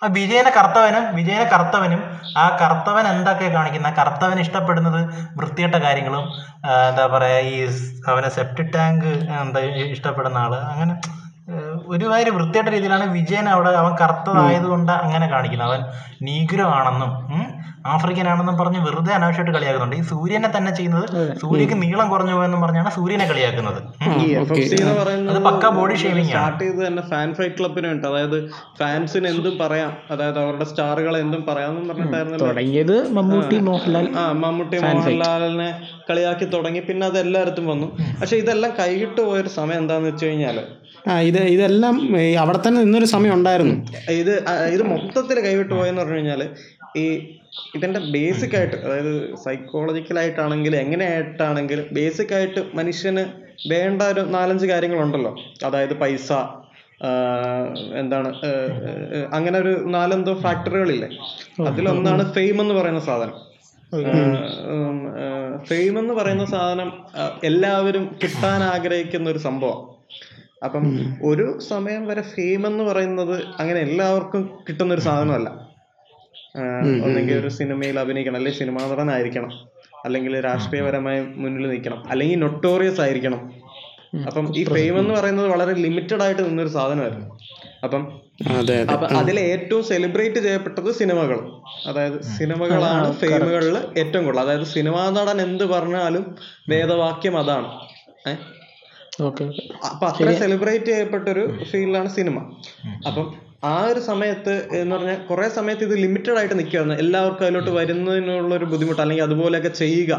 ആ 0.02 0.08
വിജയനെ 0.14 0.52
കറുത്തവനും 0.52 1.04
വിജയനെ 1.16 1.44
കർത്തവനും 1.46 2.00
ആ 2.38 2.46
കർത്തവൻ 2.62 3.06
എന്തൊക്കെ 3.08 3.48
കാണിക്കുന്ന 3.50 3.90
കർത്തവൻ 3.92 4.40
ഇഷ്ടപ്പെടുന്നത് 4.40 5.00
വൃത്തികെട്ട 5.36 5.76
കാര്യങ്ങളും 5.76 6.24
എന്താ 6.90 7.06
പറയാ 7.08 7.40
ഈ 7.52 7.56
അവനെ 8.08 8.30
സെപ്റ്റിക് 8.30 8.74
ടാങ്ക് 8.74 9.10
എന്താ 9.42 9.60
ഇഷ്ടപ്പെടുന്ന 9.96 10.38
ആൾ. 10.38 10.54
അങ്ങനെ 10.72 10.94
ഒരുമാതിരി 11.88 12.30
വൃത്തികെട്ട 12.30 12.70
രീതിയിലാണ് 12.70 13.06
വിജയൻ 13.12 13.50
അവിടെ 13.50 13.70
അവൻ 13.70 13.94
കറുത്തതായത് 14.02 14.64
കൊണ്ട് 14.64 14.92
അങ്ങനെ 14.92 15.28
കാണിക്കുന്നത്. 15.28 15.70
അവൻ 15.70 15.82
നീഗ്രോ 16.22 16.68
ആണെന്നും 16.70 17.12
ആഫ്രിക്കൻ 17.94 18.28
ആണെന്നും 18.32 18.56
പറഞ്ഞ് 18.60 18.80
വെറുതെ 18.88 19.12
അനാവശ്യമായിട്ട് 19.18 19.54
കളിയാക്കുന്നുണ്ട്. 19.58 19.96
ഈ 20.00 20.04
സൂര്യനെ 20.10 20.50
തന്നെ 20.56 20.72
ചെയ്യുന്നത് 20.78 21.06
സൂര്യക്ക് 21.42 21.76
നീളം 21.84 22.08
കുറഞ്ഞു 22.14 22.34
പോയെന്നും 22.38 22.62
പറഞ്ഞാണ് 22.64 22.90
സൂര്യനെ 22.98 23.26
കളിയാക്കുന്നത്. 23.32 23.80
ഈ 24.24 24.26
എഫ് 24.42 24.54
എഫ് 24.64 24.82
എന്ന് 24.82 24.96
പറയുന്നത് 25.00 25.32
അത് 25.36 25.44
പക്ക 25.48 25.70
ബോഡി 25.78 25.96
ഷേവിംഗ് 26.02 26.28
സ്റ്റാർട്ട് 26.30 26.62
ചെയ്ത് 26.64 26.82
തന്നെ 26.88 27.04
ഫാൻ 27.12 27.30
ഫൈറ്റ് 27.38 27.56
ക്ലബിന് 27.60 27.88
വേണ്ടി 27.92 28.08
അതായത് 28.12 28.38
ഫാൻസിന് 28.80 29.30
എന്തും 29.34 29.56
പറയാം. 29.64 29.94
അതായത് 30.16 30.40
അവരുടെ 30.44 30.68
സ്റ്റാറുകളെ 30.72 31.20
എന്തും 31.26 31.44
പറയാമെന്നും 31.50 31.88
പറഞ്ഞിട്ടായിരുന്നല്ലോ. 31.92 32.48
തുടങ്ങിയത് 32.48 32.96
മമ്മൂട്ടി 33.18 33.60
മോഹൻലാൽ 33.70 34.10
ആ 34.22 34.26
മമ്മൂട്ടി 34.44 34.80
മോഹൻലാലിനെ 34.88 35.70
കളിയാക്കി 36.10 36.48
തുടങ്ങി. 36.56 36.84
പിന്നെ 36.90 37.06
അത് 37.12 37.18
എല്ലായിടത്തും 37.26 37.68
വന്നു. 37.74 37.90
പക്ഷെ 38.22 38.38
ഇതെല്ലാം 38.44 38.74
കൈകിട്ട് 38.82 39.22
പോയൊരു 39.30 39.52
സമയം 39.60 39.82
എന്താന്ന് 39.84 40.10
വെച്ച് 40.12 40.26
കഴിഞ്ഞാൽ 40.28 40.60
ആ 41.12 41.14
ഇത് 41.28 41.40
ഇതെല്ലാം 41.54 41.96
അവിടെ 42.42 42.60
തന്നെ 42.66 42.80
നിന്നൊരു 42.86 43.08
സമയം 43.14 43.34
ഉണ്ടായിരുന്നു. 43.38 43.76
ഇത് 44.22 44.34
ഇത് 44.76 44.84
മൊത്തത്തിൽ 44.92 45.38
കൈവിട്ട് 45.46 45.74
പോയെന്ന് 45.78 46.02
പറഞ്ഞു 46.02 46.18
കഴിഞ്ഞാൽ 46.18 46.42
ഈ 46.98 47.38
ഇതിന്റെ 47.76 48.00
ബേസിക് 48.00 48.56
ആയിട്ട് 48.56 48.76
അതായത് 48.76 49.36
സൈക്കോളജിക്കൽ 49.36 50.20
ആയിട്ടാണെങ്കിലും 50.20 50.78
എങ്ങനെയായിട്ടാണെങ്കിലും 50.78 51.88
ബേസിക് 51.92 52.34
ആയിട്ട് 52.34 52.76
മനുഷ്യന് 52.76 53.26
വേണ്ട 53.72 54.02
ഒരു 54.02 54.20
നാലഞ്ച് 54.20 54.66
കാര്യങ്ങളുണ്ടല്ലോ. 54.66 55.40
അതായത് 55.66 55.94
പൈസ 55.94 56.32
എന്താണ് 57.96 58.34
അങ്ങനെ 59.34 59.60
ഒരു 59.60 59.84
നാലെന്തോ 59.88 60.34
ഫാക്ടറികളില്ലേ? 60.34 61.10
അതിലൊന്നാണ് 61.68 62.34
ഫെയിം 62.34 62.62
എന്ന് 62.62 62.74
പറയുന്ന 62.74 63.00
സാധനം. 63.00 63.52
ഫെയിം 65.66 66.00
എന്ന് 66.00 66.14
പറയുന്ന 66.14 66.46
സാധനം 66.46 66.94
എല്ലാവരും 67.44 68.16
കിട്ടാൻ 68.24 68.64
ആഗ്രഹിക്കുന്ന 68.64 69.30
ഒരു 69.30 69.38
സംഭവം. 69.38 69.96
അപ്പം 70.64 70.84
ഒരു 71.24 71.60
സമയം 71.60 72.08
വരെ 72.08 72.22
ഫെയിം 72.22 72.68
എന്ന് 72.68 72.84
പറയുന്നത് 72.84 73.44
അങ്ങനെ 73.60 73.80
എല്ലാവർക്കും 73.80 74.60
കിട്ടുന്ന 74.70 74.94
ഒരു 74.94 75.02
സാധനമല്ല. 75.02 75.71
ഒന്നെങ്കിൽ 77.04 77.40
ഒരു 77.40 77.48
സിനിമയിൽ 77.48 78.00
അഭിനയിക്കണം. 78.00 78.36
അല്ലെങ്കിൽ 78.36 78.60
സിനിമാ 78.60 78.88
നടനായിരിക്കണം 78.92 79.52
അല്ലെങ്കിൽ 80.06 80.40
രാഷ്ട്രീയപരമായി 80.46 81.26
മുന്നിൽ 81.36 81.70
നിൽക്കണം. 81.70 82.12
അല്ലെങ്കിൽ 82.12 82.40
നൊട്ടോറിയസ് 82.40 83.02
ആയിരിക്കണം. 83.02 83.54
അപ്പം 84.26 84.58
ഈ 84.58 84.64
ഫെയിം 84.64 85.00
എന്ന് 85.00 85.14
പറയുന്നത് 85.14 85.48
വളരെ 85.48 85.74
ലിമിറ്റഡ് 85.74 86.22
ആയിട്ട് 86.22 86.46
നിന്നൊരു 86.50 86.70
സാധനമായിരുന്നു. 86.70 87.40
അപ്പം 87.84 88.22
അതെ 88.48 88.82
അതെ. 88.82 88.94
അപ്പൊ 88.94 89.08
അതിൽ 89.08 89.40
ഏറ്റവും 89.40 89.84
സെലിബ്രേറ്റ് 89.84 90.36
ചെയ്യപ്പെട്ടത് 90.36 90.92
സിനിമകൾ. 90.92 91.52
അതായത് 91.88 92.22
സിനിമകളാണ് 92.22 93.14
ഫെയിമുകളിൽ 93.14 93.78
ഏറ്റവും 93.98 94.26
കൂടുതൽ. 94.26 94.42
അതായത് 94.42 94.64
സിനിമാ 94.64 95.10
നടൻ 95.10 95.42
എന്ത് 95.42 95.64
പറഞ്ഞാലും 95.64 96.36
വേദവാക്യം 96.70 97.38
അതാണ്. 97.38 97.80
ഏഹ് 98.30 98.38
അപ്പൊ 99.86 100.08
അത്ര 100.08 100.34
സെലിബ്രേറ്റ് 100.34 100.86
ചെയ്യപ്പെട്ട 100.86 101.30
ഒരു 101.30 101.64
ഫീൽഡാണ് 101.72 102.10
സിനിമ. 102.10 102.54
അപ്പം 103.08 103.51
ആ 103.64 103.86
ഒരു 103.86 104.00
സമയത്ത് 104.00 104.68
എന്ന് 104.72 104.96
പറഞ്ഞാൽ 104.96 105.18
കുറെ 105.30 105.50
സമയത്ത് 105.50 105.84
ഇത് 105.84 105.98
ലിമിറ്റഡ് 105.98 106.38
ആയിട്ട് 106.38 106.60
നിൽക്കുകയാണ് 106.60 106.94
എല്ലാവർക്കും 107.00 107.46
അതിലോട്ട് 107.46 107.70
വരുന്നതിനുള്ള 107.70 108.56
ഒരു 108.56 108.66
ബുദ്ധിമുട്ട് 108.66 109.02
അല്ലെങ്കിൽ 109.02 109.24
അതുപോലെയൊക്കെ 109.24 109.70
ചെയ്യുക. 109.70 110.14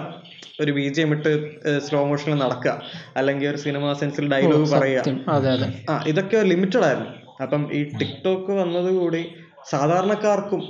ഒരു 0.61 0.72
ബി 0.72 0.88
ജി 0.88 1.00
എം 1.00 1.12
ഇട്ട് 1.12 1.33
സ്ലോ 1.78 2.05
മോഷനിൽ 2.05 2.35
നടക്കുക. 2.35 2.83
അല്ലെങ്കിൽ 3.16 3.48
ഒരു 3.48 3.57
സിനിമ 3.57 3.92
സെൻസിൽ 3.92 4.31
ഡയലോഗ് 4.33 4.70
പറയുക. 4.70 5.02
ആ 5.90 6.05
ഇതൊക്കെ 6.07 6.37
ലിമിറ്റഡ് 6.37 6.85
ആയിരുന്നു. 6.85 7.11
അപ്പം 7.42 7.72
ഈ 7.72 7.85
ടിക്ടോക്ക് 7.85 8.50
വന്നതുകൂടി 8.50 9.22
സാധാരണക്കാർക്കും 9.70 10.62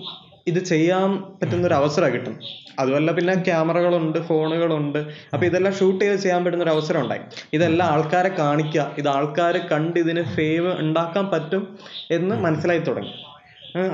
ഇത് 0.47 0.59
ചെയ്യാൻ 0.65 1.17
പറ്റുന്ന 1.17 1.67
ഒരു 1.67 1.75
അവസരം 1.75 2.13
കിട്ടും 2.13 2.39
അതുമല്ല 2.79 3.13
പിന്നെ 3.13 3.35
ക്യാമറകളുണ്ട് 3.35 4.19
ഫോണുകളുണ്ട്. 4.19 4.99
അപ്പൊ 5.33 5.47
ഇതെല്ലാം 5.47 5.75
ഷൂട്ട് 5.75 6.05
ചെയ്ത് 6.05 6.19
ചെയ്യാൻ 6.21 6.45
പറ്റുന്ന 6.45 6.65
ഒരു 6.65 6.71
അവസരം 6.71 7.01
ഉണ്ടായി. 7.01 7.21
ഇതെല്ലാം 7.53 7.89
ആൾക്കാരെ 7.93 8.29
കാണിക്കുക 8.29 8.85
ഇത് 8.99 9.09
ആൾക്കാരെ 9.09 9.61
കണ്ട് 9.73 9.99
ഇതിന് 9.99 10.23
ഫേവ് 10.37 10.71
ഉണ്ടാക്കാൻ 10.79 11.27
പറ്റും 11.27 11.79
എന്ന് 12.11 12.35
മനസ്സിലായി 12.35 12.79
തുടങ്ങി. 12.79 13.15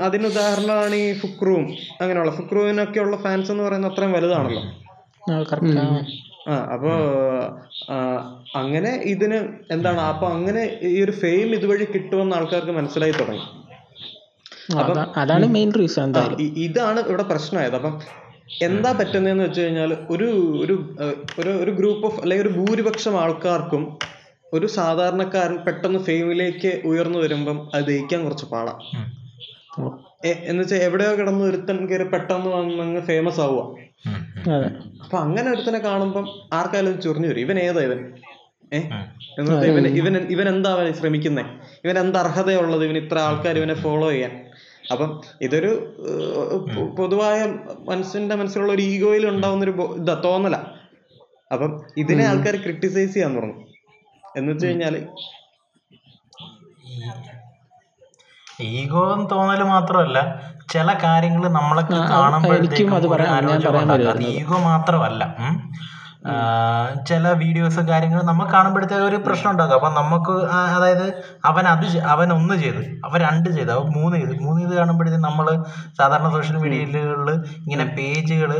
അതിന് 0.05 0.25
ഉദാഹരണമാണ് 0.27 0.95
ഈ 0.95 1.19
ഫുക്രുവും 1.19 1.65
അങ്ങനെയുള്ള. 2.01 2.31
ഫുക്രൂവിനൊക്കെയുള്ള 2.31 3.17
ഫാൻസ് 3.17 3.51
എന്ന് 3.51 3.63
പറയുന്നത് 3.63 3.91
അത്രയും 3.91 4.11
വലുതാണല്ലോ. 4.11 4.63
ആ 6.49 6.53
അപ്പോ 6.73 6.91
അങ്ങനെ 8.55 8.91
ഇതിന് 9.13 9.39
എന്താണ് 9.71 10.01
അപ്പൊ 10.01 10.27
അങ്ങനെ 10.27 10.79
ഈ 10.81 11.03
ഒരു 11.03 11.11
ഫെയിം 11.11 11.49
ഇതുവഴി 11.55 11.85
കിട്ടുമെന്ന് 11.93 12.35
ആൾക്കാർക്ക് 12.35 12.71
മനസ്സിലായി 12.71 13.11
തുടങ്ങി. 13.11 13.45
അതാണ് 15.21 15.45
മെയിൻ 15.45 15.69
റീസൺ 15.79 16.13
ഇതാണ് 16.67 16.99
ഇവിടെ 17.09 17.23
പ്രശ്നമായത്. 17.23 17.75
അപ്പം 17.75 17.93
എന്താ 18.61 18.91
പറ്റുന്നതെന്ന് 18.91 19.43
വെച്ച് 19.43 19.61
കഴിഞ്ഞാൽ 19.61 19.97
ഒരു 20.09 20.57
ഒരു 20.63 20.75
ഒരു 21.39 21.49
ഒരു 21.49 21.71
ഗ്രൂപ്പ് 21.71 22.05
ഓഫ് 22.05 22.19
അല്ലെങ്കിൽ 22.19 22.47
ഒരു 22.47 22.53
ഭൂരിപക്ഷം 22.53 23.21
ആൾക്കാർക്കും 23.21 23.97
ഒരു 24.53 24.65
സാധാരണക്കാരൻ 24.65 25.55
പെട്ടെന്ന് 25.55 25.99
ഫെയിമിലേക്ക് 25.99 26.81
ഉയർന്നു 26.85 27.19
വരുമ്പം 27.19 27.69
അത് 27.73 27.83
ദഹിക്കാൻ 27.83 28.23
കുറച്ച് 28.23 28.45
പാടാം. 28.45 28.79
എന്ന് 30.25 30.63
വെച്ചാൽ 30.63 30.77
എവിടെയോ 30.77 31.15
കിടന്ന് 31.15 31.45
ഒരുത്തൻ 31.45 31.89
കയറി 31.89 32.03
പെട്ടെന്ന് 32.03 32.49
വന്നങ്ങ് 32.49 33.01
ഫേമസ് 33.01 33.39
ആവുക 33.39 33.61
അതെ. 34.53 34.69
അപ്പൊ 35.03 35.17
അങ്ങനെ 35.17 35.51
ഒരുത്തനെ 35.51 35.79
കാണുമ്പം 35.79 36.27
ആർക്കായാലും 36.53 37.01
ചൊറിഞ്ഞു 37.01 37.27
വരും. 37.27 37.39
ഇവൻ 37.39 37.59
ഏതാ 37.59 37.81
ഇവൻ? 37.81 38.13
ഏഹ്? 38.73 38.87
ഇവൻ 39.69 39.87
ഇവൻ 39.87 40.17
ഇവൻ 40.17 40.49
എന്താ 40.49 40.69
ശ്രമിക്കുന്നത് 40.75 40.99
ശ്രമിക്കുന്നേ? 40.99 41.43
ഇവൻ 41.85 41.99
എന്ത് 41.99 42.17
അർഹതയുള്ളത്? 42.17 42.83
ഇവൻ 42.83 42.97
ഇത്ര 42.97 43.19
ആൾക്കാർ 43.19 43.57
ഇവനെ 43.57 43.73
ഫോളോ 43.73 44.11
ചെയ്യാൻ. 44.11 44.48
അപ്പം 44.91 45.21
ഇതൊരു 45.41 45.97
പൊതുവായ 46.97 47.45
മനസ്സിന്റെ 47.89 48.35
മനസ്സിലുള്ള 48.35 48.73
ഒരു 48.73 48.81
ഈഗോയിൽ 48.81 49.29
ഉണ്ടാവുന്ന 49.29 49.63
ഒരു 49.63 50.01
ഇതാ 50.01 50.21
തോന്നല. 50.25 50.55
അപ്പം 51.53 51.85
ഇതിനെ 51.97 52.25
ആൾക്കാർ 52.25 52.55
ക്രിട്ടിസൈസ് 52.55 53.13
ചെയ്യാൻ 53.13 53.35
തുടങ്ങും. 53.35 53.65
എന്ന് 54.37 54.51
വെച്ച് 54.51 54.67
കഴിഞ്ഞാൽ 54.67 55.07
ഈഗോ 58.61 59.27
തോന്നൽ 59.31 59.63
മാത്രമല്ല 59.63 60.43
ചില 60.71 60.97
കാര്യങ്ങൾ 61.03 61.49
നമ്മളൊക്കെ 61.49 61.93
കാണുമ്പോഴത്തേക്കും 61.93 64.31
ഈഗോ 64.31 64.59
മാത്രമല്ല. 64.59 65.35
ചില 67.09 67.25
വീഡിയോസും 67.41 67.85
കാര്യങ്ങളും 67.89 68.25
നമ്മൾ 68.29 68.45
കാണുമ്പോഴത്തേക്ക് 68.53 69.05
ഒരു 69.09 69.17
പ്രശ്നം 69.25 69.49
ഉണ്ടാകും. 69.51 69.75
അപ്പം 69.77 69.93
നമുക്ക് 69.99 70.33
അതായത് 70.75 71.05
അവൻ 71.49 71.65
അത് 71.73 71.85
അവൻ 72.13 72.29
ഒന്ന് 72.37 72.55
ചെയ്ത് 72.63 72.81
അവൻ 73.07 73.19
രണ്ട് 73.27 73.49
ചെയ്ത് 73.57 73.71
അവൻ 73.75 73.87
മൂന്ന് 73.97 74.15
ചെയ്ത്. 74.19 74.33
മൂന്ന് 74.45 74.59
ചെയ്ത് 74.61 74.75
കാണുമ്പോഴത്തേക്കും 74.79 75.25
നമ്മൾ 75.27 75.47
സാധാരണ 75.99 76.29
സോഷ്യൽ 76.35 76.57
മീഡിയകളിൽ 76.63 77.29
ഇങ്ങനെ 77.63 77.85
പേജുകൾ 77.97 78.51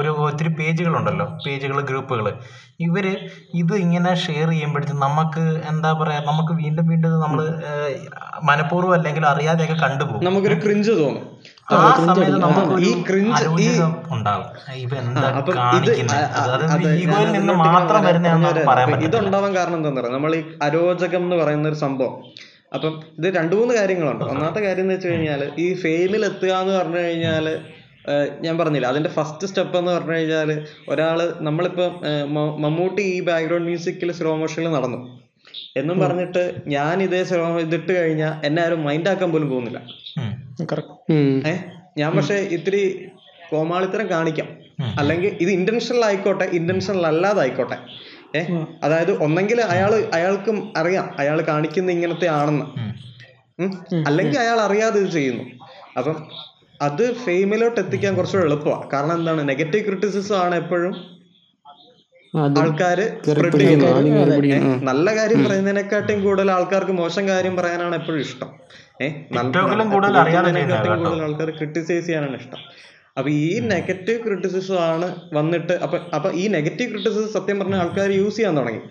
ഒരു 0.00 0.10
ഒത്തിരി 0.26 0.52
പേജുകളുണ്ടല്ലോ 0.60 1.26
പേജുകൾ 1.46 1.80
ഗ്രൂപ്പുകൾ 1.90 2.28
ഇവർ 2.86 3.06
ഇത് 3.62 3.74
ഇങ്ങനെ 3.84 4.12
ഷെയർ 4.26 4.48
ചെയ്യുമ്പോഴത്തേക്കും 4.54 5.04
നമുക്ക് 5.08 5.44
എന്താ 5.72 5.92
പറയുക 6.02 6.28
നമുക്ക് 6.30 6.54
വീണ്ടും 6.62 6.86
വീണ്ടും 6.92 7.18
നമ്മൾ 7.24 7.40
മനഃപൂർവം 8.50 8.94
അല്ലെങ്കിൽ 8.98 9.26
അറിയാതെയൊക്കെ 9.32 9.76
കണ്ടുപോകും. 9.84 10.24
നമുക്കൊരു 10.28 10.58
ക്രിഞ്ച് 10.64 10.92
തോന്നും. 11.00 11.26
ഈ 12.80 13.02
ക്രിഞ്ച് 13.02 13.44
ഈ- 13.62 13.80
ഇതുണ്ടാവാൻ 19.04 19.56
കാരണം 19.56 19.76
എന്താ 19.76 19.90
പറയാം. 19.90 20.12
നമ്മൾ 20.12 20.34
ഈ 20.34 20.44
അരോചകം 20.62 21.22
എന്ന് 21.22 21.36
പറയുന്ന 21.36 21.68
ഒരു 21.68 21.74
സംഭവം. 21.74 22.22
അപ്പം 22.74 23.02
ഇത് 23.18 23.34
രണ്ടു 23.34 23.56
മൂന്ന് 23.56 23.74
കാര്യങ്ങളുണ്ട്. 23.74 24.24
ഒന്നാമത്തെ 24.24 24.60
കാര്യം 24.60 24.82
എന്ന് 24.82 24.94
വെച്ച് 24.94 25.08
കഴിഞ്ഞാൽ 25.08 25.52
ഈ 25.58 25.74
ഫെയിമിൽ 25.74 26.24
എത്തുക 26.24 26.48
എന്ന് 26.48 26.74
പറഞ്ഞു 26.74 26.98
കഴിഞ്ഞാൽ 26.98 27.58
ഞാൻ 28.40 28.58
പറഞ്ഞില്ല 28.58 28.86
അതിന്റെ 28.86 29.10
ഫസ്റ്റ് 29.10 29.46
സ്റ്റെപ്പ് 29.46 29.78
എന്ന് 29.78 29.92
പറഞ്ഞു 29.92 30.12
കഴിഞ്ഞാൽ 30.12 30.66
ഒരാൾ 30.88 31.32
നമ്മളിപ്പോ 31.40 32.00
മമ്മൂട്ടി 32.58 33.02
ഈ 33.02 33.22
ബാക്ക്ഗ്രൗണ്ട് 33.22 33.64
മ്യൂസിക്കിൽ 33.64 34.12
സ്ലോ 34.12 34.36
മോഷനിൽ 34.36 34.72
നടന്നു. 34.72 35.20
എന്നും 35.76 35.98
പറഞ്ഞിട്ട് 36.00 36.54
ഞാൻ 36.66 37.02
ഇതേ 37.02 37.24
സ്ലോ 37.24 37.60
ഇതിട്ട് 37.60 38.00
കഴിഞ്ഞാൽ 38.00 38.46
എന്നെ 38.46 38.62
ആരും 38.62 38.84
മൈൻഡ് 38.84 39.08
ആക്കാൻ 39.08 39.32
പോലും 39.32 39.50
പോകുന്നില്ല. 39.50 39.80
ഞാൻ 41.98 42.16
പക്ഷെ 42.16 42.34
ഇത്തിരി 42.34 43.08
കോമാളിത്തരം 43.50 44.10
കാണിക്കാം. 44.10 44.48
അല്ലെങ്കിൽ 44.98 45.36
ഇത് 45.40 45.50
ഇന്റൻഷണൽ 45.50 46.04
ആയിക്കോട്ടെ 46.04 46.44
ഇന്റൻഷണൽ 46.44 47.06
അല്ലാതെ 47.06 47.40
ആയിക്കോട്ടെ 47.40 47.76
ഏഹ് 48.38 48.66
അതായത് 48.82 49.22
ഒന്നെങ്കിൽ 49.22 49.60
അയാൾ 49.60 50.10
അയാൾക്കും 50.14 50.72
അറിയാം 50.76 51.14
അയാൾ 51.18 51.42
കാണിക്കുന്ന 51.42 51.90
ഇങ്ങനത്തെ 51.92 52.26
ആണെന്ന്. 52.26 52.66
അല്ലെങ്കിൽ 54.06 54.38
അയാൾ 54.38 54.60
അറിയാതെ 54.60 55.00
ഇത് 55.00 55.10
ചെയ്യുന്നു. 55.10 55.44
അപ്പം 55.98 56.26
അത് 56.82 57.14
ഫെയിമിലോട്ട് 57.14 57.80
എത്തിക്കാൻ 57.80 58.14
കുറച്ചുകൂടെ 58.14 58.46
എളുപ്പമാണ് 58.46 58.90
കാരണം 58.90 59.14
എന്താണ്? 59.14 59.48
നെഗറ്റീവ് 59.48 59.84
ക്രിറ്റിസിസം 59.84 60.36
ആണ് 60.36 60.54
എപ്പോഴും 60.54 60.94
ആൾക്കാര് 62.58 63.24
ചെയ്യുന്നത്. 63.58 63.90
നല്ല 64.82 65.16
കാര്യം 65.16 65.44
പറയുന്നതിനെക്കാട്ടും 65.44 66.22
കൂടുതൽ 66.22 66.50
ആൾക്കാർക്ക് 66.50 66.92
മോശം 66.92 67.28
കാര്യം 67.28 67.56
പറയാനാണ് 67.56 67.94
എപ്പോഴും 67.94 68.20
ഇഷ്ടം. 68.20 68.50
കൂടുതൽ 69.92 70.16
ആൾക്കാർ 71.26 71.50
ക്രിട്ടിസൈസ് 71.58 72.06
ചെയ്യാനാണ് 72.06 72.36
ഇഷ്ടം. 72.36 72.62
അപ്പൊ 73.18 73.30
ഈ 73.30 73.58
നെഗറ്റീവ് 73.72 74.18
ക്രിറ്റിസിസം 74.24 74.78
ആണ് 74.80 75.08
വന്നിട്ട് 75.34 75.72
അപ്പൊ 75.72 75.98
അപ്പൊ 76.14 76.28
ഈ 76.42 76.44
നെഗറ്റീവ് 76.48 76.90
ക്രിറ്റിസിസം 76.90 77.30
സത്യം 77.32 77.60
പറഞ്ഞ 77.60 77.74
ആൾക്കാർ 77.74 78.10
യൂസ് 78.10 78.36
ചെയ്യാൻ 78.36 78.56
തുടങ്ങി. 78.58 78.82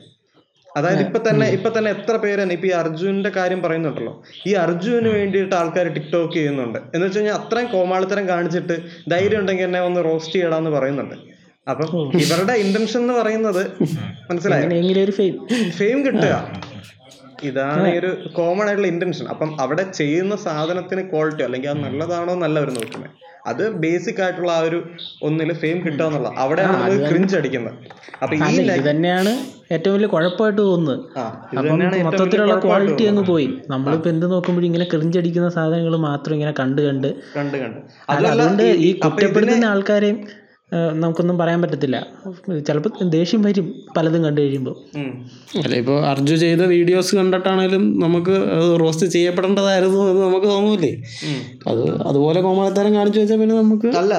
അതായത് 0.78 1.02
ഇപ്പൊ 1.06 1.19
തന്നെ 1.30 1.45
ഇപ്പൊ 1.50 1.69
തന്നെ 1.78 1.89
എത്ര 1.91 2.15
പേര് 2.15 2.38
തന്നെ 2.41 2.56
ഇപ്പൊ 2.56 2.67
ഈ 2.67 2.71
അർജുന്റെ 2.82 3.30
കാര്യം 3.38 3.62
പറയുന്നുണ്ടല്ലോ. 3.62 4.13
ഈ 4.47 4.52
അർജുന് 4.54 5.10
വേണ്ടിയിട്ട് 5.17 5.56
ആൾക്കാർ 5.56 5.88
ടിക്ടോക്ക് 5.97 6.34
ചെയ്യുന്നുണ്ട്. 6.34 6.80
എന്ന് 6.93 7.06
വെച്ച് 7.06 7.19
കഴിഞ്ഞാൽ 7.19 7.36
അത്രയും 7.39 7.67
കോമാളിത്തരം 7.71 8.28
കാണിച്ചിട്ട് 8.28 8.78
ധൈര്യം 9.12 9.39
ഉണ്ടെങ്കിൽ 9.39 9.63
എന്നെ 9.63 9.82
ഒന്ന് 9.82 10.04
റോസ്റ്റ് 10.04 10.34
ചെയ്യടാന്ന് 10.34 10.71
പറയുന്നുണ്ട്. 10.71 11.15
അപ്പം 11.69 11.89
ഇവരുടെ 12.26 12.54
ഇന്റൻഷൻ 12.65 13.00
എന്ന് 13.00 13.13
പറയുന്നത് 13.13 13.63
മനസ്സിലായോ? 14.30 14.63
എങ്ങനെയെങ്കിലും 14.63 15.04
ഒരു 15.04 15.12
ഫെയിം 15.12 15.36
ഫെയിം 15.80 15.97
കിട്ടുക. 16.06 16.36
ഇതാണ് 17.50 17.88
ഈ 17.94 17.98
ഒരു 18.00 18.12
കോമൺ 18.38 18.66
ആയിട്ടുള്ള 18.68 18.90
ഇന്റൻഷൻ 18.94 19.28
അപ്പം 19.34 19.50
അവിടെ 19.62 19.84
ചെയ്യുന്ന 20.00 20.36
സാധനത്തിന് 20.48 21.04
ക്വാളിറ്റി 21.12 21.44
അല്ലെങ്കിൽ 21.48 21.70
അത് 21.70 21.82
നല്ലതാണോ 21.88 22.34
എന്നല്ല 22.34 22.60
അവർ 22.60 22.72
നോക്കുന്നത്. 22.80 23.10
അത് 23.50 23.62
ബേസിക് 23.84 24.20
ആയിട്ടുള്ള 24.24 24.52
ആ 24.52 24.64
ഒരു 24.68 24.80
ഒന്നിൽ 25.28 25.52
ഫെയിം 25.62 25.78
കിട്ടുക 25.86 26.06
എന്നുള്ള 26.08 26.30
അവിടെയാണ് 26.38 26.74
നമ്മൾ 26.74 27.08
ക്രിഞ്ച് 27.12 27.36
അടിക്കുന്നത്. 27.36 27.78
അപ്പൊ 28.24 28.36
ഈ 28.50 28.82
തന്നെയാണ് 28.90 29.32
ഏറ്റവും 29.76 29.94
വലിയ 29.96 30.08
കുഴപ്പമായിട്ട് 30.08 30.62
തോന്നുന്നത്. 30.62 31.00
മൊത്തത്തിലുള്ള 32.08 32.56
ക്വാളിറ്റി 32.66 33.06
അങ്ങ് 33.12 33.24
പോയി. 33.32 33.48
നമ്മളിപ്പോ 33.70 34.10
എന്ത് 34.10 34.26
നോക്കുമ്പോഴും 34.34 34.68
ഇങ്ങനെ 34.70 34.88
ക്രിഞ്ചടിക്കുന്ന 34.94 35.50
സാധനങ്ങൾ 35.58 35.96
മാത്രം 36.10 36.36
ഇങ്ങനെ 36.38 36.54
കണ്ട് 36.60 36.82
കണ്ട്. 36.88 37.10
കണ്ട് 37.38 37.58
കണ്ട്. 37.64 37.80
അതുകൊണ്ട് 38.10 38.64
ഈ 38.64 38.92
കുറ്റപ്പെടുത്തുന്ന 39.06 39.66
ആൾക്കാരെയും 39.74 40.20
നമുക്കൊന്നും 41.02 41.36
പറയാൻ 41.40 41.60
പറ്റത്തില്ല. 41.64 41.98
ചിലപ്പോൾ 42.68 42.92
ദേഷ്യം 43.16 43.42
വരും 43.48 43.66
പലതും 43.98 44.22
കണ്ടു 44.26 44.40
കഴിയുമ്പോൾ. 44.42 44.76
അല്ല 45.62 45.74
ഇപ്പോൾ 45.82 45.98
അർജു 46.12 46.36
ചെയ്ത 46.44 46.66
വീഡിയോസ് 46.74 47.12
കണ്ടിട്ടാണേലും 47.20 47.84
നമുക്ക് 48.04 48.36
റോസ്റ്റ് 48.82 49.08
ചെയ്യപ്പെടേണ്ടതായിരുന്നു 49.16 50.02
എന്ന് 50.12 50.22
നമുക്ക് 50.28 50.48
തോന്നൂലേ 50.54 50.92
അത് 51.72 51.84
അതുപോലെ 52.10 52.42
കോമാളിത്തരം 52.48 52.94
കാണിച്ചു 53.00 53.20
വെച്ചാൽ 53.22 53.40
പിന്നെ 53.44 53.58
നമുക്ക് 53.64 53.90
അല്ല. 54.02 54.14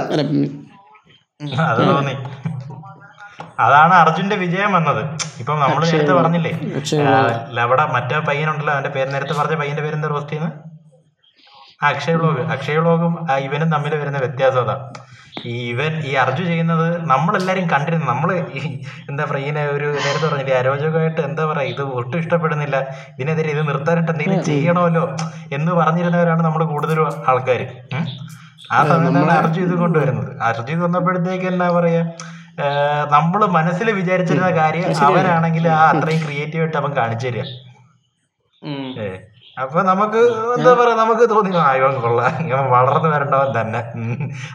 അതാണ് 3.64 3.94
അർജുന്റെ 4.02 4.36
വിജയം 4.42 4.70
വന്നത്. 4.76 5.02
ഇപ്പം 5.40 5.58
നമ്മൾ 5.60 5.82
നേരത്തെ 5.86 6.14
പറഞ്ഞില്ലേ 6.20 6.52
അവിടെ 7.12 7.34
ലവട 7.58 7.80
മറ്റേ 7.96 8.18
പയ്യനുണ്ടല്ലോ 8.28 8.72
അവന്റെ 8.74 8.92
പേര് 8.96 9.08
നേരത്തെ 9.14 9.34
പറഞ്ഞ 9.40 9.56
പയ്യന്റെ 9.62 9.82
പേര് 9.84 9.96
എന്താ 9.98 10.10
റോസ്റ്റ് 10.14 10.32
ചെയ്യുന്നത് 10.32 10.58
അക്ഷയ 11.88 12.14
ബ്ലോഗ് 12.18 12.40
വ്ളോഗ് 12.40 12.76
ബ്ലോഗും 12.80 13.12
വ്ളോഗും 13.12 13.14
ഇവനും 13.46 13.68
തമ്മിൽ 13.74 13.92
വരുന്ന 14.00 14.18
വ്യത്യാസം 14.18 14.60
അതാ. 14.62 14.74
ഈ 15.50 15.54
ഇവൻ 15.72 15.92
ഈ 16.08 16.12
അർജു 16.22 16.42
ചെയ്യുന്നത് 16.48 16.88
നമ്മളെല്ലാരും 17.12 17.66
കണ്ടിരുന്നു. 17.72 18.06
നമ്മൾ 18.12 18.30
എന്താ 19.10 19.22
പറയാ 19.30 19.42
ഇങ്ങനെ 19.44 19.62
ഒരു 19.74 19.86
നേരത്തെ 20.04 20.26
പറഞ്ഞില്ലേ 20.26 20.54
അരോചകമായിട്ട് 20.60 21.20
എന്താ 21.28 21.44
പറയാ 21.50 21.66
ഇത് 21.72 21.82
ഒട്ടും 22.00 22.18
ഇഷ്ടപ്പെടുന്നില്ല. 22.22 22.76
ഇതിനെതിരെ 23.14 23.50
ഇത് 23.54 23.62
നിർത്താനായിട്ട് 23.70 24.12
എന്തെങ്കിലും 24.14 24.42
ചെയ്യണമല്ലോ 24.50 25.04
എന്ന് 25.58 25.72
പറഞ്ഞിരുന്നവരാണ് 25.80 26.44
നമ്മൾ 26.48 26.64
കൂടുതലും 26.74 27.08
ആൾക്കാർ 27.32 27.62
ആ 28.76 28.80
സമയത്താണ് 28.90 29.32
അർജു 29.40 29.60
ഇത് 29.66 29.74
കൊണ്ടുവരുന്നത്. 29.82 30.30
അർജു 30.50 30.78
വന്നപ്പോഴത്തേക്ക് 30.84 31.48
എന്താ 31.52 31.68
പറയാ 31.78 32.04
നമ്മൾ 33.16 33.40
മനസ്സിൽ 33.58 33.88
വിചാരിച്ചിരുന്ന 33.98 34.48
കാര്യം 34.62 34.88
അവനാണെങ്കിൽ 35.08 35.64
ആ 35.76 35.82
അത്രയും 35.92 36.20
ക്രിയേറ്റീവ് 36.24 36.62
ആയിട്ട് 36.64 36.78
അവൻ 36.80 36.90
കാണിച്ചു 36.98 37.26
തരിക. 37.28 37.44
അപ്പൊ 39.56 39.82
നമുക്ക് 39.82 40.20
എന്താ 40.56 40.74
പറയാ 40.74 40.94
നമുക്ക് 40.94 41.30
തോന്നി 41.30 41.56
ആ 41.56 41.74
ഇവൻ 41.74 42.00
കൊള്ളാം 42.00 42.40
ഇങ്ങനെ 42.40 42.62
വളർന്നു 42.68 43.08
വരണ്ടവൻ 43.08 43.60
തന്നെ. 43.60 43.80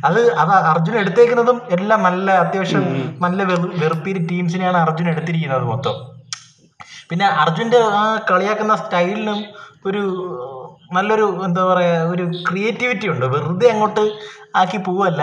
അത് 0.05 0.31
അത് 0.37 0.51
അർജുൻ 0.51 0.95
എടുത്തേക്കുന്നതും 0.97 1.61
എല്ലാം 1.69 2.03
നല്ല 2.03 2.31
അത്യാവശ്യം 2.31 2.85
നല്ല 3.21 3.43
വെറു- 3.43 3.79
വെറുപ്പിരി 3.83 4.27
ടീംസിനെയാണ് 4.27 4.77
അർജുൻ 4.77 5.09
എടുത്തിരിക്കുന്നത് 5.09 5.63
മൊത്തം. 5.63 5.95
പിന്നെ 7.09 7.25
അർജുന്റെ 7.25 7.77
ആ 7.77 8.17
കളിയാക്കുന്ന 8.31 8.75
സ്റ്റൈലിനും 8.75 9.39
ഒരു 9.85 10.01
നല്ലൊരു 10.93 11.41
എന്താ 11.45 11.63
പറയാ 11.63 12.03
ഒരു 12.03 12.23
ക്രിയേറ്റിവിറ്റി 12.49 13.07
ഉണ്ട്. 13.09 13.25
വെറുതെ 13.25 13.69
അങ്ങോട്ട് 13.71 14.03
ആക്കി 14.55 14.77
പോവല്ല. 14.77 15.21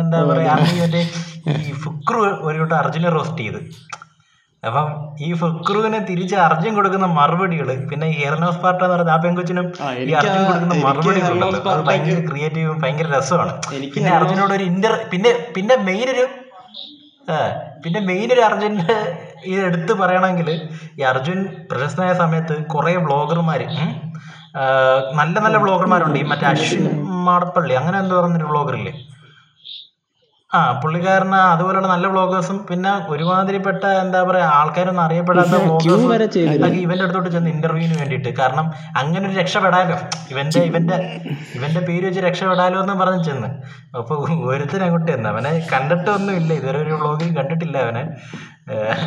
എന്താ 0.00 0.24
പറയാ 0.24 0.54
മറ്റേ 0.54 1.02
ഈ 1.50 1.72
ഫുക്രു 1.72 2.20
ഒരു 2.42 2.74
അർജുനെ 2.74 3.08
റോസ്റ്റ് 3.08 3.38
ചെയ്ത്. 3.38 3.60
അപ്പം 4.64 4.86
ഈ 5.20 5.28
ഫുക്രുവിനെ 5.40 5.98
തിരിച്ച് 6.08 6.36
അർജുൻ 6.44 6.72
കൊടുക്കുന്ന 6.74 7.06
മറുപടികൾ 7.16 7.68
പിന്നെ 7.90 8.06
ഈ 8.12 8.16
ഹെർനോസ് 8.20 8.60
പാർട്ട 8.62 8.80
എന്ന് 8.80 8.94
പറയുന്ന 8.94 9.12
ആ 9.12 9.18
പെങ്കൊച്ചിനും 9.24 9.66
ഈ 10.02 10.14
അർജുൻ 10.20 10.40
കൊടുക്കുന്ന 10.44 10.76
മറുപടികൾ 10.84 11.34
അത് 11.68 11.82
ഭയങ്കര 11.88 12.18
ക്രിയേറ്റീവും 12.28 12.78
ഭയങ്കര 12.82 13.08
രസമാണ്. 13.16 13.52
പിന്നെ 13.94 14.10
അർജുനോട് 14.18 14.54
ഒരു 14.54 14.66
ഇന്റർ 14.72 14.94
പിന്നെ 15.12 15.32
പിന്നെ 15.56 15.76
മെയിൻ 15.88 16.08
ഒരു 16.14 16.24
പിന്നെ 17.84 18.00
മെയിൻ 18.08 18.28
ഒരു 18.34 18.42
അർജുന്റെ 18.46 18.96
ഇത് 19.46 19.60
എടുത്ത് 19.68 19.92
പറയണമെങ്കിൽ 20.00 20.48
ഈ 20.98 21.04
അർജുൻ 21.04 21.38
പ്രശസ്തനായ 21.70 22.12
സമയത്ത് 22.14 22.54
കുറേ 22.74 22.92
ബ്ലോഗർമാർ 23.06 23.60
നല്ല 25.18 25.36
നല്ല 25.40 25.58
ബ്ലോഗർമാരുണ്ട് 25.64 26.18
ഈ 26.18 26.26
മറ്റേ 26.32 26.46
അശ്വിൻ 26.50 26.84
മാടപ്പള്ളി 27.26 27.74
അങ്ങനെ 27.74 27.96
എന്തോ 28.02 28.14
പറഞ്ഞൊരു 28.18 28.48
വ്ളോഗറില്ലേ 28.50 28.92
ആ 30.56 30.80
പുള്ളിക്കാരന് 30.82 31.38
അതുപോലെയുള്ള 31.52 31.88
നല്ല 31.92 32.06
വ്ളോഗേഴ്സും 32.06 32.58
പിന്നെ 32.68 32.92
ഒരുമാതിരിപ്പെട്ട 33.12 33.84
എന്താ 34.02 34.20
പറയാ 34.22 34.46
ആൾക്കാരൊന്നും 34.58 35.04
അറിയപ്പെടാത്ത 35.04 35.54
വ്ളോഗേഴ്സും 35.64 36.12
ഇവന്റെ 36.84 37.04
അടുത്തോട്ട് 37.04 37.30
ചെന്ന് 37.34 37.50
ഇന്റർവ്യൂവിന് 37.56 37.96
വേണ്ടിയിട്ട്. 38.00 38.30
കാരണം 38.40 38.66
അങ്ങനെ 39.00 39.24
ഒരു 39.28 39.36
രക്ഷപ്പെടാലോ. 39.40 39.96
ഇവന്റെ 40.32 40.60
ഇവന്റെ 40.70 40.96
ഇവന്റെ 41.58 41.82
പേര് 41.88 42.04
വെച്ച് 42.08 42.22
രക്ഷപ്പെടാലോ 42.28 42.78
എന്ന് 42.84 42.96
പറഞ്ഞ് 43.02 43.24
ചെന്ന്. 43.30 43.50
അപ്പൊ 44.00 44.14
ഒരുത്തൻ 44.50 44.82
അങ്ങോട്ട് 44.86 45.10
ചെന്ന്. 45.12 45.28
അവനെ 45.34 45.52
കണ്ടിട്ടൊന്നും 45.72 46.34
ഇല്ല. 46.40 46.50
ഇതുവരെ 46.60 46.78
ഒരു 46.84 46.94
വ്ളോഗിൽ 47.02 47.30
കണ്ടിട്ടില്ല 47.40 47.76
അവനെ. 47.86 48.04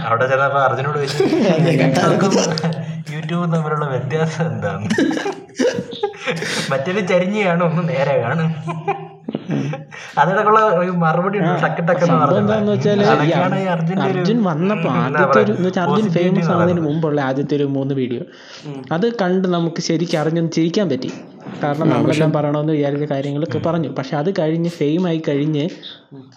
അവിടെ 0.08 0.26
ചെന്നപ്പോ 0.32 0.60
അർജുനോട് 0.68 0.98
ചോദിച്ചു 1.00 1.24
യൂട്യൂബും 3.14 3.50
തമ്മിലുള്ള 3.54 3.86
വ്യത്യാസം 3.94 4.46
എന്താണ് 4.52 4.88
മറ്റൊരു 6.72 7.02
ചരിഞ്ഞാണ് 7.12 7.48
കാണും 7.50 7.66
ഒന്ന് 7.70 7.84
നേരെ 7.92 8.16
കാണും. 8.24 8.50
അതിനൊക്കെയുള്ള 10.22 10.62
ഒരു 10.82 10.92
മറുപടി 11.04 11.38
അർജുൻ 14.08 14.40
വന്നപ്പോ 14.50 14.90
ആദ്യത്തെ 15.04 15.40
ഒരു 15.46 15.54
അർജുൻ 15.84 16.08
ഫേമസ് 16.18 16.50
ആവുന്നതിന് 16.52 16.84
മുമ്പുള്ള 16.88 17.20
ആദ്യത്തെ 17.22 17.56
ഒരു 17.60 17.68
മൂന്ന് 17.78 17.94
വീഡിയോ 18.02 18.24
അത് 18.98 19.08
കണ്ട് 19.22 19.48
നമുക്ക് 19.56 19.82
ശരിക്കും 19.90 20.20
അറിഞ്ഞൊന്ന് 20.22 20.52
ചിരിക്കാൻ 20.52 20.88
പറ്റി. 20.94 21.12
കാരണം 21.63 21.88
നമ്മളെല്ലാം 21.90 22.32
പറയണമെന്ന് 22.38 22.74
വിചാരിച്ച 22.78 23.06
കാര്യങ്ങളൊക്കെ 23.13 23.60
പറഞ്ഞു. 23.68 23.90
പക്ഷെ 24.00 24.16
അത് 24.22 24.30
കഴിഞ്ഞ് 24.40 24.72
ഫെയിം 24.80 25.04
ആയി 25.08 25.22
കഴിഞ്ഞ് 25.30 25.66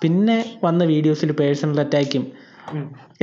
പിന്നെ 0.03 0.39
വന്ന 0.65 0.85
വീഡിയോസിൽ 0.85 1.33
പേഴ്സണൽ 1.43 1.81
അറ്റാക്കും 1.87 2.27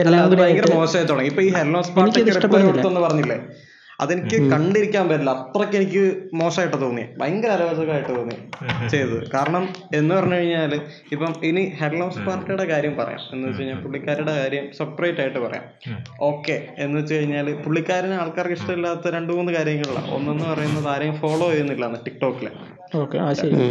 എല്ലാം 0.02 0.20
അത് 0.24 0.30
കൂടി 0.30 0.42
ഭയങ്കര 0.42 0.64
ആയിട്ട് 0.64 0.80
മോശമായി 0.80 1.08
തുടങ്ങി. 1.12 1.30
ഇപ്പൊ 1.32 1.42
ഈ 1.48 1.50
ഹെർനോസ് 1.58 1.92
പാർട്ടിക്ക് 1.98 2.32
ഇഷ്ടപ്പെട്ടു 2.34 2.68
ഇഷ്ടപ്പെടുന്നില്ല. 2.74 3.36
അതെനിക്ക് 4.00 4.38
കണ്ടിരിക്കാൻ 4.52 5.06
പറ്റില്ല. 5.10 5.32
അത്രയ്ക്ക് 5.44 5.78
എനിക്ക് 5.80 6.04
മോശമായിട്ട് 6.40 6.78
തോന്നി 6.84 7.04
ഭയങ്കര 7.20 7.52
അരോചകമായിട്ട് 7.58 8.12
തോന്നി 8.18 8.36
ചെയ്തത്. 8.94 9.20
കാരണം 9.36 9.64
എന്ന് 10.00 10.12
പറഞ്ഞു 10.16 10.38
കഴിഞ്ഞാൽ 10.40 10.74
ഇപ്പം 11.14 11.34
ഇനി 11.50 11.64
ഹെഡ്ലോസ് 11.80 12.22
പാർട്ടിയുടെ 12.28 12.66
കാര്യം 12.74 12.94
പറയാം. 13.00 13.22
എന്ന് 13.34 13.46
വെച്ച് 13.48 13.62
കഴിഞ്ഞാൽ 13.62 13.80
പുള്ളിക്കാരുടെ 13.86 14.36
കാര്യം 14.42 14.66
സെപ്പറേറ്റ് 14.80 15.22
ആയിട്ട് 15.24 15.40
പറയാം. 15.46 15.66
ഓക്കെ 16.30 16.58
എന്ന് 16.86 16.98
വെച്ച് 17.00 17.14
കഴിഞ്ഞാൽ 17.18 17.50
പുള്ളിക്കാരന് 17.66 18.18
ആൾക്കാർക്ക് 18.24 18.58
ഇഷ്ടമില്ലാത്ത 18.60 19.14
രണ്ട് 19.18 19.34
മൂന്ന് 19.38 19.54
കാര്യങ്ങളാണ് 19.58 20.12
ഒന്നെന്ന് 20.18 20.48
പറയുന്നത് 20.52 20.90
ആരെയും 20.96 21.18
ഫോളോ 21.24 21.48
ചെയ്യുന്നില്ല 21.54 21.86
ശരി. 23.40 23.66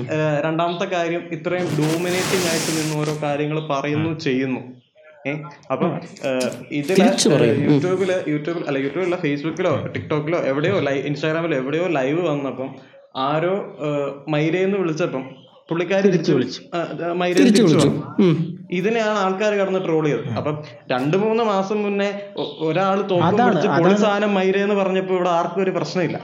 രണ്ടാമത്തെ 0.47 0.87
കാര്യം 0.97 1.23
ഇത്രയും 1.37 1.69
ഡോമിനേറ്റിംഗ് 1.79 2.49
ആയിട്ട് 2.51 2.73
നിന്ന് 2.79 2.97
ഓരോ 3.03 3.15
കാര്യങ്ങൾ 3.23 3.59
പറയുന്നു 3.75 4.11
ചെയ്യുന്നു. 4.27 4.61
അപ്പം 5.73 6.01
ഇതിൽ 6.73 7.01
യൂട്യൂബിൽ 7.73 8.13
യൂട്യൂബിൽ 8.29 8.65
അല്ല 8.69 8.79
യൂട്യൂബിലോ 8.79 9.17
ഫേസ്ബുക്കിലോ 9.17 9.87
ടിക്ടോക്കിലോ 9.87 10.39
എവിടെയോ 10.39 10.79
ലൈവ് 10.79 11.03
ഇൻസ്റ്റാഗ്രാമിലോ 11.05 11.57
എവിടെയോ 11.57 11.87
ലൈവ് 11.87 12.29
വന്നപ്പം 12.29 12.71
ആരോ 13.17 13.55
മൈരേന്ന് 14.29 14.79
വിളിച്ചപ്പം 14.79 15.25
പുള്ളിക്കാരി 15.71 16.09
തിരിച്ചു 16.09 16.33
വിളിച്ചു. 16.33 16.61
മൈര 17.15 17.35
തിരിച്ചു. 17.35 17.89
ഇതിനെയാണ് 18.71 19.19
ആൾക്കാർ 19.19 19.53
കടന്ന് 19.55 19.81
ട്രോൾ 19.85 20.05
ചെയ്തത്. 20.05 20.29
അപ്പം 20.39 20.63
രണ്ടു 20.91 21.17
മൂന്ന് 21.17 21.45
മാസം 21.45 21.83
മുന്നേ 21.83 22.21
ഒരാൾ 22.39 23.03
തോക്കും 23.11 23.47
പിടിച്ച് 23.47 23.69
പൊളി 23.69 23.95
സാധനം 23.95 24.35
മൈരയെന്ന് 24.35 24.75
പറഞ്ഞപ്പോ 24.75 25.15
ഇവിടെ 25.15 25.29
ആർക്കും 25.29 25.63
ഒരു 25.63 25.71
പ്രശ്നമില്ല. 25.71 26.19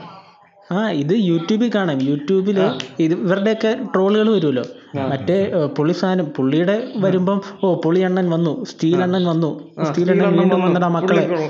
ആ 0.71 0.89
ഇത് 0.89 1.13
യൂട്യൂബിൽ 1.13 1.71
കാണാം. 1.75 2.01
യൂട്യൂബിൽ 2.01 2.59
ഇത് 2.99 3.13
ഇവരുടെയൊക്കെ 3.13 3.77
ട്രോളുകൾ 3.95 4.29
വരുമല്ലോ. 4.33 4.63
മറ്റേ 5.01 5.51
പുള്ളി 5.77 5.93
സാധനം 5.93 6.25
പുള്ളിയുടെ 6.25 6.87
വരുമ്പം 6.95 7.41
ഓ 7.63 7.81
പുള്ളി 7.85 8.01
അണ്ണൻ 8.01 8.29
വന്നു 8.29 8.65
സ്റ്റീൽ 8.65 9.03
അണ്ണൻ 9.03 9.25
വന്നു. 9.25 9.71
സ്റ്റീൽ 9.83 10.11
അണ്ണൻ 10.11 10.37
വീണ്ടും 10.39 10.61
വന്നിട്ട് 10.61 10.85
ആ 10.85 10.89
മക്കളെ 10.89 11.49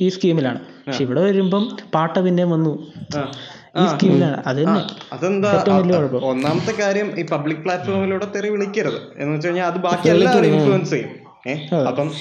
ഈ- 0.00 0.08
സ്കീമിലാണ്. 0.08 0.58
പക്ഷെ 0.58 1.04
ഇവിടെ 1.04 1.20
വരുമ്പം 1.20 1.76
പാട്ട 1.94 2.18
പിന്നെയും 2.18 2.50
വന്നു 2.50 2.86
ഈ 3.78 3.86
സ്കീമിലാണ്. 3.86 4.42
അത് 4.46 4.56
തന്നെ. 4.56 5.14
അതെന്താ. 5.14 5.64
ഒന്നാമത്തെ 6.26 6.82
കാര്യം 6.82 7.20
ഈ 7.20 7.26
പബ്ലിക് 7.26 7.58
പ്ലാറ്റ്ഫോമിലൂടെ 7.58 8.26
തെറി 8.36 8.48
വിളിക്കരുത്. 8.48 9.00
എന്ന് 9.16 9.34
വെച്ച് 9.34 9.48
കഴിഞ്ഞാൽ 9.48 9.66
അത് 9.66 9.78
ബാക്കി 9.78 10.08
എല്ലാവരും 10.08 10.46
ഇൻഫ്ലുവൻസ് 10.54 10.90
ചെയ്യും. 10.90 11.26
അപ്പം 11.88 12.12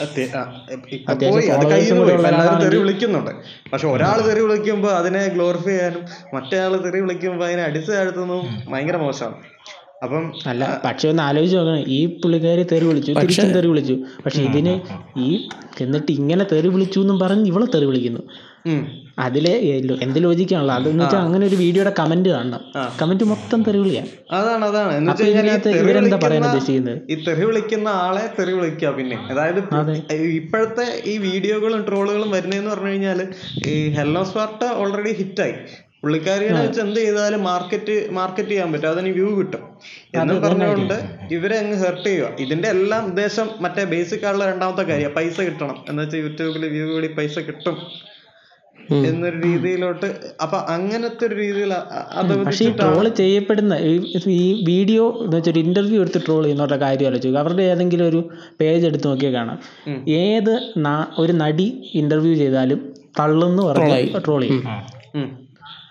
പോയി. 1.31 1.47
അത് 1.47 1.65
കയ്യിൽ 1.71 1.97
പോയി. 1.99 2.09
എല്ലാവരും 2.17 2.63
തെറി 2.63 2.77
വിളിക്കുന്നുണ്ട്. 2.77 3.31
പക്ഷെ 3.73 3.87
ഒരാൾ 3.87 4.27
തെറി 4.27 4.39
വിളിക്കുമ്പോൾ 4.39 4.91
അതിനെ 4.91 5.27
ഗ്ലോറിഫൈ 5.27 5.71
ചെയ്യാനും 5.71 6.01
മറ്റേ 6.33 6.59
ആൾ 6.59 6.77
തെറി 6.77 6.99
വിളിക്കുമ്പോ 6.99 7.45
അതിനെ 7.45 7.63
അടിച്ചു 7.63 7.91
താഴ്ത്തുന്നതും 7.91 8.73
ഭയങ്കര 8.73 8.97
മോശമാണ്. 8.97 9.35
അപ്പം 10.03 10.33
അല്ല 10.47 10.81
പക്ഷെ 10.85 11.09
ഒന്ന് 11.09 11.23
ആലോചിച്ച് 11.23 11.57
നോക്കണം. 11.57 11.79
ഈ 11.79 12.05
പുള്ളിക്കാരി 12.05 12.63
തെറി 12.63 12.85
വിളിച്ചു 12.85 13.11
തിരിച്ചും 13.11 13.51
തെറി 13.51 13.67
വിളിച്ചു. 13.67 13.93
പക്ഷെ 14.25 14.43
ഇതിന് 14.43 14.79
ഈ 15.19 15.47
എന്നിട്ട് 15.81 16.11
ഇങ്ങനെ 16.11 16.45
തെറി 16.51 16.67
വിളിച്ചു 16.67 16.99
എന്നും 16.99 17.19
പറഞ്ഞ് 17.19 17.47
ഇവളെ 17.47 17.65
തെറി 17.65 17.85
വിളിക്കുന്നു. 17.85 18.19
അതിലെ 19.19 19.51
എന്ത് 20.01 20.23
ലോജിക്കാണല്ലോ? 20.23 20.75
അതെന്ന് 20.75 21.03
വെച്ചാൽ 21.03 21.19
അങ്ങനെ 21.19 21.47
ഒരു 21.47 21.55
വീഡിയോയുടെ 21.55 21.93
കമന്റ് 21.99 22.29
കാണണം. 22.29 22.59
കമന്റ് 23.01 23.23
മൊത്തം 23.23 23.63
തെറി 23.63 23.77
വിളിയാ. 23.77 24.03
അതാണ് 24.31 24.65
അതാണ്. 24.65 24.93
എന്ന് 24.97 25.11
അപ്പൊ 25.11 25.25
ഈ 25.25 25.27
തെറി 25.27 25.77
ഇവരെന്താ 25.77 26.17
പറയാൻ 26.23 26.43
വിളിക്കുന്ന- 26.43 26.45
ഉദ്ദേശിക്കുന്നത്? 26.45 27.01
ഈ 27.09 27.25
തെറി 27.25 27.45
വിളിക്കുന്ന 27.45 27.87
ആളെ 27.87 28.33
തെറി 28.39 28.51
വിളിക്കുക 28.51 28.89
പിന്നെ. 28.89 29.17
അതായത് 29.31 30.13
ഇപ്പോഴത്തെ 30.13 31.09
ഈ 31.09 31.17
വീഡിയോകളും 31.17 31.85
ട്രോളുകളും 31.87 32.31
വരുന്നതെന്ന് 32.31 32.71
പറഞ്ഞു 32.71 32.87
കഴിഞ്ഞാൽ 32.87 33.27
ഈ 33.67 33.89
ഹെല്ലോ 33.89 34.23
സ്വാർട്ട 34.23 34.63
ഓൾറെഡി 34.73 35.13
ഹിറ്റായി 35.13 35.53
പുള്ളിക്കാരിയെ 36.05 36.49
വെച്ച് 36.61 36.81
എന്ത് 36.81 36.99
ചെയ്താലും 36.99 37.43
മാർക്കറ്റ് 37.43 38.11
മാർക്കറ്റ് 38.11 38.49
ചെയ്യാൻ 38.49 38.71
പറ്റും. 38.73 38.89
അതിന് 38.89 39.09
വ്യൂ 39.09 39.37
കിട്ടും. 39.37 39.59
എന്ന് 40.15 40.33
പറഞ്ഞുകൊണ്ട് 40.49 40.93
ഇവരെ 41.31 41.57
അങ്ങ് 41.57 41.77
ഹെർട്ട് 41.77 42.09
ചെയ്യുക. 42.09 42.29
ഇതിന്റെ 42.39 42.67
എല്ലാം 42.67 43.05
ഉദ്ദേശം 43.05 43.49
മറ്റേ 43.61 43.83
ബേസിക് 43.83 44.25
ആയിട്ടുള്ള 44.25 44.51
രണ്ടാമത്തെ 44.51 44.81
കാര്യം 44.81 45.11
പൈസ 45.11 45.41
കിട്ടണം. 45.41 45.85
എന്ന് 45.89 46.03
വെച്ചാൽ 46.03 46.19
യൂട്യൂബിൽ 46.19 46.69
വ്യൂ 46.69 46.93
കൂടി 46.93 47.07
പൈസ 47.07 47.39
കിട്ടും. 47.39 47.77
എന്നൊരു 49.07 49.41
രീതിയിലോട്ട് 49.45 50.15
അപ്പൊ 50.41 50.57
അങ്ങനത്തെ 50.57 51.27
ഒരു 51.27 51.35
രീതിയിൽ 51.35 51.73
പക്ഷെ 52.45 52.65
ഈ 52.65 52.67
ട്രോൾ 52.77 53.09
ചെയ്യപ്പെടുന്ന 53.09 53.73
ഈ- 54.27 54.65
വീഡിയോ 54.67 55.21
എന്ന് 55.23 55.37
വെച്ചാൽ 55.37 55.51
ഒരു 55.51 55.59
ഇന്റർവ്യൂ 55.59 56.01
എടുത്ത് 56.01 56.21
ട്രോൾ 56.25 56.43
ചെയ്യുന്നവരുടെ 56.43 56.77
കാര്യം 56.77 57.07
ആലോചിക്കുക. 57.07 57.39
അവരുടെ 57.39 57.63
ഏതെങ്കിലും 57.63 58.07
ഒരു 58.07 58.29
പേജ് 58.59 58.87
എടുത്ത് 58.87 59.07
നോക്കിയാൽ 59.07 59.33
കാണാം. 59.33 59.59
ഏത് 60.09 60.73
ഒരു 61.17 61.31
നടി 61.31 61.91
ഇന്റർവ്യൂ 61.93 62.33
ചെയ്താലും 62.33 62.93
തള്ളുന്നു 63.19 63.63
പറഞ്ഞ് 63.63 63.91
ട്രോൾ 64.25 64.41
ചെയ്യും. 64.41 64.67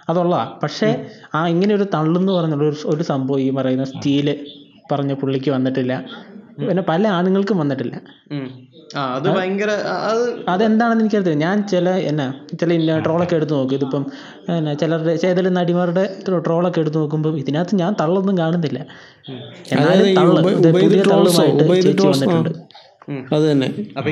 ഉം. 0.04 0.08
അതുള്ളതാ 0.08 0.42
പക്ഷേ 0.62 0.88
ആ 1.34 1.46
ഇങ്ങനെ 1.46 1.74
ഒരു 1.74 1.86
തള്ളെന്ന് 1.94 2.32
പറഞ്ഞുള്ള 2.32 2.64
ഒരു 2.64 2.76
ഒരു 2.86 3.02
സംഭവം 3.02 3.40
ഈ 3.40 3.50
പറയുന്ന 3.50 3.84
സ്റ്റീൽ 3.92 4.28
പറഞ്ഞ 4.92 5.12
പുള്ളിക്ക് 5.14 5.50
വന്നിട്ടില്ല. 5.50 5.92
പിന്നെ 6.60 6.82
പല 6.88 7.06
ആണുങ്ങൾക്കും 7.08 7.56
വന്നിട്ടില്ല. 7.58 7.94
അത് 9.04 9.26
ഭയങ്കര 9.36 9.70
അത് 10.08 10.20
അതെന്താണെന്ന് 10.48 11.02
എനിക്കറിയത്തില്ല. 11.04 11.38
ഞാൻ 11.44 11.56
ചില 11.66 11.88
എന്നാ 12.10 12.26
ചില 12.60 12.72
ഇന്ന 12.72 12.98
ട്രോളൊക്കെ 12.98 13.36
എടുത്ത് 13.36 13.54
നോക്കും. 13.54 13.76
ഇതിപ്പം 13.78 14.02
എന്നാ 14.50 14.74
ചിലരുടെ 14.82 15.16
ചേതല 15.16 15.48
നടിമാരുടെ 15.58 16.04
ട്രോളൊക്കെ 16.44 16.80
എടുത്ത് 16.80 16.98
നോക്കുമ്പോൾ 16.98 17.38
ഇതിനകത്ത് 17.38 17.76
ഞാൻ 17.76 17.92
തള്ളൊന്നും 18.00 18.38
കാണുന്നില്ല. 18.38 18.80
എന്നാലും 19.74 20.06
തള്ള്. 20.20 20.40
പുതിയ 20.76 21.02
തള്ളുമായിട്ട് 21.12 21.64
ചേച്ചി 21.86 22.06
വന്നിട്ടുണ്ട്. 22.12 22.50
അത് 23.34 23.50
തന്നെ. 23.50 23.66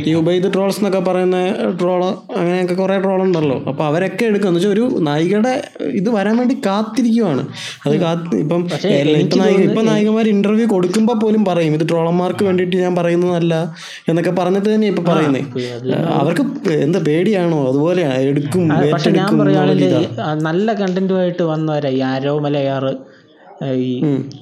ഈ 0.08 0.14
ഉബൈദ് 0.14 0.52
ട്രോൾസ് 0.54 0.78
എന്നൊക്കെ 0.78 1.00
പറയുന്ന 1.00 1.38
ട്രോൾ 1.80 2.00
അങ്ങനെയൊക്കെ 2.38 2.74
കുറെ 2.74 2.98
ട്രോൾ 2.98 3.22
ഉണ്ടല്ലോ 3.22 3.56
അപ്പൊ 3.70 3.84
അവരൊക്കെ 3.84 4.24
എടുക്കുക 4.24 4.48
എന്ന് 4.48 4.60
വെച്ചാൽ 4.60 4.74
ഒരു 4.76 4.84
നായികയുടെ 5.08 5.52
ഇത് 6.00 6.10
വരാൻ 6.10 6.36
വേണ്ടി 6.36 6.56
കാത്തിരിക്കുവാണ്. 6.66 7.42
അത് 7.86 7.94
കാത്ത് 8.04 8.36
ഇപ്പം 8.36 8.62
ഇപ്പൊ 9.22 9.38
നായിക 9.42 9.58
നായികമാർ 9.90 10.28
ഇന്റർവ്യൂ 10.28 10.66
കൊടുക്കുമ്പോ 10.66 11.14
പോലും 11.14 11.44
പറയും 11.44 11.74
ഇത് 11.74 11.88
ട്രോളന്മാർക്ക് 11.88 12.44
വേണ്ടിയിട്ട് 12.44 12.76
ഞാൻ 12.76 12.96
പറയുന്നതല്ല 12.96 13.54
എന്നൊക്കെ 14.08 14.30
പറഞ്ഞിട്ട് 14.40 14.68
തന്നെ 14.74 14.86
ഇപ്പൊ 14.86 15.02
പറയുന്നേ. 15.12 15.42
അവർക്ക് 16.20 16.44
എന്താ 16.86 16.98
പേടിയാണോ? 17.08 17.68
അതുപോലെ 17.68 18.02
എടുക്കും. 18.30 18.64
നല്ല 20.48 20.72
കണ്ടന്റുമായിട്ട് 20.82 21.42
വന്നവരാ 21.52 21.90
ഈ 21.90 22.00
ആരോ 22.12 22.38
മലയാറ് 22.38 22.92
ഈ 23.80 23.88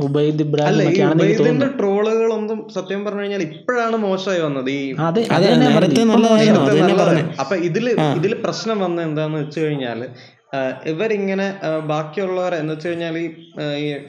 ഉബൈദ് 0.01 0.43
ഇബ്രാഹിം 0.43 1.61
ട്രോളുകളൊന്നും 1.79 2.59
സത്യം 2.75 3.01
പറഞ്ഞു 3.05 3.23
കഴിഞ്ഞാൽ 3.23 3.43
ഇപ്പോഴാണ് 3.43 3.97
മോശമായി 3.97 4.41
വന്നത്. 4.41 4.71
ഈ 4.71 4.81
അപ്പൊ 7.41 7.57
ഇതിൽ 7.69 7.87
ഇതിൽ 8.19 8.35
പ്രശ്നം 8.45 8.79
വന്ന 8.81 9.01
എന്താന്ന് 9.03 9.39
വെച്ച് 9.39 9.61
കഴിഞ്ഞാൽ 9.61 10.01
ഇവരിങ്ങനെ 10.87 11.45
ബാക്കിയുള്ളവർ 11.87 11.87
ബാക്കിയുള്ളവരെ 11.89 12.57
എന്ന് 12.57 12.73
വെച്ച് 12.73 12.89
കഴിഞ്ഞാൽ 12.89 13.17
ഈ 13.19 13.27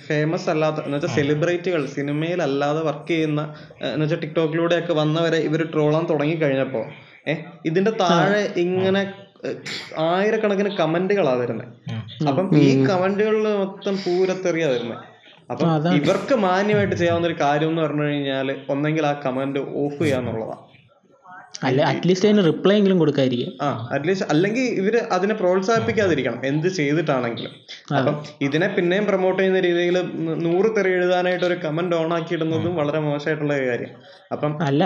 ഫേമസ് 0.07 0.49
അല്ലാത്ത 0.49 0.85
എന്ന് 0.85 0.97
വെച്ചാൽ 0.97 1.13
സെലിബ്രിറ്റികൾ 1.15 1.81
സിനിമയിൽ 1.87 2.41
അല്ലാതെ 2.41 2.81
വർക്ക് 2.81 3.07
ചെയ്യുന്ന 3.07 3.41
എന്ന് 3.85 4.05
വെച്ചാൽ 4.05 4.19
ടിക്ടോക്കിലൂടെ 4.19 4.77
ഒക്കെ 4.79 4.93
വന്നവരെ 4.93 5.37
ഇവർ 5.39 5.63
ട്രോളാൻ 5.73 6.05
തുടങ്ങി 6.09 6.37
കഴിഞ്ഞപ്പോ 6.41 6.81
ഏഹ് 7.27 7.43
ഇതിന്റെ 7.65 7.91
താഴെ 7.91 8.41
ഇങ്ങനെ 8.57 9.01
ആയിരക്കണക്കിന് 9.99 10.69
കമന്റുകളാ 10.69 11.33
വരുന്നത് 11.33 11.67
അപ്പം 12.27 12.57
ഈ 12.57 12.85
കമന്റുകളിൽ 12.85 13.47
മൊത്തം 13.57 13.95
പൂരത്തെറിയാ 13.97 14.67
വരുന്നത് 14.67 15.05
അപ്പം 15.51 15.69
ഇവർക്ക് 15.95 16.33
മാന്യമായിട്ട് 16.35 16.95
ചെയ്യാവുന്ന 16.95 17.27
ഒരു 17.27 17.37
കാര്യം 17.41 17.69
എന്ന് 17.69 17.81
പറഞ്ഞു 17.81 18.03
കഴിഞ്ഞാൽ 18.03 18.55
ഒന്നെങ്കിൽ 18.69 19.05
ആ 19.05 19.13
കമന്റ് 19.25 19.59
ഓഫ് 19.75 19.99
ചെയ്യാന്നുള്ളതാണ് 20.03 20.70
അല്ല 21.67 21.79
അറ്റ്ലീസ്റ്റ് 21.89 22.27
അതിന് 22.27 22.43
റിപ്ലൈ 22.49 22.75
എങ്കിലും 22.79 22.97
കൊടുക്കാതിരിക്കും 23.01 23.51
ആ 23.65 23.67
അറ്റ്ലീസ്റ്റ് 23.95 24.27
അല്ലെങ്കിൽ 24.33 24.65
ഇവർ 24.81 24.95
അതിനെ 25.15 25.35
പ്രോത്സാഹിപ്പിക്കാതിരിക്കണം. 25.41 26.39
എന്ത് 26.49 26.67
ചെയ്തിട്ടാണെങ്കിലും. 26.77 27.53
അപ്പം 27.97 28.15
ഇതിനെ 28.47 28.67
പിന്നെയും 28.77 29.05
പ്രൊമോട്ട് 29.09 29.37
ചെയ്യുന്ന 29.41 29.61
രീതിയിൽ 29.67 29.97
നൂറ് 30.45 30.71
തെറി 30.77 30.91
എഴുതാനായിട്ട് 30.97 31.45
ഒരു 31.49 31.57
കമന്റ് 31.65 31.95
ഓൺ 31.99 32.11
ആക്കി 32.17 32.35
ഇടുന്നതും 32.37 32.73
വളരെ 32.81 33.01
മോശമായിട്ടുള്ള 33.07 33.57
കാര്യം. 33.69 33.93
അപ്പം 34.35 34.51
അല്ല 34.69 34.83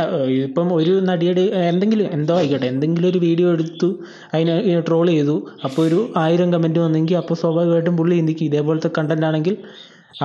ഇപ്പം 0.48 0.68
ഒരു 0.80 0.94
നടിയുടെ 1.10 1.46
എന്തെങ്കിലും 1.72 2.08
എന്തോ 2.18 2.36
ആയിക്കോട്ടെ 2.42 2.68
എന്തെങ്കിലും 2.74 3.10
ഒരു 3.14 3.22
വീഡിയോ 3.28 3.50
എടുത്തു 3.58 3.90
അതിനെ 4.34 4.78
ട്രോൾ 4.90 5.08
ചെയ്തു 5.16 5.38
അപ്പോൾ 5.68 5.84
ഒരു 5.88 6.00
ആയിരം 6.26 6.52
കമന്റ് 6.56 6.82
വന്നെങ്കിൽ 6.86 7.18
അപ്പോൾ 7.24 7.38
സ്വാഭാവികമായിട്ടും 7.44 7.98
പുള്ളി 8.02 8.16
ചിന്തിക്കും 8.22 8.48
ഇതേപോലത്തെ 8.52 8.92
കണ്ടന്റ് 9.00 9.28
ആണെങ്കിൽ 9.32 9.58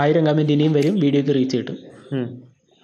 ആയിരം 0.03 0.25
കമന്റ് 0.31 0.55
ഇനിയും 0.57 0.75
വരും 0.79 0.95
വീഡിയോക്ക് 1.05 1.35
റീച്ച് 1.39 1.59
കിട്ടും. 1.59 1.79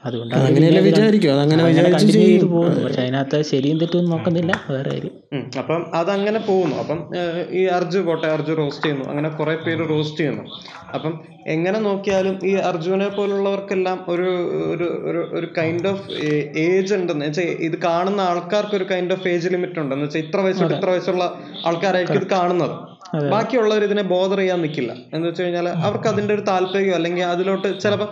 അതുകൊണ്ടാണ് 0.07 0.45
അങ്ങനെയല്ലേ 0.45 0.83
വിചാരിക്കും. 0.83 1.33
അതങ്ങനെ 1.33 1.65
വിചാരിച്ചു 1.65 2.47
പോകുന്നു. 2.47 2.85
പക്ഷെ 2.85 3.03
അതിനകത്ത് 3.03 3.43
ശരിയും 3.43 3.79
തെറ്റും 3.79 4.11
നോക്കുന്നില്ല. 4.11 4.65
വേറെ 4.71 4.91
കാര്യം. 4.91 5.15
അപ്പം 5.59 5.91
അതങ്ങനെ 5.95 6.39
പോകുന്നു. 6.39 6.77
അപ്പം 6.77 6.99
ഈ 7.51 7.65
അർജു 7.65 7.99
പോട്ടെ 7.99 8.27
അർജു 8.27 8.53
റോസ്റ്റ് 8.53 8.85
ചെയ്യുന്നു. 8.85 9.05
അങ്ങനെ 9.09 9.29
കുറെ 9.29 9.57
പേര് 9.57 9.89
റോസ്റ്റ് 9.91 10.19
ചെയ്യുന്നു. 10.19 10.43
അപ്പം 10.95 11.25
എങ്ങനെ 11.47 11.79
നോക്കിയാലും 11.81 12.39
ഈ 12.45 12.53
അർജുനെ 12.55 13.09
പോലുള്ളവർക്കെല്ലാം 13.09 14.05
ഒരു 14.09 14.29
ഒരു 14.75 14.85
ഒരു 14.85 15.39
ഒരു 15.39 15.49
കൈൻഡ് 15.59 15.89
ഓഫ് 15.89 16.11
ഏജ് 16.59 16.95
ഉണ്ടെന്ന് 16.95 17.27
വെച്ചാൽ 17.27 17.43
ഇത് 17.43 17.77
കാണുന്ന 17.79 18.21
ആൾക്കാർക്ക് 18.21 18.77
ഒരു 18.77 18.87
കൈൻഡ് 18.91 19.13
ഓഫ് 19.13 19.29
ഏജ് 19.29 19.49
ലിമിറ്റ് 19.49 19.79
ഉണ്ടെന്ന് 19.79 20.05
വെച്ചാൽ 20.05 20.21
ഇത്ര 20.21 20.41
വയസ്സുള്ള 20.41 20.77
ഇത്ര 20.77 20.91
വയസ്സുള്ള 20.91 21.41
ആൾക്കാരായിരിക്കും 21.67 22.21
ഇത് 22.21 22.29
കാണുന്നത്. 22.29 22.96
ബാക്കിയുള്ളവർ 23.33 23.85
ഇതിനെ 23.85 24.03
ബോധർ 24.03 24.39
ചെയ്യാൻ 24.39 24.61
നിൽക്കില്ല 24.63 24.93
എന്ന് 25.15 25.29
വെച്ച് 25.29 25.43
കഴിഞ്ഞാൽ 25.43 25.69
അവർക്ക് 25.69 26.09
അതിന്റെ 26.09 26.35
ഒരു 26.35 26.41
താല്പര്യം 26.41 26.95
അല്ലെങ്കിൽ 26.95 27.25
അതിലോട്ട് 27.25 27.81
ചിലപ്പോൾ 27.81 28.09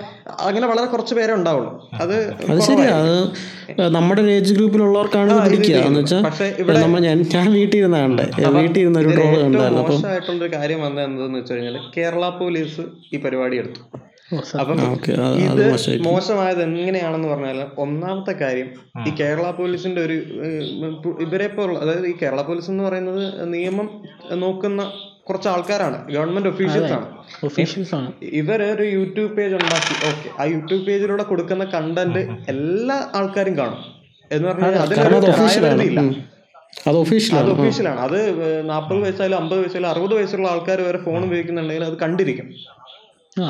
അങ്ങനെ 0.47 0.67
വളരെ 0.67 0.87
കുറച്ച് 0.87 1.15
പേരെ 1.15 1.33
ഉണ്ടാവുള്ളൂ. 1.35 1.73
അത് 2.03 2.15
അത് 2.51 2.61
ശരിയാ. 2.61 2.95
അത് 2.99 3.95
നമ്മുടെ 3.97 4.23
ഏജ് 4.37 4.55
ഗ്രൂപ്പിലുള്ളവർക്കാണ് 4.55 5.33
പിടിക്കുക. 5.47 5.77
എന്ന് 5.89 6.01
വെച്ചാൽ 6.01 6.81
നമ്മൾ 6.83 7.01
ഞാൻ 7.01 7.19
ഞാൻ 7.35 7.53
വീട്ടിൽ 7.53 7.79
ഇരുന്ന 7.79 7.99
കണ്ടേ. 7.99 8.27
വീട്ടിൽ 8.59 8.81
ഇരുന്ന 8.81 8.99
ഒരു 8.99 9.11
ട്രോൾ 9.11 9.27
ഏറ്റവും 9.27 9.45
കണ്ടായിരുന്നു. 9.45 9.83
അപ്പം 9.83 9.95
മോശമായിട്ടുള്ള 9.95 10.45
ഒരു 10.45 10.53
കാര്യം 10.57 10.83
വന്നത് 10.87 11.05
എന്താന്ന് 11.05 11.39
വെച്ച് 11.39 11.53
കഴിഞ്ഞാൽ 11.55 11.79
കേരള 11.97 12.29
പോലീസ് 12.41 12.85
ഈ 13.13 13.17
പരിപാടി 13.17 13.57
എടുത്തു. 13.57 13.83
അപ്പം 14.33 14.79
ഇത് 15.37 15.71
മോശമായി 15.71 15.99
മോശമായത് 15.99 16.63
എങ്ങനെയാണെന്ന് 16.63 17.29
പറഞ്ഞാൽ 17.29 17.67
ഒന്നാമത്തെ 17.79 18.33
കാര്യം 18.33 18.69
ഈ 19.09 19.11
കേരള 19.21 19.51
പോലീസിന്റെ 19.51 20.01
ഒരു 20.01 20.13
ഇവരെ 21.21 21.49
പോലുള്ള 21.49 21.79
അതായത് 21.79 22.07
ഈ 22.07 22.15
കേരള 22.23 22.43
പോലീസ് 22.43 22.71
എന്ന് 22.71 22.85
പറയുന്നത് 22.85 23.55
നിയമം 23.55 24.03
നോക്കുന്ന 24.33 24.93
കുറച്ച് 25.29 25.49
ആൾക്കാരാണ്. 25.49 26.13
ഗവൺമെന്റ് 26.13 26.49
ഒഫീഷ്യൽസ് 26.49 26.93
ആണ്. 26.93 27.07
ഒഫീഷ്യൽസ് 27.45 27.95
ആണ്. 27.95 28.13
ഇവരൊരു 28.23 28.73
ഒരു 28.73 28.83
യൂട്യൂബ് 28.83 29.33
പേജ് 29.37 29.55
ഉണ്ടാക്കി. 29.55 29.95
ഓക്കെ. 30.09 30.43
ആ 30.43 30.45
യൂട്യൂബ് 30.45 30.85
പേജിലൂടെ 30.87 31.23
കൊടുക്കുന്ന 31.23 31.65
കണ്ടന്റ് 31.65 32.19
എല്ലാ 32.49 33.11
ആൾക്കാരും 33.15 33.57
കാണും. 33.57 33.83
എന്ന് 34.33 34.49
പറഞ്ഞാൽ 34.49 34.75
അത്. 34.75 34.95
ഒഫീഷ്യലാണ് 36.89 37.51
ഒഫീഷ്യലാണ് 37.51 38.01
അത് 38.01 38.19
നാൽപ്പത് 38.71 38.99
വയസ്സായാലും 38.99 39.37
അമ്പത് 39.37 39.59
വയസ്സായാലും 39.59 39.91
അറുപത് 39.91 40.15
വയസ്സുള്ള 40.15 40.49
ആൾക്കാർ 40.49 40.81
വരെ 40.81 40.99
ഫോൺ 40.99 41.25
ഉപയോഗിക്കുന്നുണ്ടെങ്കിൽ 41.25 41.85
അത് 41.85 41.99
കണ്ടിരിക്കും. 41.99 42.49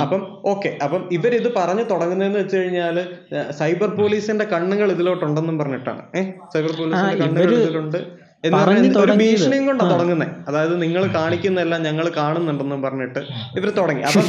അപ്പം 0.02 0.40
ഓക്കെ 0.44 0.78
അപ്പം 0.82 1.08
ഇവരിത് 1.12 1.54
പറഞ്ഞു 1.56 1.82
തുടങ്ങുന്നതെന്ന് 1.82 2.38
വെച്ച് 2.38 2.56
കഴിഞ്ഞാൽ 2.56 3.06
സൈബർ 3.50 3.88
പോലീസിന്റെ 3.88 4.44
കണ്ണുകൾ 4.44 4.92
ഇതിലോട്ടുണ്ടെന്നും 4.92 5.58
പറഞ്ഞിട്ടാണ്. 5.58 6.02
ഏഹ് 6.14 6.32
സൈബർ 6.54 6.72
പോലീസിന്റെ 6.78 7.24
കണ്ണുകൾ 7.24 7.54
ഇതിലുണ്ട് 7.54 7.98
എന്ന് 8.44 8.58
പറഞ്ഞു 8.58 8.80
ഒരു 8.80 8.94
തുടങ്ങിയത്. 8.94 9.30
ഭീഷണിയും 9.30 9.66
കൊണ്ടാണ് 9.66 9.92
തുടങ്ങുന്നത് 9.92 10.30
അതായത് 10.48 10.82
നിങ്ങൾ 10.82 11.12
കാണിക്കുന്നതെല്ലാം 11.12 11.82
ഞങ്ങൾ 11.82 12.08
കാണുന്നുണ്ടെന്നും 12.16 12.82
പറഞ്ഞിട്ട് 12.82 13.18
ഇവർ 13.56 13.70
തുടങ്ങി. 13.70 14.02
അപ്പം 14.02 14.26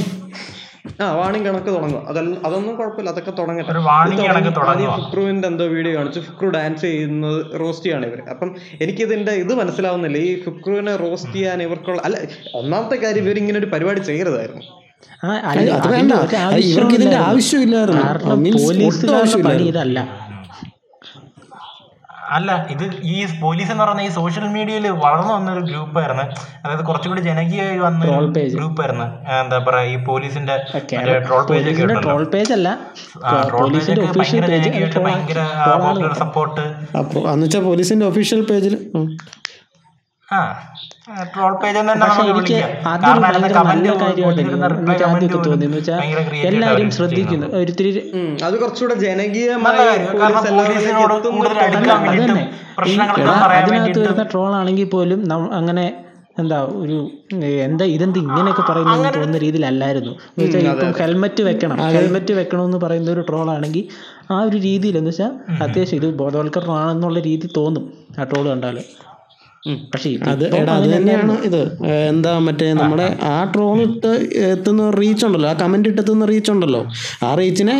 ആ 1.01 1.15
വാണിംഗ് 1.15 1.47
കണക്ക് 1.49 1.65
തുടങ്ങും. 1.65 2.09
അതല്ല 2.09 2.35
അതൊന്നും 2.45 2.75
കുഴപ്പമില്ല 2.75 3.09
അതൊക്കെ 3.09 3.31
തുടങ്ങട്ടെ. 3.31 3.71
ഒരു 3.71 3.79
warning 3.79 4.27
കണക്ക് 4.27 4.55
തുടങ്ങി. 4.55 4.85
ആദ്യം 4.85 5.03
ഫുക്രുവിന്റെ 5.03 5.47
എന്തോ 5.47 5.65
വീഡിയോ 5.65 5.97
കാണിച്ചു. 5.97 6.19
ഫുക്രു 6.19 6.49
ഡാൻസ് 6.49 6.81
ചെയ്യുന്നത് 6.81 7.59
റോസ്റ്റ് 7.59 7.85
ചെയ്യാണ് 7.85 8.05
ഇവർ 8.05 8.21
അപ്പം 8.29 8.55
എനിക്കിതിന്റെ 8.81 9.31
ഇത് 9.31 9.53
മനസ്സിലാവുന്നില്ല. 9.55 10.17
ഈ 10.17 10.43
ഫുക്രുവിനെ 10.43 10.95
റോസ്റ്റ് 10.95 11.33
ചെയ്യാൻ 11.33 11.63
ഇവർക്കുള്ള 11.63 12.01
അല്ല 12.05 12.17
ഒന്നാമത്തെ 12.53 12.95
കാര്യം 12.95 13.23
ഇവർ 13.23 13.37
ഇങ്ങനെ 13.37 13.59
ഒരു 13.59 13.65
പരിപാടി 13.65 13.99
ചെയ്യരുതായിരുന്നു. 13.99 14.84
അത് 15.73 15.87
വേണ്ട. 15.89 16.13
ഇവർക്ക് 16.67 16.95
ഇതിന്റെ 16.97 17.17
ആവശ്യമില്ലായിരുന്നു. 17.25 18.03
പണി 19.45 19.65
ഇതല്ല 19.69 19.99
അല്ല 22.35 22.51
ഇത് 22.73 22.83
ഈ 23.05 23.15
പോലീസ് 23.41 23.69
എന്ന് 23.71 23.83
പറഞ്ഞ 23.83 24.01
ഈ 24.01 24.11
സോഷ്യൽ 24.11 24.45
മീഡിയയിൽ 24.53 24.85
വളർന്നു 25.03 25.31
വന്ന 25.33 25.49
ഒരു 25.51 25.61
ഗ്രൂപ്പ് 25.61 25.97
ആയിരുന്നു 25.99 26.23
അതായത് 26.61 26.83
കുറച്ചുകൂടി 26.87 27.21
ജനകീയമായി 27.21 27.79
വന്ന 27.79 27.99
ഗ്രൂപ്പ് 28.07 28.39
ആയിരുന്നു 28.39 28.57
ഗ്രൂപ്പായിരുന്നു. 28.57 29.05
എന്താ 29.35 29.57
പറയാ 29.59 29.83
ഈ 29.91 29.97
പോലീസിന്റെ 30.07 30.55
ട്രോൾ 31.27 31.43
പേജ് 31.51 31.69
ഒക്കെ 31.75 31.97
ട്രോൾ 32.01 32.23
പേജ് 32.33 32.53
അല്ല. 32.57 32.69
ട്രോൾ 33.43 33.59
പോലീസിന്റെ 33.59 34.01
ഒഫീഷ്യൽ 34.07 34.41
ഭയങ്കര 34.41 34.63
പേജ് 34.79 35.03
ഭയങ്കര 35.07 35.39
പോപ്പുലർ 35.75 36.15
സപ്പോർട്ട് 36.23 36.65
പോലീസിന്റെ 37.67 38.07
ഒഫീഷ്യൽ 38.11 38.41
പേജിൽ 38.49 38.75
ആ 40.29 40.37
ട്രോൾ 41.33 41.51
പേജ് 41.61 41.77
എന്ന് 41.79 41.91
തന്നെ 41.91 42.05
പക്ഷെ 42.05 42.23
എനിക്ക് 42.31 42.55
അതൊരു 42.91 43.19
ഭയങ്കര 43.25 43.49
കമന്റ് 43.57 43.89
നല്ല 43.89 43.97
കാര്യമായിട്ട് 44.03 44.43
റിപ്ലൈ 44.71 44.93
എനിക്ക് 44.93 45.03
ആദ്യമൊക്കെ 45.07 45.39
തോന്നി. 45.47 45.65
എന്ന് 45.67 45.77
വെച്ചാൽ 45.77 45.99
എല്ലാവരും 46.49 46.89
ശ്രദ്ധിക്കുന്നു. 46.97 47.47
ഒരിത്തിരി 47.59 47.91
അത് 48.47 48.55
കുറച്ചുകൂടെ 48.61 48.95
ജനകീയമായ 49.03 49.77
അതിനകത്ത് 53.59 53.99
വരുന്ന 54.05 54.25
ട്രോൾ 54.33 54.51
ആണെങ്കിൽ 54.61 54.89
പോലും 54.95 55.21
അങ്ങനെ 55.59 55.85
എന്താ 56.41 56.57
ഒരു 56.81 56.95
എന്താ 57.67 57.85
ഇതെന്ത് 57.95 58.17
ഇങ്ങനെയൊക്കെ 58.23 58.63
പറയുന്നു 58.69 58.95
തോന്നുന്ന 59.15 59.37
രീതിയിലല്ലായിരുന്നു. 59.43 60.13
എന്ന് 60.31 60.43
വെച്ചാൽ 60.45 60.65
ഇപ്പം 60.71 60.91
ഹെൽമെറ്റ് 61.01 61.43
വെക്കണം. 61.49 61.77
ഹെൽമെറ്റ് 61.97 62.33
വെക്കണമെന്ന് 62.39 62.79
പറയുന്ന 62.85 63.09
ഒരു 63.15 63.23
ട്രോൾ 63.29 63.49
ആണെങ്കിൽ 63.55 63.83
ആ 64.33 64.37
ഒരു 64.49 64.57
രീതിയിൽ 64.67 64.97
എന്ന് 65.01 65.11
വെച്ചാൽ 65.13 65.31
അത്യാവശ്യം 65.65 65.97
ഇത് 66.01 66.07
ബോധവൽക്കരണമാണെന്നുള്ള 66.21 67.19
രീതി 67.29 67.49
തോന്നും 67.59 67.85
ആ 68.19 68.25
ട്രോൾ 68.31 68.45
കണ്ടാൽ 68.53 68.77
പക്ഷെ 69.65 70.09
അത് 70.23 70.43
അത് 70.69 70.89
തന്നെയാണ്. 70.95 71.43
ഇത്. 71.43 71.61
എന്താ 72.09 72.39
മറ്റേ 72.39 72.73
നമ്മുടെ 72.73 73.17
ആ. 73.23 73.51
ട്രോൾ 73.55 73.81
ഇട്ട് 73.81 74.11
എത്തുന്ന 74.51 74.89
റീച്ച് 74.89 75.25
ഉണ്ടല്ലോ 75.25 75.49
ആ 75.49 75.53
കമന്റ് 75.53 75.89
ഇട്ടെത്തുന്ന 75.89 76.25
റീച്ച് 76.25 76.51
ഉണ്ടല്ലോ. 76.51 76.81
ആ 77.23 77.35
റീച്ചിനെ 77.35 77.75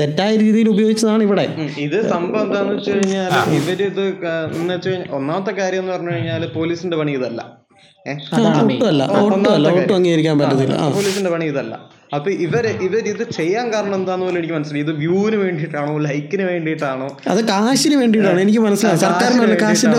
തെറ്റായ 0.00 0.36
രീതിയിൽ 0.36 0.68
ഉപയോഗിച്ചതാണ് 0.68 1.22
ഇവിടെ. 1.22 1.44
ഇത് 1.78 2.08
സംഭവം 2.08 2.42
എന്താന്ന് 2.42 2.74
വെച്ച് 2.74 2.90
കഴിഞ്ഞാൽ 2.90 3.30
ഇവർ 3.54 3.82
ഇത് 3.82 4.02
എന്ന് 4.54 4.74
വെച്ച് 4.74 4.88
കഴിഞ്ഞാൽ 4.88 5.08
ഒന്നാമത്തെ 5.10 5.50
കാര്യം 5.50 5.80
എന്ന് 5.80 5.92
പറഞ്ഞു 5.92 6.10
കഴിഞ്ഞാൽ 6.10 6.46
പോലീസിന്റെ 6.48 6.96
പണി 6.96 7.12
ഇതല്ല. 7.12 7.40
ഒട്ടും 9.76 9.94
അംഗീകരിക്കാൻ 9.94 10.38
പറ്റത്തില്ല. 10.38 10.74
ആ. 10.74 10.88
പോലീസിന്റെ 10.88 11.30
പണി 11.30 11.44
ഇതല്ല. 11.44 11.74
അപ്പൊ 12.14 12.30
ഇവർ 12.30 12.66
ഇവരിത് 12.66 13.30
ചെയ്യാൻ 13.30 13.72
കാരണം 13.72 13.94
എന്താന്ന് 13.94 14.24
പോലും 14.24 14.38
എനിക്ക് 14.38 14.54
മനസ്സിലായി. 14.54 14.84
ഇത് 14.84 14.92
വ്യൂവിന് 14.92 15.36
വേണ്ടിയിട്ടാണോ 15.36 15.98
ലൈക്കിന് 15.98 16.42
വേണ്ടിയിട്ടാണോ? 16.42 17.08
അത് 17.28 17.40
കാശിന് 17.48 17.94
വേണ്ടിയിട്ടാണ്. 17.94 18.40
എനിക്ക് 18.40 18.58
മനസ്സിലായി. 18.58 18.98
സർക്കാരിന് 18.98 19.56
കാശിന്റെ 19.60 19.98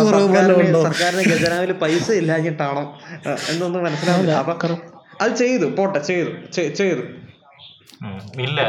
സർക്കാരിന് 0.83 1.23
ഖജനാവിൽ 1.33 1.71
പൈസ 1.71 2.11
ഇല്ലാഞ്ഞിട്ടാണോ? 2.11 2.83
എന്നൊന്നും 3.51 3.83
മനസ്സിലാവില്ല 3.83 4.31
അപ്പൊ 4.31 4.75
അത് 5.21 5.31
ചെയ്തു. 5.35 5.65
പോട്ടെ 5.65 5.99
ചെയ്തു. 5.99 6.29
ചെയ്തു. 6.75 7.01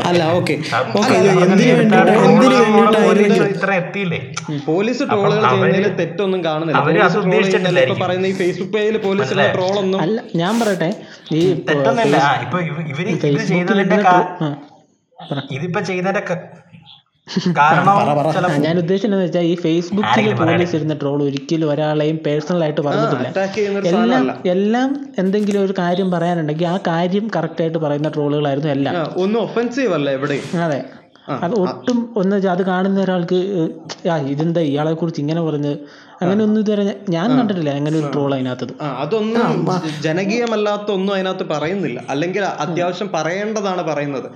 അല്ല 0.08 0.22
ഓക്കെ. 0.32 0.54
പോലീസ് 4.66 5.02
ട്രോളുകൾ 5.04 5.42
ചെയ്യുന്നതിൽ 5.52 5.94
തെറ്റൊന്നും 6.00 6.40
കാണുന്നില്ല. 6.44 6.78
പറയുന്ന 8.02 8.26
ഈ 8.26 8.32
ഫേസ്ബുക്ക് 8.32 8.72
പേജിൽ 8.72 8.96
പോലീസിന്റെ 9.04 9.46
അല്ല 10.04 10.18
ഞാൻ 10.36 10.54
പറയട്ടെ. 10.60 10.90
ഈ 11.32 11.40
തെറ്റൊന്നുമില്ല 11.68 12.16
ആ, 12.24 12.32
ഇപ്പൊ 12.42 12.58
ഇവ- 12.62 12.86
ഇവർ 12.90 13.06
ചെയ്തതിന്റെ 13.50 13.82
ഇടുന്ന 13.84 14.08
കാ- 14.08 14.16
ട്രോ- 14.18 14.34
ആ, 14.42 14.50
പറ. 15.18 15.38
ഇതിപ്പോ 15.52 15.80
ചെയ്തതിന്റെ 15.82 16.22
കാരണം 17.58 18.62
ഞാൻ 18.62 18.78
ഉദ്ദേശിച്ചത് 18.78 19.22
വെച്ചാൽ 19.22 19.42
ഈ 19.42 19.54
ഫേസ്ബുക്കിൽ 19.54 20.34
പോലീസ് 20.34 20.76
ഇരുന്ന 20.76 20.94
ട്രോൾ 20.94 21.22
ഒരിക്കലും 21.22 21.70
ഒരാളെയും 21.70 22.16
പേഴ്സണൽ 22.16 22.62
ആയിട്ട് 22.62 22.80
പറഞ്ഞിട്ടില്ല 22.80 23.28
എല്ലാം 23.92 24.24
എല്ലാം 24.46 24.88
എന്തെങ്കിലും 25.18 25.64
ഒരു 25.64 25.74
കാര്യം 25.78 26.10
പറയാനുണ്ടെങ്കിൽ 26.10 26.66
ആ 26.66 26.76
കാര്യം 26.86 27.30
കറക്റ്റ് 27.36 27.62
ആയിട്ട് 27.62 27.78
പറയുന്ന 27.78 28.08
ട്രോളുകളായിരുന്നു 28.08 28.70
എല്ലാം. 28.70 28.96
ഒന്നും 29.16 29.42
ഒഫൻസീവ് 29.42 29.92
അല്ല 29.92 30.10
എവിടെയും. 30.10 30.46
അതെ. 30.62 30.80
അത് 31.32 31.52
ഒട്ടും 31.54 32.12
ഒന്ന് 32.16 32.46
അത് 32.46 32.66
കാണുന്ന 32.66 33.00
ഒരാൾക്ക് 33.00 33.68
ആ 34.10 34.16
ഇതെന്താ 34.16 34.60
ഇയാളെ 34.60 34.92
കുറിച്ച് 34.92 35.20
ഇങ്ങനെ 35.20 35.42
പറഞ്ഞ് 35.42 35.76
അങ്ങനെ 36.22 36.44
ഒന്നും 36.44 36.60
ഇതുവരെ 36.60 37.00
ഞാൻ- 37.08 37.38
കണ്ടിട്ടില്ല 37.38 37.70
അങ്ങനെ 37.70 37.98
ഒരു 37.98 38.10
ട്രോൾ 38.12 38.34
അതിനകത്തത്. 38.34 38.82
അതൊന്നും 38.82 39.66
ജനകീയമല്ലാത്ത 40.00 40.92
ഒന്നും 40.92 41.14
അതിനകത്ത് 41.14 41.48
പറയുന്നില്ല. 41.48 42.04
അല്ലെങ്കിൽ 42.08 42.44
അത്യാവശ്യം 42.44 43.10
പറയേണ്ടതാണ് 43.14 43.82
പറയുന്നത്. 43.82 44.28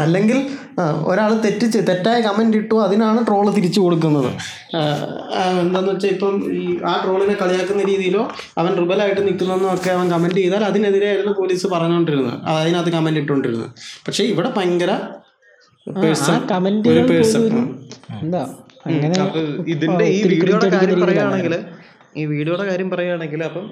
അല്ലെങ്കിൽ 0.00 0.46
ഒരാൾ 1.04 1.34
തെറ്റിച്ച് 1.34 1.78
തെറ്റായ 1.78 2.20
കമന്റ് 2.20 2.56
ഇട്ടു 2.56 2.74
അതിനാണ് 2.74 3.26
ട്രോൾ 3.26 3.54
തിരിച്ചു 3.54 3.80
കൊടുക്കുന്നത്. 3.80 4.26
എന്താന്ന് 5.60 5.92
വെച്ചാൽ 5.92 6.08
ഇപ്പം 6.08 6.52
ഈ 6.52 6.78
ആ 6.86 7.00
ട്രോളിനെ 7.04 7.34
കളിയാക്കുന്ന 7.34 7.82
രീതിയിലോ 7.82 8.28
അവൻ 8.58 8.76
റിബലായിട്ട് 8.76 9.26
നിൽക്കുന്നതെന്നോ 9.26 9.74
ഒക്കെ 9.74 9.90
അവൻ 9.90 10.10
കമന്റ് 10.10 10.34
ചെയ്താൽ 10.34 10.64
അതിനെതിരെയായിരുന്നു 10.64 11.32
പോലീസ് 11.32 11.66
പറഞ്ഞുകൊണ്ടിരുന്നത്. 11.66 12.40
അതിനകത്ത് 12.44 12.90
കമന്റ് 12.90 13.20
ഇട്ടുകൊണ്ടിരുന്നത്. 13.20 13.70
പക്ഷേ 14.06 14.24
ഇവിടെ 14.24 14.52
ഭയങ്കര 14.56 14.92
ഒരു 16.92 17.02
പേഴ്സൺ. 17.10 17.44
എന്താ 18.22 18.42
അങ്ങനെ 18.90 19.16
അപ്പൊ 19.24 19.40
ഇതിന്റെ 19.74 20.06
ഈ 20.16 20.20
വീഡിയോയുടെ 20.32 20.68
കാര്യം 20.76 20.98
പറയുകയാണെങ്കിൽ 21.04 21.54
ഈ 22.20 22.22
വീഡിയോയുടെ 22.32 22.64
കാര്യം 22.68 22.88
പറയുകയാണെങ്കിൽ 22.92 23.40
അപ്പം 23.48 23.64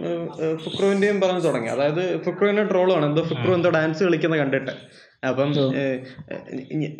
ഫുക്രുവിന്റെയും 0.64 1.18
പറഞ്ഞു 1.22 1.42
തുടങ്ങി. 1.46 1.68
അതായത് 1.74 2.02
ഫുക്രുവിന്റെ 2.24 2.64
ട്രോളാണ് 2.70 3.04
എന്തോ 3.08 3.22
ഫുക്രു 3.30 3.52
എന്തോ 3.58 3.70
ഡാൻസ് 3.76 4.02
കളിക്കുന്ന 4.06 4.36
കണ്ടിട്ട്. 4.42 4.72
അപ്പം 5.28 5.54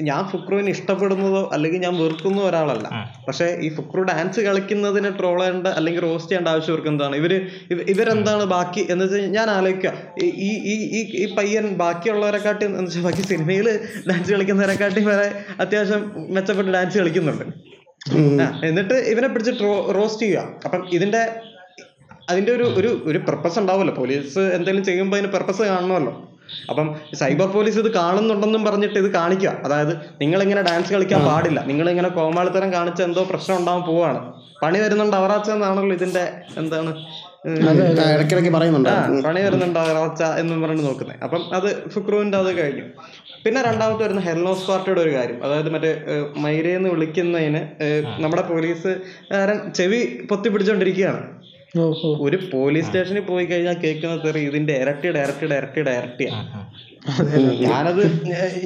ഞാൻ 0.03 0.29
ഫുക്രുവിനെ 0.29 0.69
ഇഷ്ടപ്പെടുന്നതോ 0.69 1.51
അല്ലെങ്കിൽ 1.53 1.81
ഞാൻ 1.81 1.95
വെറുക്കുന്ന 1.95 2.43
ഒരാളല്ല. 2.43 2.89
പക്ഷെ 3.27 3.59
ഈ 3.61 3.75
ഫുക്രു 3.75 4.03
ഡാൻസ് 4.03 4.41
കളിക്കുന്നതിന് 4.41 5.19
ട്രോൾ 5.19 5.41
ചെയ്യേണ്ട 5.41 5.67
അല്ലെങ്കിൽ 5.67 6.03
റോസ്റ്റ് 6.03 6.31
ചെയ്യേണ്ട 6.31 6.49
ആവശ്യം 6.49 6.73
ഇവർക്ക് 6.73 6.89
എന്താണ്? 6.89 7.17
ഇവർ 7.17 7.51
ഇവ- 7.71 7.87
ഇവരെന്താണ് 7.89 8.45
ബാക്കി 8.45 8.87
എന്ന് 8.91 9.05
വെച്ചാൽ 9.05 9.27
ഞാൻ 9.27 9.51
ആലോചിക്കുക. 9.51 9.93
ഈ 10.23 10.27
ഈ- 10.27 10.61
ഈ 10.65 10.75
ഈ 10.75 11.25
ഈ 11.25 11.35
പയ്യൻ 11.35 11.67
ബാക്കിയുള്ളവരെക്കാട്ടി 11.67 12.67
എന്ന് 12.67 12.83
വെച്ചാൽ 12.83 13.03
ബാക്കി 13.03 13.23
സിനിമയിൽ 13.23 13.81
ഡാൻസ് 14.11 14.33
കളിക്കുന്നവരെക്കാട്ടി 14.33 15.05
വരെ 15.05 15.45
അത്യാവശ്യം 15.61 16.13
മെച്ചപ്പെട്ട് 16.17 16.71
ഡാൻസ് 16.71 16.99
കളിക്കുന്നുണ്ട്. 16.99 17.45
എന്നിട്ട് 18.67 18.95
ഇവനെ 18.95 19.29
പിടിച്ച് 19.29 19.53
റോസ്റ്റ് 19.95 20.23
ചെയ്യുക. 20.23 20.61
അപ്പം 20.65 20.89
ഇതിന്റെ 20.93 21.41
അതിന്റെ 22.31 22.53
ഒരു 22.53 22.63
ഒരു 22.63 23.03
ഒരു 23.05 23.19
പർപ്പസ് 23.19 23.59
ഉണ്ടാവുമല്ലോ. 23.59 23.95
പോലീസ് 23.95 24.39
എന്തെങ്കിലും 24.39 24.85
ചെയ്യുമ്പോൾ 24.85 25.17
അതിന് 25.17 25.33
പർപ്പസ് 25.33 25.63
കാണണമല്ലോ 25.63 26.36
അപ്പം 26.71 26.89
സൈബർ 27.21 27.49
പോലീസ് 27.57 27.79
ഇത് 27.79 27.91
കാണുന്നുണ്ടെന്നും 27.95 28.65
പറഞ്ഞിട്ട് 28.65 28.99
ഇത് 28.99 29.11
കാണിക്കുക. 29.13 29.53
അതായത് 29.65 29.95
നിങ്ങൾ 30.21 30.43
ഇങ്ങനെ 30.43 30.63
ഡാൻസ് 30.63 30.93
കളിക്കാൻ 30.93 31.23
പാടില്ല. 31.27 31.61
നിങ്ങൾ 31.67 31.91
ഇങ്ങനെ 31.91 32.09
കോമാളിത്തരം 32.09 32.73
കാണിച്ച 32.73 33.03
എന്തോ 33.03 33.25
പ്രശ്നം 33.31 33.57
ഉണ്ടാവാൻ 33.59 33.83
പോവാണ്. 33.83 34.21
പണി 34.63 34.79
വരുന്നുണ്ട് 34.79 35.17
അവറാച്ച 35.17 35.51
എന്നാണല്ലോ 35.51 35.95
ഇതിന്റെ 35.95 36.25
എന്താണ് 36.59 36.93
ഇടയ്ക്കിടയ്ക്ക് 38.13 38.53
പറയുന്നുണ്ട്. 38.55 38.91
പണി 39.27 39.41
വരുന്നുണ്ട് 39.41 39.79
അവറാച്ച 39.79 40.23
എന്നും 40.23 40.63
പറഞ്ഞ് 40.63 40.85
നോക്കുന്നത്. 40.87 41.19
അപ്പം 41.23 41.43
അത് 41.55 41.69
ഫുക്രുവിന്റെ 41.91 42.39
അത് 42.39 42.51
കഴിഞ്ഞു. 42.59 42.85
പിന്നെ 43.45 43.63
രണ്ടാമത്തെ 43.63 44.03
വരുന്ന 44.05 44.21
ഹെൽനോസ് 44.21 44.67
പാർട്ടിയുടെ 44.69 45.01
ഒരു 45.01 45.13
കാര്യം. 45.17 45.45
അതായത് 45.45 45.69
മറ്റേ 45.75 45.91
മൈരയെന്ന് 46.45 46.89
വിളിക്കുന്നതിന് 46.89 47.61
നമ്മുടെ 48.23 48.43
പോലീസുകാരൻ 48.43 49.59
ചെവി 49.73 50.01
പൊത്തി 50.31 50.49
പിടിച്ചോണ്ടിരിക്കുകയാണ് 50.49 51.23
ഒരു 52.25 52.39
പോലീസ് 52.53 52.87
സ്റ്റേഷനിൽ 52.87 53.25
പോയി 53.25 53.45
കഴിഞ്ഞാൽ 53.45 53.77
കേൾക്കുന്ന 53.83 54.17
തെറി. 54.25 54.41
ഇതിന്റെ 54.43 54.75
ഇരട്ടിയുടെ 54.83 55.19
ഡയറക്റ്റ് 55.19 55.47
ഇരട്ടിയുടെ 55.55 55.93
ഇരട്ടിയാണ് 55.99 56.43
ഞാനത് 57.65 58.01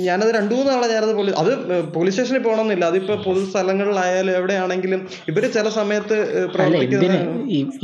ഞാനത് 0.01 0.31
രണ്ടു 0.35 0.55
മൂന്ന് 0.55 0.71
തവണ 0.73 0.87
ഞാനത് 0.93 1.13
പോലീസ് 1.15 1.37
അത് 1.39 1.51
പോലീസ് 1.95 2.15
സ്റ്റേഷനിൽ 2.15 2.43
പോകണമെന്നില്ല. 2.43 2.85
അതിപ്പോ 2.85 3.15
പൊതു 3.25 3.41
സ്ഥലങ്ങളിലായാലും 3.45 4.35
എവിടെയാണെങ്കിലും 4.37 5.01
ഇവർ 5.29 5.45
ചില 5.57 5.69
സമയത്ത് 5.71 6.17
പ്രവർത്തിക്കുന്ന 6.55 7.19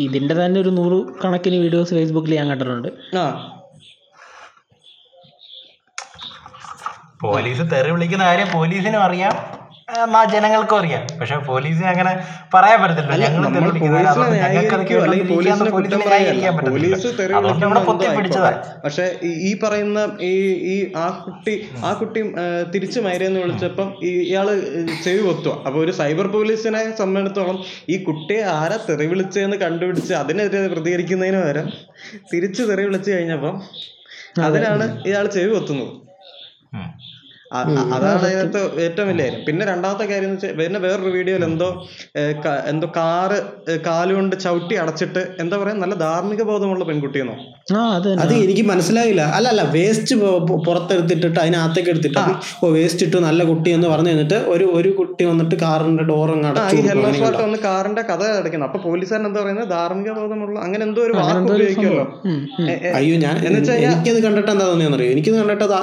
ഇതിന്റെ 0.07 0.35
തന്നെ 0.35 0.61
ഒരു 0.61 0.73
നൂറ് 0.79 0.99
കണക്കിന് 1.25 1.59
വീഡിയോസ് 1.59 1.95
ഫേസ്ബുക്കിൽ 1.95 2.35
ഞാൻ 2.35 2.49
കണ്ടിട്ടുണ്ട്. 2.49 2.89
ആ. 3.19 3.27
പോലീസ് 7.23 7.63
തെറി 7.71 7.91
വിളിക്കുന്ന 7.91 8.25
കാര്യം 8.25 8.49
പോലീസിനും 8.53 9.03
അറിയാം. 9.03 9.35
ജനങ്ങൾക്കും 10.31 10.79
അറിയാം. 10.79 11.07
പക്ഷെ 11.21 11.37
പോലീസിന് 11.37 11.87
അങ്ങനെ 11.87 12.27
പറയാൻ 12.55 12.83
പറ്റത്തില്ല. 12.83 13.13
ഞങ്ങൾ. 13.27 13.61
പക്ഷെ 18.85 19.19
ഈ- 19.23 19.61
പറയുന്ന 19.63 20.17
ഈ 20.21 20.33
ഈ 20.67 20.93
ആ 20.97 21.23
കുട്ടി 21.27 21.69
ആ 21.85 21.93
കുട്ടി 21.93 22.23
തിരിച്ചു 22.75 23.01
മൈരേന്ന് 23.01 23.41
വിളിച്ചപ്പം 23.41 23.95
ഇയാൾ 24.03 24.61
ചെവി 25.05 25.19
കൊത്തുക 25.19 25.63
അപ്പൊ 25.67 25.81
ഒരു 25.81 25.91
സൈബർ 25.93 26.27
പോലീസിനെ 26.27 26.97
സംബന്ധിച്ചോളം 26.97 27.65
ഈ 27.89 28.05
കുട്ടിയെ 28.05 28.43
ആരാ 28.43 28.79
തെറി 28.89 29.07
വിളിച്ചതെന്ന് 29.07 29.57
കണ്ടുപിടിച്ച് 29.57 30.15
അതിനെതിരെ 30.15 30.69
പ്രതികരിക്കുന്നതിന് 30.69 31.43
പകരം 31.43 31.69
തിരിച്ചു 32.33 32.63
തെറി 32.63 32.85
വിളിച്ചു 32.85 33.11
കഴിഞ്ഞപ്പം 33.11 33.63
അതിനാണ് 34.43 35.03
ഇയാൾ 35.07 35.27
ചെവി 35.27 35.55
കൊത്തുന്നത്. 35.55 35.93
അതാണ് 37.51 38.19
അതിനകത്ത് 38.19 38.61
ഏറ്റവും 38.81 39.09
വലിയ 39.09 39.25
കാര്യം. 39.25 39.45
പിന്നെ 39.47 39.65
രണ്ടാമത്തെ 39.67 40.05
കാര്യം 40.05 40.29
എന്ന് 40.29 40.39
വെച്ചാൽ 40.39 40.57
പിന്നെ 40.61 40.79
വേറൊരു 40.79 41.11
വീഡിയോയിൽ 41.11 41.45
എന്തോ 41.45 41.69
എന്തോ 42.73 42.89
കാറ് 42.97 43.39
കാലുകൊണ്ട് 43.85 44.37
ചവിട്ടി 44.37 44.75
അടച്ചിട്ട് 44.77 45.23
എന്താ 45.39 45.57
പറയാ 45.57 45.77
നല്ല 45.85 45.95
ധാർമ്മിക 46.07 46.43
ബോധമുള്ള 46.43 46.85
പെൺകുട്ടിയെന്നോ? 46.85 47.37
ആ 47.37 47.56
അത് 48.25 48.33
എനിക്ക് 48.43 48.63
മനസ്സിലായില്ല. 48.71 49.23
അല്ല 49.37 49.47
അല്ല 49.53 49.63
വേസ്റ്റ് 49.77 50.15
പുറത്തെടുത്തിട്ടിട്ട് 50.67 51.39
അതിനകത്തേക്ക് 51.43 51.91
എടുത്തിട്ട് 51.93 52.21
ഓ 52.63 52.69
വേസ്റ്റ് 52.77 53.03
ഇട്ടു 53.07 53.19
നല്ല 53.25 53.41
കുട്ടി 53.49 53.71
എന്ന് 53.77 53.89
പറഞ്ഞു 53.93 54.11
കഴിഞ്ഞിട്ട് 54.11 54.39
ഒരു 54.53 54.67
ഒരു 54.79 54.91
കുട്ടി 54.99 55.25
വന്നിട്ട് 55.31 55.57
കാറിന്റെ 55.63 56.05
ഡോർ 56.11 56.31
വന്ന് 56.35 57.59
കാറിന്റെ 57.67 58.03
കഥ 58.11 58.23
അടയ്ക്കണം 58.41 58.67
അപ്പൊ 58.69 58.81
പോലീസുകാരൻ 58.87 59.27
എന്താ 59.31 59.41
പറയുന്നത്? 59.43 59.69
ധാർമ്മിക 59.75 60.13
ബോധമുള്ള 60.19 60.57
അങ്ങനെ 60.67 60.83
എന്തോ 60.89 61.03
ഒരു 61.09 61.17
വാക്ക് 61.19 61.43
ഉപയോഗിക്കുമല്ലോ. 61.57 62.07
അയ്യോ 63.01 63.17
ഞാൻ 63.27 63.35
എനിക്കത് 63.49 64.21
കണ്ടിട്ട് 64.27 64.51
എന്താ 64.55 64.67
തോന്നിയെന്നറിയോ 64.71 65.11
എനിക്കത് 65.17 65.39
കണ്ടിട്ട് 65.41 65.67
അത് 65.69 65.77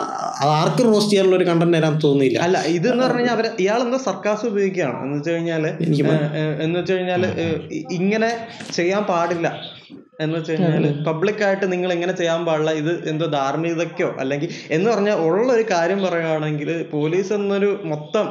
ആർക്കും 0.61 0.87
റോസ്റ്റ് 0.93 1.11
ചെയ്യാനുള്ള 1.11 1.37
ഒരു 1.41 1.49
കണ്ടന്റ് 1.51 1.77
തരാൻ 1.79 1.99
തോന്നിയില്ല. 2.07 2.39
അല്ല 2.47 2.57
ഇത് 2.77 2.89
എന്ന് 2.93 3.03
പറഞ്ഞു 3.05 3.21
കഴിഞ്ഞാൽ 3.21 3.37
അവർ 3.39 3.47
ഇയാൾ 3.65 3.79
എന്തോ 3.87 4.01
സർക്കാസ് 4.09 4.43
ഉപയോഗിക്കുകയാണ്? 4.53 4.97
എന്ന് 5.05 5.17
വെച്ച് 5.19 5.31
കഴിഞ്ഞാൽ 5.35 5.63
എന്ന് 6.65 6.77
വെച്ച് 6.79 6.93
കഴിഞ്ഞാൽ 6.97 7.23
ഇങ്ങനെ 7.99 8.31
ചെയ്യാൻ 8.79 9.03
പാടില്ല. 9.13 9.47
എന്ന് 10.19 10.35
വെച്ച് 10.37 10.51
കഴിഞ്ഞാൽ 10.51 10.85
പബ്ലിക് 11.05 11.43
ആയിട്ട് 11.45 11.65
നിങ്ങൾ 11.71 11.89
ഇങ്ങനെ 11.93 12.13
ചെയ്യാൻ 12.13 12.41
പാടില്ല 12.47 12.71
ഇത് 12.81 12.91
എന്തോ 13.11 13.25
ധാർമ്മികതയ്ക്കോ 13.35 14.09
അല്ലെങ്കിൽ 14.21 14.49
എന്ന് 14.71 14.87
പറഞ്ഞാൽ 14.91 15.17
ഉള്ള 15.27 15.47
ഒരു 15.57 15.65
കാര്യം 15.71 15.99
പറയുകയാണെങ്കിൽ 16.05 16.69
പോലീസ് 16.91 17.33
എന്നൊരു 17.37 17.69
മൊത്തം 17.91 18.27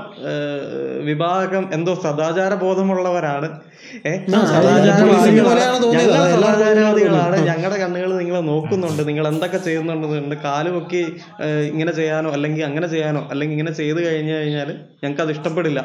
വിഭാഗം 1.10 1.64
എന്തോ 1.78 1.94
സദാചാര 2.06 2.54
ബോധമുള്ളവരാണ് 2.64 3.48
സദാചാരവാദികളാണ്. 6.34 7.36
ഞങ്ങളുടെ 7.48 7.78
കണ്ണുകൾ 7.82 8.10
നിങ്ങളെ 8.20 8.40
നോക്കുന്നുണ്ട്. 8.50 9.02
നിങ്ങൾ 9.08 9.24
എന്തൊക്കെ 9.32 9.58
ചെയ്യുന്നുണ്ടെന്നുണ്ട്. 9.66 10.36
കാൽ 10.46 10.66
പൊക്കി 10.76 11.02
ഏഹ്, 11.46 11.64
ഇങ്ങനെ 11.72 11.92
ചെയ്യാനോ 11.98 12.30
അല്ലെങ്കിൽ 12.36 12.64
അങ്ങനെ 12.70 12.88
ചെയ്യാനോ 12.94 13.22
അല്ലെങ്കിൽ 13.32 13.56
ഇങ്ങനെ 13.56 13.74
ചെയ്തു 13.80 14.00
കഴിഞ്ഞു 14.06 14.34
കഴിഞ്ഞാൽ 14.38 14.70
ഞങ്ങൾക്ക് 15.02 15.22
അത് 15.26 15.32
ഇഷ്ടപ്പെടില്ല. 15.36 15.80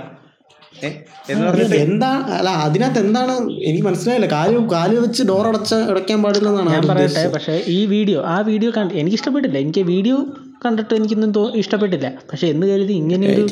എന്താ? 1.79 2.09
അല്ല 2.31 2.49
അതിനകത്ത് 2.49 2.99
എന്താണ്? 2.99 3.33
എനിക്ക് 3.63 3.85
മനസ്സിലായില്ല. 3.85 4.25
കാൽ 4.31 4.67
കാൽ 4.71 4.99
വെച്ച് 4.99 5.23
ഡോർ 5.23 5.47
അടച്ച 5.47 5.73
അടയ്ക്കാൻ 5.73 6.23
പാടില്ലെന്നാണ് 6.23 6.69
ഞാൻ 6.69 6.83
പറയട്ടെ 6.87 7.23
പക്ഷെ 7.27 7.63
ഈ 7.67 7.85
വീഡിയോ 7.85 8.21
ആ 8.25 8.41
വീഡിയോ 8.41 8.71
കണ്ട് 8.77 8.93
എനിക്ക് 8.93 9.15
ഇഷ്ടപ്പെട്ടില്ല. 9.15 9.57
എനിക്ക് 9.57 9.79
വീഡിയോ 9.85 10.17
കണ്ടിട്ട് 10.65 10.93
എനിക്കൊന്നും 10.93 11.31
തോ 11.31 11.51
ഇഷ്ടപ്പെട്ടില്ല. 11.55 12.07
പക്ഷെ 12.31 12.47
എന്ന് 12.47 12.67
കരുതി 12.67 12.93
ഇങ്ങനെ 12.93 13.27
ഒരു 13.27 13.43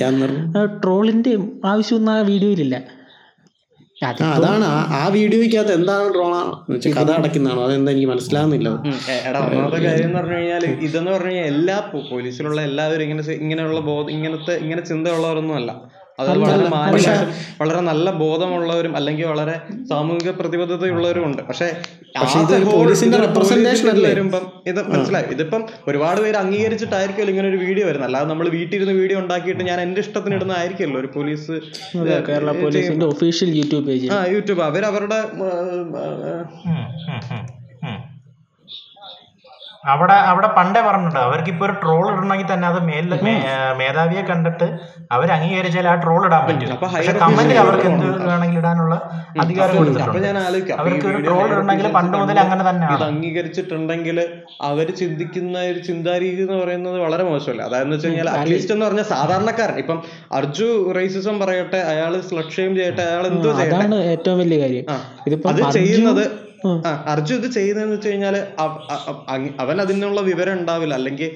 ആവശ്യമൊന്നും 1.65 2.11
ആ 2.11 2.21
വീഡിയോയിലില്ല. 2.21 2.76
അത് 4.03 4.23
അതാണ്. 4.23 4.65
ആ- 4.95 5.09
വീഡിയോയ്ക്കകത്ത് 5.09 5.73
എന്താണ് 5.73 6.13
ട്രോളാണ് 6.13 6.51
കഥ 6.95 7.11
അടയ്ക്കുന്നതാണോ. 7.11 7.63
അതെന്താ 7.63 7.91
എനിക്ക് 7.91 8.07
മനസ്സിലാകുന്നില്ല 8.07 8.69
എടാ 9.28 9.39
ഒന്നാമത്തെ 9.39 9.84
കാര്യം 9.86 10.05
എന്ന് 10.05 10.19
പറഞ്ഞു 10.19 10.34
കഴിഞ്ഞാൽ 10.34 10.65
ഇതെന്ന് 10.82 11.11
പറഞ്ഞു 11.11 11.28
കഴിഞ്ഞാൽ 11.28 11.47
എല്ലാ 11.47 11.78
പോലീസിലുള്ള 12.09 12.61
എല്ലാവരും 12.61 13.03
ഇങ്ങനെ 13.03 13.32
ഇങ്ങനെയുള്ള 13.38 13.80
ബോധം 13.80 14.11
ഇങ്ങനത്തെ 14.11 14.53
ഇങ്ങനെ 14.55 14.82
ചിന്തയുള്ളവരൊന്നും 14.82 15.55
അല്ല. 15.55 15.71
അത് 16.20 16.30
വളരെ 16.41 16.66
മാന്യ 16.74 17.13
വളരെ 17.59 17.80
നല്ല 17.88 18.07
ബോധമുള്ളവരും 18.20 18.93
അല്ലെങ്കിൽ 18.95 19.26
വളരെ 19.26 19.55
സാമൂഹിക 19.89 20.30
പ്രതിബദ്ധതയുള്ളവരും 20.38 21.24
ഉണ്ട് 21.26 21.41
പക്ഷെ 21.49 21.68
പക്ഷേ 22.16 22.38
ഇത് 22.43 22.53
പോലീസിന്റെ 22.70 23.18
representation 23.24 23.88
അല്ലേ? 23.93 24.09
വരുമ്പം 24.09 24.43
ഇത് 24.68 24.80
മനസ്സിലായി. 24.91 25.28
ഇതിപ്പം 25.32 25.61
ഒരുപാട് 25.88 26.20
പേര് 26.22 26.38
അംഗീകരിച്ചിട്ടായിരിക്കുമല്ലോ 26.41 27.34
ഇങ്ങനെ 27.34 27.49
ഒരു 27.51 27.59
വീഡിയോ 27.63 27.86
വരുന്നത്. 27.88 28.07
അല്ലാതെ 28.09 28.28
നമ്മൾ 28.32 28.47
വീട്ടിലിരുന്ന് 28.55 28.95
വീഡിയോ 28.99 29.18
ഉണ്ടാക്കിയിട്ട് 29.24 29.63
ഞാൻ 29.70 29.80
എന്റെ 29.82 30.01
ഇഷ്ടത്തിന് 30.05 30.38
ഇടുന്ന 30.38 30.55
ആയിരിക്കുമല്ലോ 30.59 30.99
ഒരു 31.01 31.11
പോലീസ് 31.16 31.55
കേരള 32.30 32.49
പോലീസിന്റെ 32.61 33.07
ഒഫീഷ്യൽ 33.11 33.51
യൂട്യൂബ് 33.57 33.86
പേജ് 33.89 34.09
ആ 34.13 34.24
യൂട്യൂബ്. 34.34 34.63
അവർ 34.70 34.86
അവരുടെ 34.91 35.20
ആ, 35.41 35.49
ആ, 35.49 36.36
ഉം, 36.66 36.82
ഉം, 37.07 37.22
ഉം, 37.32 37.43
ഉം. 37.88 37.99
അവിടെ 39.93 40.15
അവിടെ 40.29 40.47
പണ്ടേ 40.57 40.81
പറഞ്ഞിട്ടുണ്ട്. 40.86 41.19
അവർക്ക് 41.29 41.49
ഇപ്പൊ 41.53 41.63
ഒരു 41.67 41.73
ട്രോൾ 41.81 42.03
ഇടണമെങ്കിൽ 42.11 42.47
തന്നെ 42.51 42.65
അത് 42.71 42.79
മേൽ 42.89 43.05
മേധാവിയെ 43.79 44.23
കണ്ടിട്ട് 44.29 44.67
അവർ 45.15 45.27
അംഗീകരിച്ചാൽ 45.36 45.88
ആ 45.91 45.95
ട്രോൾ 46.03 46.21
ഇടാൻ 46.27 46.43
പറ്റും. 46.47 46.71
അപ്പൊ 46.75 46.88
പക്ഷെ 46.93 47.13
കമന്റ് 47.23 47.57
അവർക്ക് 47.63 47.88
എന്ത് 47.91 48.07
വേണമെങ്കിലും 48.29 48.61
ഇടാനുള്ള 48.61 48.95
അധികാരം 49.43 49.75
കൊടുത്തിട്ടുണ്ട്. 49.79 50.71
അവർക്ക് 50.81 51.07
ഒരു 51.11 51.19
ട്രോൾ 51.27 51.45
ഇടണമെങ്കിൽ 51.53 51.88
പണ്ട് 51.97 52.15
മുതൽ 52.21 52.39
അങ്ങനെ 52.45 52.63
തന്നെയാണ് 52.69 52.97
ഇത് 52.99 53.05
അംഗീകരിച്ചിട്ടുണ്ടെങ്കിൽ 53.11 54.19
അവർ 54.69 54.88
ചിന്തിക്കുന്ന 55.01 55.57
ഒരു 55.73 55.81
ചിന്താരീതി 55.89 56.43
എന്ന് 56.47 56.57
പറയുന്നത് 56.63 56.97
വളരെ 57.05 57.25
മോശമല്ല? 57.29 57.61
അതായത് 57.69 57.91
വെച്ച് 57.95 58.07
കഴിഞ്ഞാൽ 58.07 58.29
അറ്റ്ലീസ്റ്റ് 58.36 58.73
എന്ന് 58.77 58.88
പറഞ്ഞാൽ 58.88 59.07
സാധാരണക്കാരൻ. 59.15 59.77
ഇപ്പം 59.83 59.99
അർജു 60.39 60.69
റേസിസം 60.99 61.38
പറയട്ടെ 61.43 61.81
അയാൾ 61.91 62.15
സ്ലക്ഷയും 62.29 62.73
ചെയ്യട്ടെ 62.79 63.03
അയാൾ 63.11 63.23
എന്തോ 63.33 63.51
ചെയ്യട്ടെ. 63.59 63.77
അതാണ് 63.77 63.99
ഏറ്റവും 64.15 64.39
വലിയ 64.43 64.59
കാര്യം. 64.65 64.86
അത് 65.51 65.61
ചെയ്യുന്നത് 65.77 66.25
അർജു 67.13 67.34
ഇത് 67.36 67.47
ചെയ്യുന്നതെന്ന് 67.51 67.95
വെച്ച് 67.95 68.09
കഴിഞ്ഞാൽ 68.09 68.36
അവൻ 69.63 69.76
അതിനുള്ള 69.82 70.22
വിവരം 70.22 70.53
ഉണ്ടാവില്ല. 70.59 70.93
അല്ലെങ്കിൽ 70.93 71.30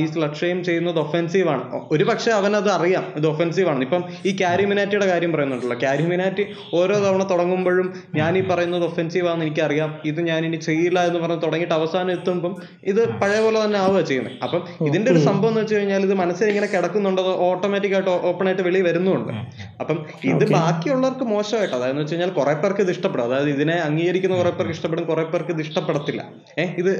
ഈ 0.00 0.04
ലക്ഷ്യം 0.24 0.64
ചെയ്യുന്നത് 0.64 0.98
ഒഫെൻസീവ് 1.04 1.48
ആണ്. 1.48 1.64
ഒരു 1.90 2.04
പക്ഷെ 2.04 2.30
അവൻ 2.30 2.52
അത് 2.60 2.70
അറിയാം. 2.76 3.04
ഇത് 3.16 3.26
ഒഫെൻസീവ് 3.32 3.68
ആണ്. 3.68 3.82
ഇപ്പം 3.86 4.04
ഈ 4.26 4.32
ക്യാരി 4.36 4.64
മിനാറ്റിയുടെ 4.64 5.06
കാര്യം 5.06 5.32
പറയുന്നുണ്ടല്ലോ. 5.32 5.78
ക്യാരി 5.80 6.06
മിനാറ്റി 6.12 6.46
ഓരോ 6.74 6.96
തവണ 7.06 7.22
തുടങ്ങുമ്പോഴും 7.30 7.88
ഞാൻ 8.14 8.38
ഈ 8.38 8.42
പറയുന്നത് 8.48 8.84
ഒഫെൻസീവ് 8.84 9.28
ആണെന്ന് 9.28 9.46
എനിക്കറിയാം. 9.46 9.90
ഇത് 10.04 10.20
ഞാൻ 10.30 10.40
ഇനി 10.46 10.56
ചെയ്യില്ല 10.68 10.98
എന്ന് 11.06 11.20
പറഞ്ഞ് 11.20 11.42
തുടങ്ങിയിട്ട് 11.42 11.74
അവസാനം 11.74 12.12
എത്തുമ്പം 12.12 12.54
ഇത് 12.84 13.02
പഴയ 13.20 13.40
പോലെ 13.44 13.58
തന്നെ 13.64 13.78
ആവുക 13.78 14.00
ചെയ്യുന്നത്. 14.00 14.36
അപ്പം 14.42 14.62
ഇതിന്റെ 14.86 15.10
ഒരു 15.12 15.18
സംഭവം 15.18 15.48
എന്ന് 15.48 15.60
വെച്ച് 15.60 15.74
കഴിഞ്ഞാൽ 15.74 16.02
ഇത് 16.08 16.14
മനസ്സിൽ 16.14 16.48
ഇങ്ങനെ 16.52 16.66
കിടക്കുന്നുണ്ട് 16.66 17.22
ഓട്ടോമാറ്റിക് 17.48 17.94
ആയിട്ട് 17.94 18.10
ഓപ്പൺ 18.30 18.46
ആയിട്ട് 18.46 18.62
വെളി 18.62 18.80
വരുന്നുണ്ട് 18.80 19.32
അപ്പം 19.80 19.98
ഇത് 20.24 20.44
ബാക്കിയുള്ളവർക്ക് 20.52 21.24
മോശമായിട്ട് 21.34 21.74
അതായത് 21.74 21.98
വെച്ച് 22.00 22.14
കഴിഞ്ഞാൽ 22.14 22.32
കുറെ 22.38 22.54
പേർക്ക് 22.62 22.80
ഇത് 22.80 22.90
ഇഷ്ടപ്പെടും. 22.90 23.24
അതായത് 23.24 23.50
ഇതിനെ 23.56 23.76
അംഗീകരിക്കുന്ന 23.88 24.36
കുറെ 24.36 24.52
പേർക്ക് 24.62 24.76
ഇഷ്ടപ്പെടും 24.76 25.04
കുറെ 25.04 25.24
പേർക്ക് 25.24 25.50
ഇത് 25.50 25.60
ഇഷ്ടപ്പെടത്തില്ല. 25.60 26.22
ഏഹ് 26.58 26.74
ഇത് 26.78 26.90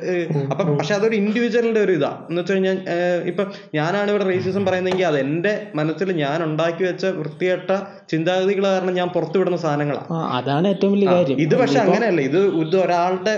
അപ്പം 0.50 0.76
പക്ഷെ 0.76 0.94
അതൊരു 0.94 1.14
ഇൻഡിവിജ്വലിന്റെ 1.14 1.80
ഒരു 1.80 1.92
ഇതാ. 1.92 2.26
എന്ന് 2.28 2.40
വെച്ച് 2.40 2.52
കഴിഞ്ഞാൽ 2.52 2.78
ഇപ്പം 3.24 3.46
ഞാനാണ് 3.74 4.10
ഇവിടെ 4.10 4.24
റേസിസം 4.24 4.66
പറയുന്നതെങ്കിൽ 4.66 5.06
അത് 5.06 5.18
എന്റെ 5.18 5.66
മനസ്സിൽ 5.74 6.12
ഞാൻ 6.12 6.44
ഉണ്ടാക്കി 6.44 6.84
വെച്ച 6.84 7.06
വൃത്തികെട്ട 7.18 7.70
ചിന്താഗതികൾ 8.10 8.66
കാരണം 8.66 8.94
ഞാൻ 8.94 9.08
പുറത്തുവിടുന്ന 9.08 9.56
സാധനങ്ങളാണ് 9.56 10.06
അതാണ് 10.38 10.68
ഏറ്റവും 10.68 10.92
വലിയ 10.92 11.08
കാര്യം. 11.10 11.38
ഇത് 11.38 11.54
പക്ഷെ 11.56 11.78
അങ്ങനെയല്ല. 11.78 12.20
ഇത് 12.20 12.40
ഇത് 12.62 12.76
ഒരാളുടെ 12.76 13.34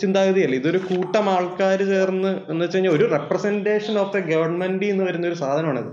ചിന്താഗതിയല്ല. 0.00 0.54
ഇതൊരു 0.54 0.78
കൂട്ടം 0.90 1.30
ആൾക്കാർ 1.30 1.78
ചേർന്ന് 1.84 2.28
എന്ന് 2.48 2.64
വെച്ച് 2.64 2.76
കഴിഞ്ഞാൽ 2.76 2.92
ഒരു 2.92 3.10
റെപ്രസെന്റേഷൻ 3.12 3.98
ഓഫ് 3.98 4.16
എ 4.16 4.20
ഗവൺമെന്റ് 4.32 4.86
എന്ന് 4.86 5.04
വരുന്ന 5.04 5.26
ഒരു 5.26 5.34
സാധനമാണിത്. 5.34 5.90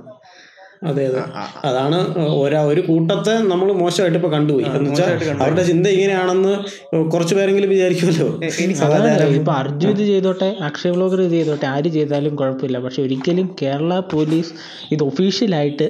അതെ 0.82 1.04
അതെ. 1.08 1.22
അതാണ് 1.66 1.98
ഒരാ 2.38 2.60
ഒരു 2.66 2.82
കൂട്ടത്തെ 2.82 3.34
നമ്മൾ 3.48 3.68
മോശമായിട്ട് 3.74 4.18
ഇപ്പൊ 4.18 4.30
കണ്ടുപോയി. 4.30 4.66
എന്ന് 4.70 4.90
വെച്ചാൽ 4.90 5.10
അവരുടെ 5.38 5.64
ചിന്ത 5.64 5.88
ഇങ്ങനെയാണെന്ന് 5.96 6.54
കുറച്ചു 7.10 7.36
പേരെങ്കിലും 7.36 7.70
വിചാരിക്കുമല്ലോ. 7.70 8.28
ഇപ്പൊ 9.38 9.54
അർജുൻ 9.54 9.90
ഇത് 9.90 10.04
ചെയ്തോട്ടെ 10.10 10.50
അക്ഷയ 10.68 10.92
ബ്ലോഗർ 10.92 11.22
ഇത് 11.22 11.36
ചെയ്തോട്ടെ 11.36 11.68
ആര് 11.68 11.90
ചെയ്താലും 11.96 12.36
കുഴപ്പമില്ല. 12.36 12.78
പക്ഷെ 12.80 13.02
ഒരിക്കലും 13.02 13.48
കേരള 13.62 13.94
പോലീസ് 14.14 14.54
ഇത് 14.92 15.04
ഒഫീഷ്യലായിട്ട് 15.04 15.88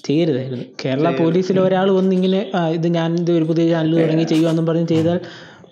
ചെയ്യരുതായിരുന്നു. 0.00 0.64
കേരള 0.82 1.08
പോലീസിൽ 1.16 1.56
ഒരാൾ 1.60 1.90
വന്നിങ്ങനെ 1.92 2.50
"ആ, 2.54 2.68
ഇത് 2.70 2.88
ഞാൻ 2.94 3.10
ഇത് 3.18 3.32
ഒരു 3.32 3.44
പുതിയ 3.44 3.68
ചാനൽ 3.70 3.94
തുടങ്ങി 3.98 4.24
ചെയ്യുമെന്നും 4.24 4.66
പറഞ്ഞ് 4.66 4.88
ചെയ്താൽ 4.88 5.18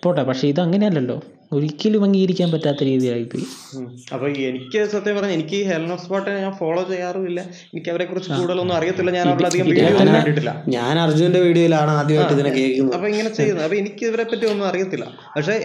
പോട്ടെ. 0.04 0.22
പക്ഷെ 0.22 0.46
ഇത് 0.48 0.60
അങ്ങനെയല്ലല്ലോ 0.60 1.18
ഒരിക്കലും 1.56 2.02
അംഗീകരിക്കാൻ 2.04 2.48
പറ്റാത്ത 2.52 2.80
രീതിയിലായിപ്പോയി 2.88 3.44
പോയി 3.72 3.96
അപ്പൊ 4.14 4.26
എനിക്ക് 4.48 4.78
സത്യം 4.94 5.14
പറഞ്ഞാൽ 5.16 5.34
എനിക്ക് 5.38 5.58
ഹെലൻ 5.68 5.92
ഓഫ് 5.92 6.06
ഞാൻ 6.44 6.52
ഫോളോ 6.58 6.82
ചെയ്യാറുമില്ല. 6.90 7.40
എനിക്ക് 7.72 7.90
അവരെ 7.92 8.04
കുറിച്ച് 8.04 8.30
കൂടുതലൊന്നും 8.32 8.76
അറിയത്തില്ല. 8.76 9.10
ഞാൻ 9.10 9.28
അധികം 9.48 9.66
വീഡിയോ 9.66 9.86
ഒന്നും 9.86 10.14
കണ്ടിട്ടില്ല. 10.14 10.52
ഞാൻ 10.68 10.98
അർജുന്റെ 11.04 11.40
വീഡിയോയിലാണ് 11.40 11.92
ആദ്യമായിട്ട് 12.00 12.34
ഇതിനെ 12.38 12.52
കേൾക്കുന്നത്. 12.58 12.94
അപ്പൊ 12.96 13.08
ഇങ്ങനെ 13.12 13.30
ചെയ്യുന്നത്. 13.38 13.64
അപ്പൊ 13.64 13.76
എനിക്ക് 13.82 14.04
ഇവരെ 14.06 14.24
പറ്റി 14.24 14.46
ഒന്നും 14.52 14.66
അറിയത്തില്ല. 14.66 15.06
പക്ഷെ 15.36 15.56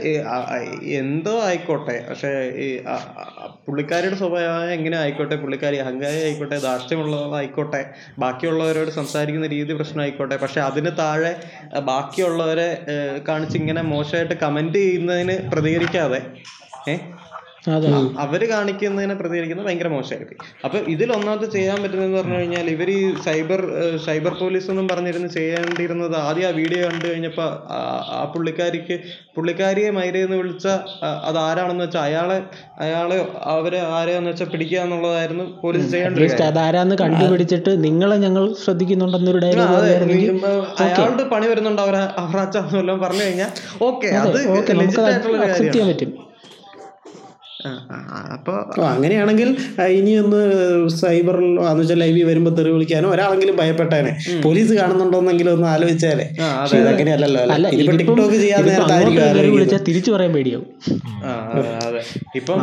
എന്തോ 1.01 1.35
ആയിക്കോട്ടെ. 1.49 1.97
പക്ഷേ 2.09 2.31
പുള്ളിക്കാരിയുടെ 3.67 4.15
സ്വഭാവം 4.15 4.71
എങ്ങനെ 4.71 4.97
ആയിക്കോട്ടെ 4.97 5.35
പുള്ളിക്കാരി 5.35 5.77
അഹങ്കാരി 5.77 6.17
ആയിക്കോട്ടെ 6.23 6.57
ധാർഷ്ട്യമുള്ളതായിക്കോട്ടെ 6.59 7.81
ബാക്കിയുള്ളവരോട് 8.19 8.91
സംസാരിക്കുന്ന 8.91 9.47
രീതി 9.47 9.73
പ്രശ്നമായിക്കോട്ടെ 9.73 10.37
പക്ഷെ 10.37 10.61
അതിന് 10.61 10.91
താഴെ 10.99 11.33
ബാക്കിയുള്ളവരെ 11.83 12.69
കാണിച്ച് 13.27 13.57
ഇങ്ങനെ 13.57 13.83
മോശമായിട്ട് 13.83 14.33
കമന്റ് 14.33 14.79
ചെയ്യുന്നതിന് 14.79 15.37
പ്രതികരിക്കാതെ 15.51 16.21
ഏ 16.87 16.95
അതെ 16.95 16.95
അവർ 18.23 18.41
കാണിക്കുന്നതിനെ 18.49 19.15
പ്രതികരിക്കുന്നത് 19.15 19.67
ഭയങ്കര 19.67 19.89
മോശമായിരിക്കും. 19.89 20.37
അപ്പൊ 20.65 20.77
ഇതിൽ 20.93 21.09
ഒന്നാമത് 21.13 21.45
ചെയ്യാൻ 21.51 21.77
പറ്റുന്നതെന്ന് 21.77 22.17
പറഞ്ഞു 22.17 22.37
കഴിഞ്ഞാൽ 22.37 22.69
ഇവർ 22.69 22.89
ഈ 22.91 22.97
സൈബർ 23.23 23.61
സൈബർ 24.05 24.33
പോലീസ് 24.39 24.69
എന്നും 24.69 24.87
പറഞ്ഞിരുന്ന് 24.87 25.29
ചെയ്യേണ്ടിയിരുന്നത് 25.29 26.15
ആദ്യം 26.23 26.47
ആ 26.47 26.53
വീഡിയോ 26.57 26.81
കണ്ടു 26.85 27.05
കഴിഞ്ഞപ്പോ 27.07 27.45
ആ- 27.75 28.25
പുള്ളിക്കാരിക്ക് 28.33 28.95
പുള്ളിക്കാരിയെ 29.35 29.91
മൈരയെന്ന് 29.91 30.37
വിളിച്ച 30.37 30.65
അത് 31.23 31.39
ആരാണെന്ന് 31.39 31.83
വെച്ചാൽ 31.83 32.01
അയാളെ 32.01 32.37
അയാളെ 32.79 33.17
അവരെ 33.53 33.79
ആരെയെന്ന് 33.93 34.29
വെച്ചാൽ 34.29 34.49
പിടിക്കുക 34.49 34.79
എന്നുള്ളതായിരുന്നു 34.79 35.45
പോലീസ് 35.61 35.89
ചെയ്യേണ്ടത് 35.91 36.21
അതാരാന്ന് 36.47 36.95
കണ്ടുപിടിച്ചിട്ട് 37.03 37.71
നിങ്ങളെ 37.83 38.17
ഞങ്ങൾ 38.17 38.43
ശ്രദ്ധിക്കുന്നുണ്ടെന്നൊരു 38.63 39.39
അയാളുടെ 40.83 41.25
പണി 41.31 41.47
വരുന്നുണ്ട് 41.47 41.81
അവരെ 41.81 42.03
അവറാച്ചാന്ന് 42.17 42.77
വല്ലതും 42.77 43.01
പറഞ്ഞു 43.01 43.23
കഴിഞ്ഞാൽ 43.23 43.49
ഓക്കെ 43.81 44.07
അത് 44.23 44.37
കാര്യമാണ്. 45.09 45.89
പറ്റും. 45.89 46.11
ആ, 47.65 47.71
ആ, 47.91 47.97
ആ, 48.11 48.33
അപ്പൊ 48.33 48.53
ഓ, 48.77 48.83
അങ്ങനെയാണെങ്കിൽ 48.85 49.49
ഇനി 49.89 50.03
ഇനിയൊന്ന് 50.03 50.39
സൈബറിൽ 50.89 51.59
എന്ന് 51.61 51.79
വെച്ചാൽ 51.79 51.99
ലൈവിൽ 51.99 52.23
വരുമ്പോൾ 52.23 52.49
തെറി 52.49 52.69
വിളിക്കാനോ 52.69 53.09
ഒരാളെങ്കിലും 53.09 53.55
ഭയപ്പെട്ടേനെ. 53.55 54.11
പോലീസ് 54.41 54.73
കാണുന്നുണ്ടോന്നെങ്കിലും 54.73 55.53
ഒന്ന് 55.53 55.67
ആലോചിച്ചാലേ. 55.67 56.25
അങ്ങനെയല്ലല്ലോ 56.89 57.41
ടിക്ടോക്ക് 57.97 58.33
ചെയ്യാൻ 58.35 58.65
നേരത്തെ 58.65 58.93
നേരത്തായിരിക്കും 58.93 59.85
തിരിച്ചു 59.85 60.11
പറയാൻ 60.11 60.33
പേടിയാവും. 60.33 60.67
ആ, 61.25 61.31
അതെ, 61.53 61.69
അതെ 61.87 61.92
ഇപ്പം 62.35 62.59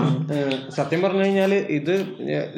സത്യം 0.76 1.01
പറഞ്ഞു 1.03 1.24
കഴിഞ്ഞാൽ 1.24 1.53
ഇത് 1.78 1.95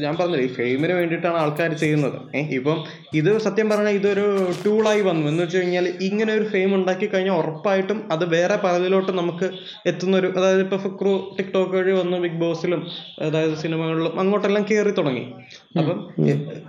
ഞാൻ 0.04 0.12
പറഞ്ഞില്ലേ 0.18 0.44
ഈ 0.44 0.50
ഫെയിമിന് 0.58 0.92
വേണ്ടിയിട്ടാണ് 0.92 1.36
ആൾക്കാർ 1.36 1.72
ചെയ്യുന്നത്. 1.72 2.18
ഇപ്പം 2.58 2.78
ഇത് 3.20 3.30
സത്യം 3.46 3.70
പറഞ്ഞാൽ 3.70 3.96
ഇതൊരു 4.00 4.26
ടൂളായി 4.64 5.00
വന്നു. 5.00 5.24
എന്ന് 5.28 5.42
വെച്ച് 5.42 5.58
കഴിഞ്ഞാൽ 5.58 5.86
ഇങ്ങനെ 6.08 6.32
ഒരു 6.38 6.46
ഫെയിം 6.52 6.70
ഉണ്ടാക്കി 6.74 7.06
കഴിഞ്ഞാൽ 7.06 7.36
ഉറപ്പായിട്ടും 7.42 7.98
അത് 8.12 8.24
വേറെ 8.34 8.56
പലതിലോട്ട് 8.64 9.12
നമുക്ക് 9.20 9.48
എത്തുന്ന 9.86 10.16
ഒരു 10.16 10.30
അതായത് 10.38 10.62
ഇപ്പൊ 10.66 10.76
ഫുക്രു 10.76 11.12
ടിക്ടോക്ക് 11.38 11.74
വഴി 11.76 11.92
വന്ന് 12.00 12.16
ബിഗ് 12.16 12.40
ബോസിലും 12.42 12.82
അതായത് 13.28 13.56
സിനിമകളിലും 13.62 14.20
അങ്ങോട്ടെല്ലാം 14.20 14.66
കയറി 14.70 14.92
തുടങ്ങി. 15.00 15.24
അപ്പം 15.78 15.98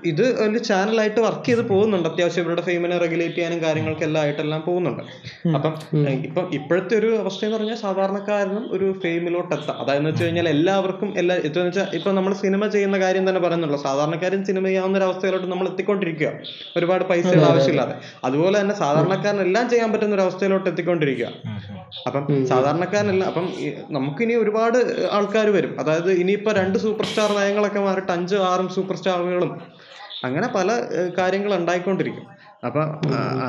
ഇത് 0.05 0.26
ഒരു 0.45 0.57
ചാനലായിട്ട് 0.70 1.20
വർക്ക് 1.20 1.45
ചെയ്ത് 1.45 1.64
പോകുന്നുണ്ട്. 1.72 2.09
അത്യാവശ്യം 2.09 2.43
ഇവരുടെ 2.43 2.61
ഫെയിമിനെ 2.61 2.97
റെഗുലേറ്റ് 2.97 3.36
ചെയ്യാനും 3.36 3.59
കാര്യങ്ങൾക്കെല്ലാം 3.64 4.22
ആയിട്ടെല്ലാം 4.24 4.61
പോകുന്നുണ്ട്. 4.68 5.03
അപ്പം 5.55 5.74
ഇപ്പം 6.28 6.45
ഇപ്പോഴത്തെ 6.53 6.95
ഒരു 7.01 7.09
അവസ്ഥ 7.22 7.41
എന്ന് 7.45 7.57
പറഞ്ഞാൽ 7.57 7.80
സാധാരണക്കാരനും 7.86 8.66
ഒരു 8.76 8.88
ഫെയിമിലോട്ട് 9.03 9.53
എത്താം 9.55 9.78
അതായത് 9.84 10.03
വെച്ച് 10.10 10.24
കഴിഞ്ഞാൽ 10.24 10.49
എല്ലാവർക്കും 10.49 11.14
എല്ലാ 11.18 11.36
എന്ന് 11.36 11.60
വെച്ചാൽ 11.60 11.88
ഇപ്പൊ 11.93 12.12
നമ്മൾ 12.12 12.34
സിനിമ 12.34 12.68
ചെയ്യുന്ന 12.68 12.99
കാര്യം 12.99 13.30
തന്നെ 13.30 13.41
പറയുന്നുള്ളൂ. 13.41 13.82
സാധാരണക്കാരൻ 13.82 14.45
സിനിമ 14.45 14.66
ചെയ്യാവുന്ന 14.66 14.97
ഒരു 14.97 15.06
അവസ്ഥയിലോട്ട് 15.06 15.47
നമ്മൾ 15.47 15.68
എത്തിക്കൊണ്ടിരിക്കുക. 15.68 16.32
ഒരുപാട് 16.78 17.04
പൈസയുടെ 17.04 17.43
ആവശ്യമില്ലാതെ. 17.43 17.95
അതുപോലെ 18.24 18.62
തന്നെ 18.62 18.76
സാധാരണക്കാരൻ 18.76 19.41
എല്ലാം 19.41 19.70
ചെയ്യാൻ 19.70 19.91
പറ്റുന്ന 19.91 20.16
ഒരു 20.16 20.22
അവസ്ഥയിലോട്ട് 20.22 20.70
എത്തിക്കൊണ്ടിരിക്കുക. 20.70 21.30
അപ്പം 22.08 22.45
സാധാരണക്കാരനല്ല 22.45 23.24
അപ്പം 23.24 23.45
നമുക്ക് 23.91 24.14
നമുക്കിനി 24.14 24.34
ഒരുപാട് 24.34 25.08
ആൾക്കാർ 25.12 25.49
വരും. 25.49 25.80
അതായത് 25.80 26.12
ഇനിയിപ്പോ 26.12 26.51
രണ്ട് 26.51 26.78
സൂപ്പർ 26.78 27.06
സ്റ്റാർ 27.06 27.32
നയങ്ങളൊക്കെ 27.32 27.80
മാറിയിട്ട് 27.80 28.12
അഞ്ച് 28.12 28.36
ആറും 28.36 28.70
സൂപ്പർ 28.70 28.95
സ്റ്റാറുകളും 28.95 29.62
അങ്ങനെ 30.24 30.47
പല 30.47 30.72
കാര്യങ്ങൾ 31.18 31.54
ഉണ്ടായിക്കൊണ്ടിരിക്കും. 31.54 32.28
അപ്പൊ 32.66 32.82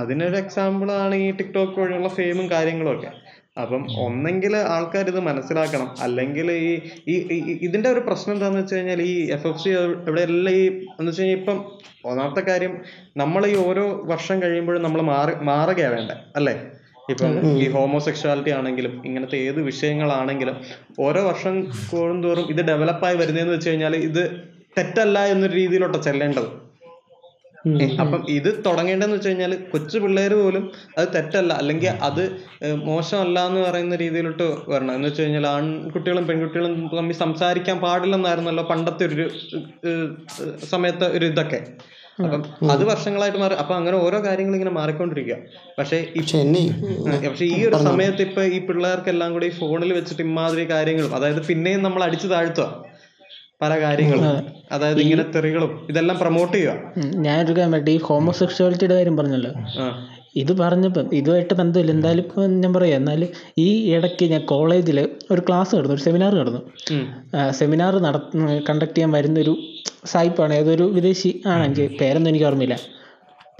അതിനൊരു 0.01 0.37
എക്സാമ്പിൾ 0.37 0.93
ആണ് 0.93 1.15
ഈ 1.15 1.31
ടിക്ടോക്ക് 1.31 1.81
വഴിയുള്ള 1.81 2.09
ഫെയിമും 2.09 2.51
കാര്യങ്ങളും 2.51 2.99
ഒക്കെ. 2.99 3.24
അപ്പം 3.57 3.83
ഒന്നെങ്കിൽ 4.05 4.55
ആൾക്കാർ 4.75 5.09
ഇത് 5.09 5.19
മനസ്സിലാക്കണം. 5.21 5.89
അല്ലെങ്കിൽ 6.03 6.49
ഈ 6.61 6.71
ഈ 7.07 7.17
ഇതിന്റെ 7.17 7.53
ഇതിന്റെ 7.67 7.89
ഒരു 7.91 8.01
പ്രശ്നം 8.01 8.33
എന്താണെന്ന് 8.35 8.61
വെച്ച് 8.63 8.75
കഴിഞ്ഞാൽ 8.75 9.01
ഈ 9.03 9.15
എഫ് 9.31 9.47
എഫ് 9.47 9.63
സി 9.65 9.71
ഇവിടെ 10.09 10.23
എല്ലാം 10.29 10.55
ഈ 10.55 10.65
എന്ന് 10.91 11.09
വെച്ച് 11.11 11.23
കഴിഞ്ഞാൽ 11.23 11.39
ഇപ്പം 11.41 11.59
ഒന്നാമത്തെ 12.05 12.43
കാര്യം 12.49 12.73
നമ്മൾ 13.17 13.43
ഈ 13.47 13.55
ഓരോ 13.67 13.85
വർഷം 14.05 14.43
കഴിയുമ്പോഴും 14.43 14.83
നമ്മൾ 14.83 15.03
മാറി 15.11 15.35
മാറുകയാണ് 15.51 15.95
വേണ്ടത് 15.97 16.23
അല്ലേ? 16.37 16.55
ഇപ്പം 17.09 17.33
ഈ 17.63 17.69
ഹോമോസെക്ഷാലിറ്റി 17.69 18.51
ആണെങ്കിലും 18.51 18.93
ഇങ്ങനത്തെ 19.07 19.39
ഏത് 19.49 19.61
വിഷയങ്ങളാണെങ്കിലും 19.63 20.57
ഓരോ 20.99 21.23
വർഷം 21.23 21.55
കൂടുന്തോറും 21.91 22.47
ഇത് 22.51 22.63
ഡെവലപ്പായി 22.71 23.17
വരുന്നതെന്ന് 23.17 23.55
വെച്ച് 23.55 23.71
കഴിഞ്ഞാൽ 23.71 23.97
ഇത് 24.09 24.23
തെറ്റല്ല 24.79 25.19
എന്നൊരു 25.33 25.55
രീതിയിലോട്ടാ 25.55 25.99
ചെല്ലേണ്ടത്. 26.07 26.49
അപ്പം 28.03 28.21
ഇത് 28.29 28.49
തുടങ്ങേണ്ടതെന്ന് 28.67 29.17
വെച്ച് 29.17 29.29
കഴിഞ്ഞാൽ 29.29 29.53
കൊച്ചു 29.73 29.99
പിള്ളേർ 29.99 30.33
പോലും 30.35 30.65
അത് 30.99 31.07
തെറ്റല്ല. 31.15 31.53
അല്ലെങ്കിൽ 31.53 31.91
അത് 32.09 32.23
മോശമല്ല 32.91 33.47
എന്ന് 33.49 33.61
പറയുന്ന 33.61 33.97
രീതിയിലോട്ട് 33.97 34.47
വരണം. 34.73 34.93
എന്ന് 34.95 35.09
വെച്ച് 35.09 35.23
കഴിഞ്ഞാൽ 35.23 35.47
ആൺകുട്ടികളും 35.47 36.27
പെൺകുട്ടികളും 36.29 36.75
തമ്മിൽ 36.99 37.19
സംസാരിക്കാൻ 37.25 37.79
പാടില്ലെന്നായിരുന്നല്ലോ 37.87 38.65
പണ്ടത്തെ 38.73 39.05
ഒരു 39.05 39.27
സമയത്തെ 40.73 41.09
ഒരു 41.19 41.27
ഇതൊക്കെ. 41.33 41.61
അപ്പം 42.25 42.43
അത് 42.73 42.83
വർഷങ്ങളായിട്ട് 42.85 43.39
മാറി. 43.39 43.55
അപ്പൊ 43.55 43.75
അങ്ങനെ 43.75 43.97
ഓരോ 43.97 44.19
കാര്യങ്ങളും 44.27 44.57
ഇങ്ങനെ 44.59 44.75
മാറിക്കൊണ്ടിരിക്കുക 44.81 45.37
പക്ഷേ 45.79 45.99
പക്ഷെ 47.25 47.47
ഈ 47.55 47.59
ഒരു 47.69 47.79
സമയത്ത് 47.89 48.23
ഇപ്പൊ 48.23 48.43
ഈ 48.57 48.59
പിള്ളേർക്കെല്ലാം 48.69 49.33
കൂടി 49.33 49.49
ഫോണിൽ 49.61 49.93
വെച്ചിട്ട് 49.93 50.23
ഇമാതിരി 50.23 50.67
കാര്യങ്ങളും 50.75 51.15
അതായത് 51.15 51.43
പിന്നെയും 51.47 51.83
നമ്മൾ 51.83 52.03
അടിച്ചു 52.05 52.27
താഴ്ത്തുക 52.27 52.69
പല 53.63 53.81
കാര്യങ്ങളും. 53.81 54.47
അതായത് 54.73 55.01
ഇങ്ങനെ 55.01 55.25
തെറികളും. 55.35 55.87
ഇതെല്ലാം 55.91 56.19
പ്രൊമോട്ട് 56.19 56.57
ചെയ്യുക. 56.57 56.73
ഞാൻ 56.99 57.23
ഞാനൊരു 57.23 57.53
കാര്യം 57.53 57.73
പറയട്ടെ. 57.73 57.91
ഈ 57.91 57.97
ഹോമോസെക്ഷുവാലിറ്റിയുടെ 57.97 58.95
കാര്യം 58.95 59.17
പറഞ്ഞല്ലോ. 59.17 59.53
ഇത് 60.37 60.53
പറഞ്ഞപ്പം 60.53 61.15
ഇതുമായിട്ട് 61.15 61.55
ബന്ധമില്ല. 61.55 61.93
എന്തായാലും 61.93 62.23
ഇപ്പം 62.23 62.61
ഞാൻ 62.61 62.75
പറയാം. 62.75 62.97
എന്നാൽ 62.97 63.29
ഈ 63.59 63.93
ഇടയ്ക്ക് 63.95 64.25
ഞാൻ 64.25 64.41
കോളേജിൽ 64.47 65.09
ഒരു 65.31 65.41
ക്ലാസ് 65.41 65.77
നടന്നു. 65.77 65.95
ഒരു 65.95 66.01
സെമിനാർ 66.01 66.35
നടന്നു. 66.35 66.63
സെമിനാർ 67.51 67.99
നട 67.99 68.17
കണ്ടക്ട് 68.71 68.95
ചെയ്യാൻ 68.95 69.11
വരുന്നൊരു 69.11 69.57
സായിപ്പാണ്. 70.05 70.55
ഏതൊരു 70.55 70.83
വിദേശി 70.83 71.43
ആണ്. 71.47 71.65
എനിക്ക് 71.65 71.99
പേരൊന്നും 72.01 72.31
എനിക്ക് 72.31 72.47
ഓർമ്മയില്ല. 72.47 72.79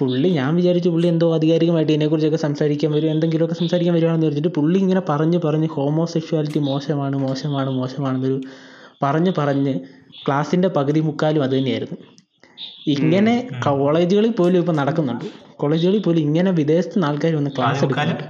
പുള്ളി 0.01 0.29
ഞാൻ 0.29 0.55
വിചാരിച്ചു 0.55 0.89
പുള്ളി 0.89 1.07
എന്തോ 1.07 1.35
ആധികാരികമായിട്ട് 1.35 1.93
ഇതിനെക്കുറിച്ചൊക്കെ 1.93 2.37
സംസാരിക്കാൻ 2.37 2.93
വരും 2.93 3.11
എന്തെങ്കിലുമൊക്കെ 3.11 3.55
സംസാരിക്കാൻ 3.55 3.95
വരുവാണെന്ന് 3.95 4.27
വിചാരിച്ചിട്ട് 4.27 4.57
പുള്ളി 4.57 4.79
ഇങ്ങനെ 4.79 5.03
പറഞ്ഞ് 5.09 5.39
പറഞ്ഞ് 5.45 5.69
ഹോമോസെക്ഷുവാലിറ്റി 5.69 6.59
മോശമാണ് 6.59 7.17
മോശമാണ് 7.17 7.71
മോശമാണെന്നൊരു 7.71 8.41
പറഞ്ഞ് 9.05 9.33
പറഞ്ഞ് 9.39 9.75
ക്ലാസ്സിന്റെ 10.27 10.69
പകുതി 10.69 11.01
മുക്കാലും 11.01 11.43
അത് 11.43 11.55
തന്നെയായിരുന്നു. 11.59 11.97
ഇങ്ങനെ 12.87 13.35
കോളേജുകളിൽ 13.65 14.33
പോലും 14.33 14.59
ഇപ്പം 14.59 14.77
നടക്കുന്നുണ്ട്. 14.77 15.25
കോളേജുകളിൽ 15.57 16.03
പോലും 16.03 16.21
ഇങ്ങനെ 16.21 16.51
വിദേശത്ത് 16.51 16.97
നിന്ന് 16.97 17.07
ആൾക്കാർ 17.07 17.33
വന്ന് 17.37 17.51
ക്ലാസ് 17.59 17.85
എടുക്കുന്നുണ്ട്. 17.85 18.25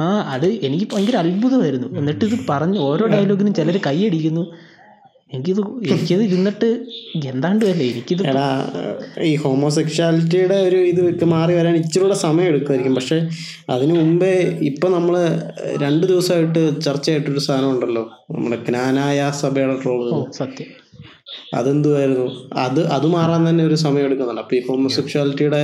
ആ 0.00 0.06
അത് 0.34 0.46
എനിക്ക് 0.66 0.86
ഭയങ്കര 0.92 1.16
അത്ഭുതമായിരുന്നു. 1.16 1.88
എന്നിട്ട് 1.98 2.24
ഇത് 2.24 2.38
പറഞ്ഞ് 2.48 2.78
ഓരോ 2.88 3.04
ഡയലോഗിനും 3.06 3.54
ചിലർ 3.54 3.76
കൈയടിക്കുന്നു. 3.86 4.44
എനിക്കിത് 5.34 5.60
എനിക്കിത് 5.92 6.22
ഇരുന്നിട്ട് 6.22 6.68
എന്താണ്ട് 7.26 7.62
തന്നെ 7.64 7.84
എനിക്കിത് 7.84 8.22
ഈ 9.30 9.36
ഹോമോസെക്ഷാലിറ്റിയുടെ 9.36 10.54
ഒരു 10.68 10.76
ഇത് 10.76 11.24
മാറി 11.24 11.54
വരാൻ 11.54 11.76
ഇച്ചിരി 11.76 12.02
കൂടെ 12.04 12.14
സമയം 12.14 12.46
എടുക്കുമായിരിക്കും. 12.46 12.94
പക്ഷെ 12.94 13.18
അതിനു 13.70 13.94
മുമ്പേ 14.00 14.32
ഇപ്പം 14.70 14.92
നമ്മൾ 14.92 15.16
രണ്ട് 15.84 16.06
ദിവസമായിട്ട് 16.06 16.62
ചർച്ചയായിട്ടൊരു 16.80 17.38
സാധനം 17.38 17.70
ഉണ്ടല്ലോ. 17.70 18.04
നമ്മുടെ 18.30 18.58
ജ്ഞാനായ 18.64 19.30
സഭയുടെ 19.42 19.76
ട്രോൾ 19.82 20.02
ഓ 20.14 20.20
സത്യം. 20.40 20.70
അതെന്തുവായിരുന്നു? 21.58 22.26
അത് 22.64 22.80
അത് 22.96 23.06
മാറാൻ 23.14 23.40
തന്നെ 23.48 23.62
ഒരു 23.68 23.76
സമയം 23.84 24.04
എടുക്കുന്നുണ്ട്. 24.08 24.42
അപ്പൊ 24.42 24.54
ഈ 24.58 24.60
ഹോമോസെക്ഷാലിറ്റിയുടെ 24.68 25.60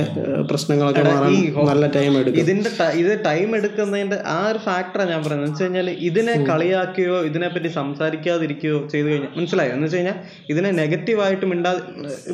പ്രശ്നങ്ങളൊക്കെ 0.49 1.03
മാറാൻ 1.09 1.33
നല്ല 1.69 1.87
ടൈം 1.97 2.13
എടുക്കും. 2.21 2.39
ഇതിന്റെ 2.43 2.69
ഇത് 3.01 3.11
ടൈം 3.27 3.49
എടുക്കുന്നതിന്റെ 3.59 4.17
ആ 4.35 4.37
ഒരു 4.51 4.59
ഫാക്ടറാണ് 4.67 5.11
ഞാൻ 5.13 5.21
പറയുന്നത് 5.25 5.47
എന്ന് 5.49 5.55
വെച്ച് 5.55 5.63
കഴിഞ്ഞാൽ 5.63 5.89
ഇതിനെ 6.09 6.35
കളിയാക്കുകയോ 6.49 7.17
ഇതിനെപ്പറ്റി 7.29 7.71
സംസാരിക്കാതിരിക്കുകയോ 7.79 8.79
ചെയ്തു 8.93 9.07
കഴിഞ്ഞാൽ 9.07 9.33
മനസ്സിലായോ? 9.37 9.73
എന്ന് 9.75 9.87
വെച്ച് 9.87 9.97
കഴിഞ്ഞാൽ 9.97 10.17
ഇതിനെ 10.53 10.71
നെഗറ്റീവായിട്ട് 10.81 11.45
ഇണ്ടാ 11.57 11.73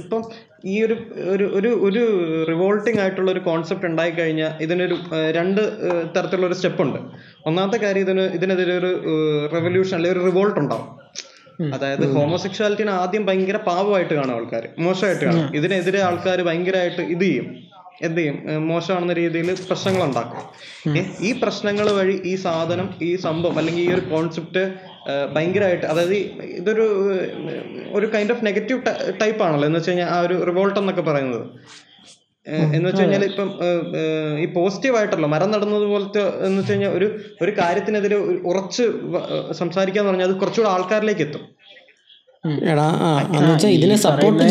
ഇപ്പം 0.02 0.24
ഈ 0.74 0.78
ഒരു 0.86 0.96
ഒരു 1.34 1.46
ഒരു 1.58 1.70
ഒരു 1.88 2.02
റിവോൾട്ടിംഗ് 2.52 3.00
ആയിട്ടുള്ള 3.02 3.30
ഒരു 3.36 3.42
കോൺസെപ്റ്റ് 3.50 3.88
ഉണ്ടായി 3.92 4.12
കഴിഞ്ഞാൽ 4.12 4.52
ഇതിനൊരു 4.66 4.96
രണ്ട് 5.38 5.62
തരത്തിലുള്ള 6.16 6.48
ഒരു 6.48 6.58
സ്റ്റെപ്പ് 6.60 6.82
ഉണ്ട്. 6.86 7.00
ഒന്നാമത്തെ 7.50 7.80
കാര്യം 7.86 8.04
ഇതിന് 8.08 8.26
ഇതിനെതിരെ 8.40 8.74
ഒരു 8.82 8.92
റെവല്യൂഷൻ 9.56 9.96
അല്ലെങ്കിൽ 9.98 10.18
ഒരു 10.18 10.26
റിവോൾട്ട് 10.30 10.60
ഉണ്ടാവും. 10.60 10.90
അതായത് 11.76 12.06
ഹോമോസെക്ഷാലിറ്റിനെ 12.16 12.92
ആദ്യം 12.92 13.26
ഭയങ്കര 13.26 13.58
പാവമായിട്ട് 13.58 14.14
കാണും 14.14 14.36
ആൾക്കാർ 14.36 14.68
മോശമായിട്ട് 14.80 15.26
കാണും. 15.26 15.56
ഇതിനെതിരെ 15.56 16.02
ആൾക്കാർ 16.02 16.42
ഭയങ്കരമായിട്ട് 16.42 17.02
ഇത് 17.16 17.22
ചെയ്യും. 17.22 17.48
എന്ത് 18.02 18.20
ചെയ്യും? 18.22 18.36
മോശമാണെന്ന 18.68 19.14
രീതിയിൽ 19.14 19.50
പ്രശ്നങ്ങൾ 19.70 20.04
ഉണ്ടാക്കും. 20.04 20.44
ഈ 21.22 21.32
പ്രശ്നങ്ങൾ 21.42 21.92
വഴി 21.92 22.22
ഈ 22.26 22.36
സാധനം 22.36 22.90
ഈ 23.02 23.16
സംഭവം 23.16 23.58
അല്ലെങ്കിൽ 23.58 23.84
ഈ 23.84 23.94
ഒരു 23.94 24.04
കോൺസെപ്റ്റ് 24.14 24.64
ഭയങ്കരമായിട്ട് 25.36 25.86
അതായത് 25.86 26.16
ഇതൊരു 26.60 26.86
ഒരു 27.98 28.08
കൈൻഡ് 28.16 28.32
ഓഫ് 28.32 28.46
നെഗറ്റീവ് 28.46 28.80
ടൈപ്പ് 29.22 29.44
ആണല്ലോ. 29.44 29.68
എന്ന് 29.68 29.80
വെച്ച് 29.80 29.92
കഴിഞ്ഞാൽ 29.92 30.10
ആ 30.10 30.20
ഒരു 30.20 30.38
റിവോൾട്ട് 30.50 30.80
എന്നൊക്കെ 30.80 31.02
പറയുന്നത്. 31.02 31.46
എന്ന് 32.68 32.86
വെച്ച് 32.86 33.02
കഴിഞ്ഞാൽ 33.02 33.24
ഇപ്പം 33.30 33.50
ഈ 34.40 34.48
പോസിറ്റീവ് 34.56 34.98
ആയിട്ടല്ലോ 35.00 35.30
മരം 35.30 35.50
നടുന്നത് 35.52 35.86
പോലത്തെ 35.86 36.24
എന്ന് 36.46 36.60
വെച്ച് 36.60 36.74
കഴിഞ്ഞാൽ 36.74 36.94
ഒരു 36.96 37.08
ഒരു 37.42 37.52
കാര്യത്തിനെതിരെ 37.60 38.18
ഒരു- 38.24 38.42
ഉറച്ച് 38.50 38.86
സംസാരിക്കാന്ന് 39.60 40.12
പറഞ്ഞാൽ 40.12 40.30
അത് 40.30 40.38
കുറച്ചുകൂടെ 40.40 40.72
ആൾക്കാരിലേക്ക് 40.72 41.26
എത്തും. 41.28 41.46
ഇതിനെ 43.78 43.96
സപ്പോർട്ട് 44.04 44.44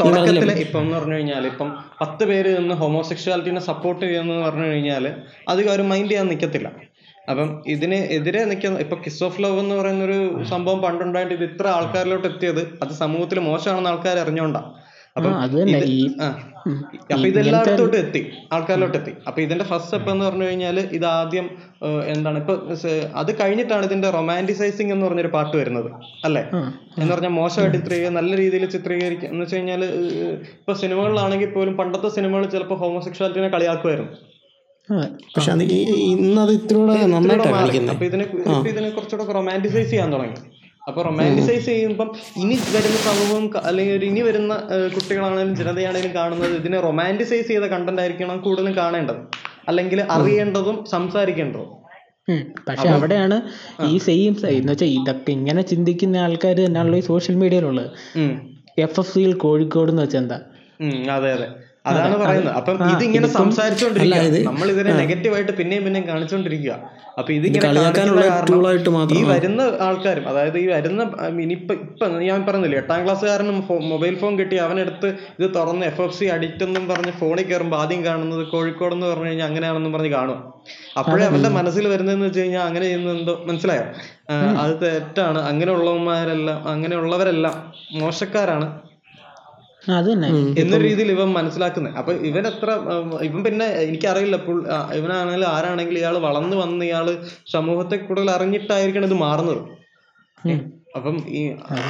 തുടക്കത്തിൽ 0.00 0.34
ഇപ്പം 0.64 0.80
എന്ന് 0.80 0.94
പറഞ്ഞു 0.96 1.14
കഴിഞ്ഞാൽ 1.14 1.44
ഇപ്പം 1.46 1.68
പത്ത് 2.00 2.24
പേര് 2.30 2.50
നിന്ന് 2.56 2.74
ഹോമോസെക്ഷുവാലിറ്റിനെ 2.80 3.62
സപ്പോർട്ട് 3.68 4.02
ചെയ്യുന്നു 4.04 4.36
പറഞ്ഞു 4.42 4.66
കഴിഞ്ഞാൽ 4.66 5.04
അധികം 5.48 5.70
അവർ 5.70 5.82
മൈൻഡ് 5.90 6.10
ചെയ്യാൻ 6.10 6.26
നിൽക്കത്തില്ല 6.30 6.70
അപ്പം 7.28 7.48
ഇതിന് 7.68 7.96
എതിരെ 8.16 8.42
നിൽക്കുന്ന 8.44 8.80
ഇപ്പൊ 8.80 8.96
കിസ് 9.00 9.22
ഓഫ് 9.24 9.40
ലവ് 9.42 9.58
എന്ന് 9.62 9.74
പറയുന്ന 9.74 10.04
ഒരു 10.04 10.18
സംഭവം 10.50 10.78
പണ്ടുണ്ടായിട്ട് 10.84 11.34
ഇത് 11.34 11.44
ഇത്ര 11.48 11.66
ആൾക്കാരിലോട്ട് 11.74 12.26
എത്തിയത് 12.26 12.62
അത് 12.82 12.92
സമൂഹത്തിൽ 13.00 13.38
മോശമാണെന്ന് 13.46 13.90
ആൾക്കാർ 13.90 14.18
അറിഞ്ഞോണ്ടാ. 14.18 14.62
അപ്പം 15.16 15.32
അത് 15.36 15.56
തന്നെ 16.70 17.28
ഇത് 17.28 17.38
എല്ലായിടത്തോട്ടും 17.42 17.88
അപ്പൊ 17.88 17.98
ഇതെല്ലായിടത്തോട്ടും 17.98 17.98
എത്തി 18.04 18.20
ആൾക്കാരിലോട്ട് 18.52 18.96
എത്തി 18.98 19.12
അപ്പൊ 19.28 19.40
ഇതിന്റെ 19.44 19.64
ഫസ്റ്റ് 19.64 19.88
സ്റ്റെപ്പ് 19.88 20.10
എന്ന് 20.14 20.24
പറഞ്ഞു 20.26 20.46
കഴിഞ്ഞാൽ 20.48 20.78
ഇത് 20.98 21.06
ആദ്യം 21.12 21.46
എന്താണ് 22.12 22.38
ഇപ്പൊ 22.42 22.54
അത് 23.22 23.30
കഴിഞ്ഞിട്ടാണ് 23.40 23.84
ഇതിന്റെ 23.88 24.10
റൊമാന്റിസൈസിങ് 24.10 24.92
എന്ന് 24.94 25.06
പറഞ്ഞൊരു 25.06 25.32
പാട്ട് 25.36 25.54
വരുന്നത് 25.56 25.90
അല്ലേ? 26.28 26.42
എന്ന് 26.98 27.10
പറഞ്ഞാൽ 27.14 27.34
മോശമായിട്ട് 27.40 27.76
ചിത്രീകരിക്കുക 27.78 28.16
നല്ല 28.18 28.32
രീതിയിൽ 28.42 28.66
ചിത്രീകരിക്കുക. 28.76 29.28
എന്ന് 29.32 29.42
വെച്ച് 29.44 29.56
കഴിഞ്ഞാൽ 29.56 29.82
ഇപ്പൊ 30.58 30.74
സിനിമകളിലാണെങ്കിൽ 30.82 31.52
പോലും 31.56 31.76
പണ്ടത്തെ 31.76 32.10
സിനിമകൾ 32.18 32.46
ചിലപ്പോൾ 32.56 32.78
ഹോമോസെക്ഷാലിറ്റിനെ 32.84 33.50
കളിയാക്കുമായിരുന്നു. 33.56 34.14
പക്ഷെ 35.34 35.50
ഇന്നത് 36.12 36.52
അപ്പൊ 37.92 38.04
ഇതിനെ 38.04 38.24
ഇതിനെ 38.72 38.90
കുറച്ചുകൂടെ 38.90 39.32
റൊമാന്റിസൈസ് 39.38 39.90
ചെയ്യാൻ 39.90 40.08
തുടങ്ങി. 40.14 40.38
അപ്പൊ 40.88 41.02
റൊമാന്റിസൈസ് 41.02 41.66
ചെയ്യുമ്പം 41.66 42.08
ഇനി 42.36 42.56
വരുന്ന 42.74 42.98
സമൂഹം 43.08 43.44
അല്ലെങ്കിൽ 43.64 43.94
ഒരു 43.96 44.04
ഇനി 44.04 44.20
വരുന്ന 44.20 44.52
കുട്ടികളാണെങ്കിലും 44.94 45.56
ജനതയാണെങ്കിലും 45.56 46.14
കാണുന്നത് 46.14 46.54
ഇതിനെ 46.56 46.80
റൊമാന്റിസൈസ് 46.80 47.48
ചെയ്ത 47.48 47.64
കണ്ടന്റ് 47.64 48.02
ആയിരിക്കണം 48.02 48.38
കൂടുതലും 48.38 48.76
കാണേണ്ടത്. 48.76 49.20
അല്ലെങ്കിൽ 49.68 50.00
അറിയേണ്ടതും 50.10 50.84
സംസാരിക്കേണ്ടതും. 50.90 51.68
പക്ഷെ 52.68 52.88
അവിടെയാണ് 52.88 53.36
ഈ 53.86 53.98
സെയിം 53.98 54.32
എന്ന് 54.48 54.72
വെച്ചാൽ 54.72 54.86
ഇതൊക്കെ 54.86 55.30
ഇങ്ങനെ 55.32 55.62
ചിന്തിക്കുന്ന 55.62 56.16
ആൾക്കാർ 56.16 56.56
തന്നെയാണല്ലോ 56.56 56.98
ഈ 56.98 57.04
സോഷ്യൽ 57.12 57.34
മീഡിയയിലുള്ളത് 57.34 57.90
എഫ് 58.78 59.00
എഫ് 59.00 59.10
സിയിൽ 59.14 59.32
കോഴിക്കോട് 59.34 59.90
എന്ന് 59.90 60.02
വെച്ചാൽ 60.02 60.18
എന്താ? 60.18 60.38
അതെ 61.16 61.32
അതെ. 61.32 61.48
അതാണ് 61.88 62.16
പറയുന്നത്. 62.22 62.54
അപ്പം 62.56 62.90
ഇതിങ്ങനെ 62.94 63.26
സംസാരിച്ചോണ്ടിരിക്കുക 63.26 64.14
നമ്മൾ 64.42 64.70
ഇതിനെ 64.70 64.92
നെഗറ്റീവായിട്ട് 64.92 65.52
പിന്നെയും 65.52 65.84
പിന്നെയും 65.84 66.06
കാണിച്ചോണ്ടിരിക്കുക 66.08 66.74
അപ്പൊ 67.18 67.32
ഇതിങ്ങനെ 67.32 67.66
ഈ 69.18 69.22
വരുന്ന 69.22 69.62
ആൾക്കാരും 69.80 70.28
അതായത് 70.28 70.58
ഈ 70.58 70.66
വരുന്ന 70.66 71.02
ഇനിയിപ്പൊ 71.44 71.74
ഇപ്പൊ 71.74 72.08
ഞാൻ 72.08 72.46
പറഞ്ഞില്ലേ 72.46 72.78
എട്ടാം 72.78 73.04
ക്ലാസ്സുകാരനും 73.04 73.64
മൊബൈൽ 73.88 74.16
ഫോൺ 74.16 74.38
കിട്ടി 74.38 74.56
അവനെടുത്ത് 74.56 75.08
ഇത് 75.40 75.54
തുറന്ന് 75.54 75.86
എഫ് 75.86 76.02
എഫ് 76.02 76.18
സി 76.18 76.24
അഡിക്റ്റ് 76.24 76.64
എന്നും 76.64 76.88
പറഞ്ഞ് 76.88 77.12
ഫോണിൽ 77.20 77.42
കയറുമ്പോൾ 77.42 77.76
ആദ്യം 77.76 78.04
കാണുന്നത് 78.04 78.46
കോഴിക്കോട് 78.46 78.94
എന്ന് 78.94 79.06
പറഞ്ഞു 79.06 79.26
കഴിഞ്ഞാൽ 79.26 79.46
അങ്ങനെയാണെന്നും 79.46 79.92
പറഞ്ഞ് 79.92 80.08
കാണും. 80.08 80.38
അപ്പോഴേ 80.98 81.24
അവന്റെ 81.24 81.48
മനസ്സിൽ 81.48 81.88
വരുന്നതെന്ന് 81.88 82.26
വെച്ച് 82.26 82.40
കഴിഞ്ഞാൽ 82.40 82.60
അങ്ങനെ 82.60 82.84
ചെയ്യുന്നത് 82.84 83.18
എന്തോ 83.18 83.44
മനസ്സിലായോ? 83.46 83.84
അത് 84.62 84.82
തെറ്റാണ്. 84.82 85.38
അങ്ങനെയുള്ളവന്മാരെല്ലാം 85.38 86.68
അങ്ങനെയുള്ളവരെല്ലാം 86.68 87.72
മോശക്കാരാണ്. 88.00 88.87
അത് 89.88 90.06
തന്നെ 90.12 90.28
എന്നൊരു 90.60 90.84
രീതിയിൽ 90.84 91.10
ഇവൻ 91.12 91.28
മനസ്സിലാക്കുന്നത് 91.32 91.94
അപ്പൊ 91.96 92.12
ഇവൻ 92.30 92.44
എത്ര 92.46 92.70
ഇവൻ 93.22 93.40
പിന്നെ 93.44 93.66
എനിക്കറിയില്ല 93.84 94.36
ഇപ്പോൾ 94.36 94.58
ഇവനാണെങ്കിൽ 94.96 94.98
ഇവനാണെങ്കിലും 94.98 95.48
ആരാണെങ്കിലും 95.48 96.00
ഇയാൾ 96.00 96.16
വളർന്നു 96.18 96.56
വന്ന് 96.56 96.84
ഇയാൾ 96.84 97.06
സമൂഹത്തെ 97.52 97.96
കൂടുതൽ 97.98 98.30
അറിഞ്ഞിട്ടായിരിക്കണം 98.30 99.08
ഇത് 99.10 99.16
മാറുന്നത്. 99.18 99.62
അപ്പം 100.96 101.16
ഈ 101.28 101.40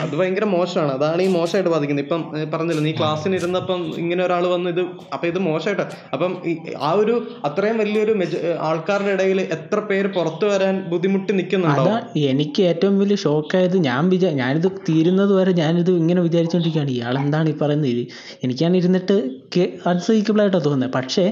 അത് 0.02 0.14
ഭയങ്കര 0.16 0.44
മോശമാണ്. 0.44 0.92
അതാണ് 0.92 1.22
ഈ 1.22 1.26
മോശമായിട്ട് 1.26 1.70
ബാധിക്കുന്നത്. 1.70 2.04
ഇപ്പം 2.04 2.22
പറഞ്ഞില്ല 2.52 2.80
നീ 2.80 2.92
ക്ലാസ്സിന് 2.92 3.34
ഇരുന്നപ്പം 3.36 3.80
ഇങ്ങനെ 3.98 4.24
ഒരാൾ 4.24 4.46
വന്ന് 4.46 4.70
ഇത് 4.70 4.80
അപ്പൊ 5.12 5.26
ഇത് 5.26 5.38
മോശമായിട്ട്. 5.38 5.82
അപ്പം 6.12 6.32
ആ 6.78 6.90
ഒരു 6.92 7.14
അത്രയും 7.44 7.78
വലിയൊരു 7.78 8.14
ആൾക്കാരുടെ 8.60 9.12
ഇടയിൽ 9.12 9.40
എത്ര 9.40 9.80
പേര് 9.80 10.08
പുറത്തു 10.08 10.46
വരാൻ 10.46 10.76
ബുദ്ധിമുട്ടി 10.90 11.32
നിൽക്കുന്നുണ്ടോ 11.32 11.84
എനിക്ക് 12.32 12.62
ഏറ്റവും 12.62 12.98
വലിയ 12.98 13.16
ഷോക്കായത് 13.16 13.76
ഞാൻ 13.88 14.08
വിചാ 14.08 14.30
ഞാനിത് 14.30 14.68
തീരുന്നത് 14.88 15.32
വരെ 15.40 15.52
ഞാനിത് 15.52 15.90
ഇങ്ങനെ 15.90 16.20
വിചാരിച്ചുകൊണ്ടിരിക്കുകയാണ് 16.20 16.90
ഇയാൾ 16.90 17.18
എന്താണ് 17.18 17.48
ഈ 17.48 17.56
പറയുന്നത്? 17.62 18.04
എനിക്കാണ് 18.44 18.76
ഇരുന്നിട്ട് 18.76 19.16
അൺസഹിക്കബിൾ 19.86 20.40
ആയിട്ടാണ് 20.40 20.64
തോന്നുന്നത്. 20.64 20.92
പക്ഷേ 20.92 21.26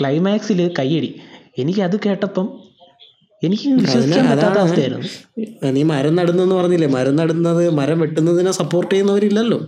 ക്ലൈമാക്സിൽ 0.00 0.60
കയ്യടി 0.78 1.14
എനിക്കത് 1.58 1.96
കേട്ടപ്പം 2.06 2.46
എനിക്ക് 3.44 3.68
വിശ്വസിക്കാൻ 3.74 4.24
പറ്റാത്ത 4.30 4.58
അവസ്ഥയായിരുന്നു. 4.58 5.08
നീ 5.70 5.82
മരം 5.82 6.14
നടുന്നെന്ന് 6.14 6.54
പറഞ്ഞില്ലേ? 6.54 6.88
മരം 6.88 7.16
നടുന്നത് 7.16 7.70
മരം 7.70 7.98
വെട്ടുന്നതിനെ 8.00 8.50
സപ്പോർട്ട് 8.50 8.90
ചെയ്യുന്നവരില്ലല്ലോ. 8.94 9.58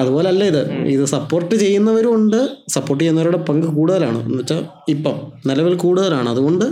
അതുപോലല്ല 0.00 0.44
ഇത്. 0.44 0.62
ഇത് 0.94 1.04
സപ്പോർട്ട് 1.04 1.54
ചെയ്യുന്നവരും 1.54 2.14
ഉണ്ട് 2.14 2.40
സപ്പോർട്ട് 2.68 3.02
ചെയ്യുന്നവരുടെ 3.04 3.40
പങ്ക് 3.48 3.66
കൂടുതലാണ്. 3.66 4.20
എന്ന് 4.24 4.38
വെച്ചാൽ 4.38 4.62
ഇപ്പം 4.88 5.32
നിലവിൽ 5.46 5.74
കൂടുതലാണ്. 5.74 6.28
അതുകൊണ്ട് 6.28 6.66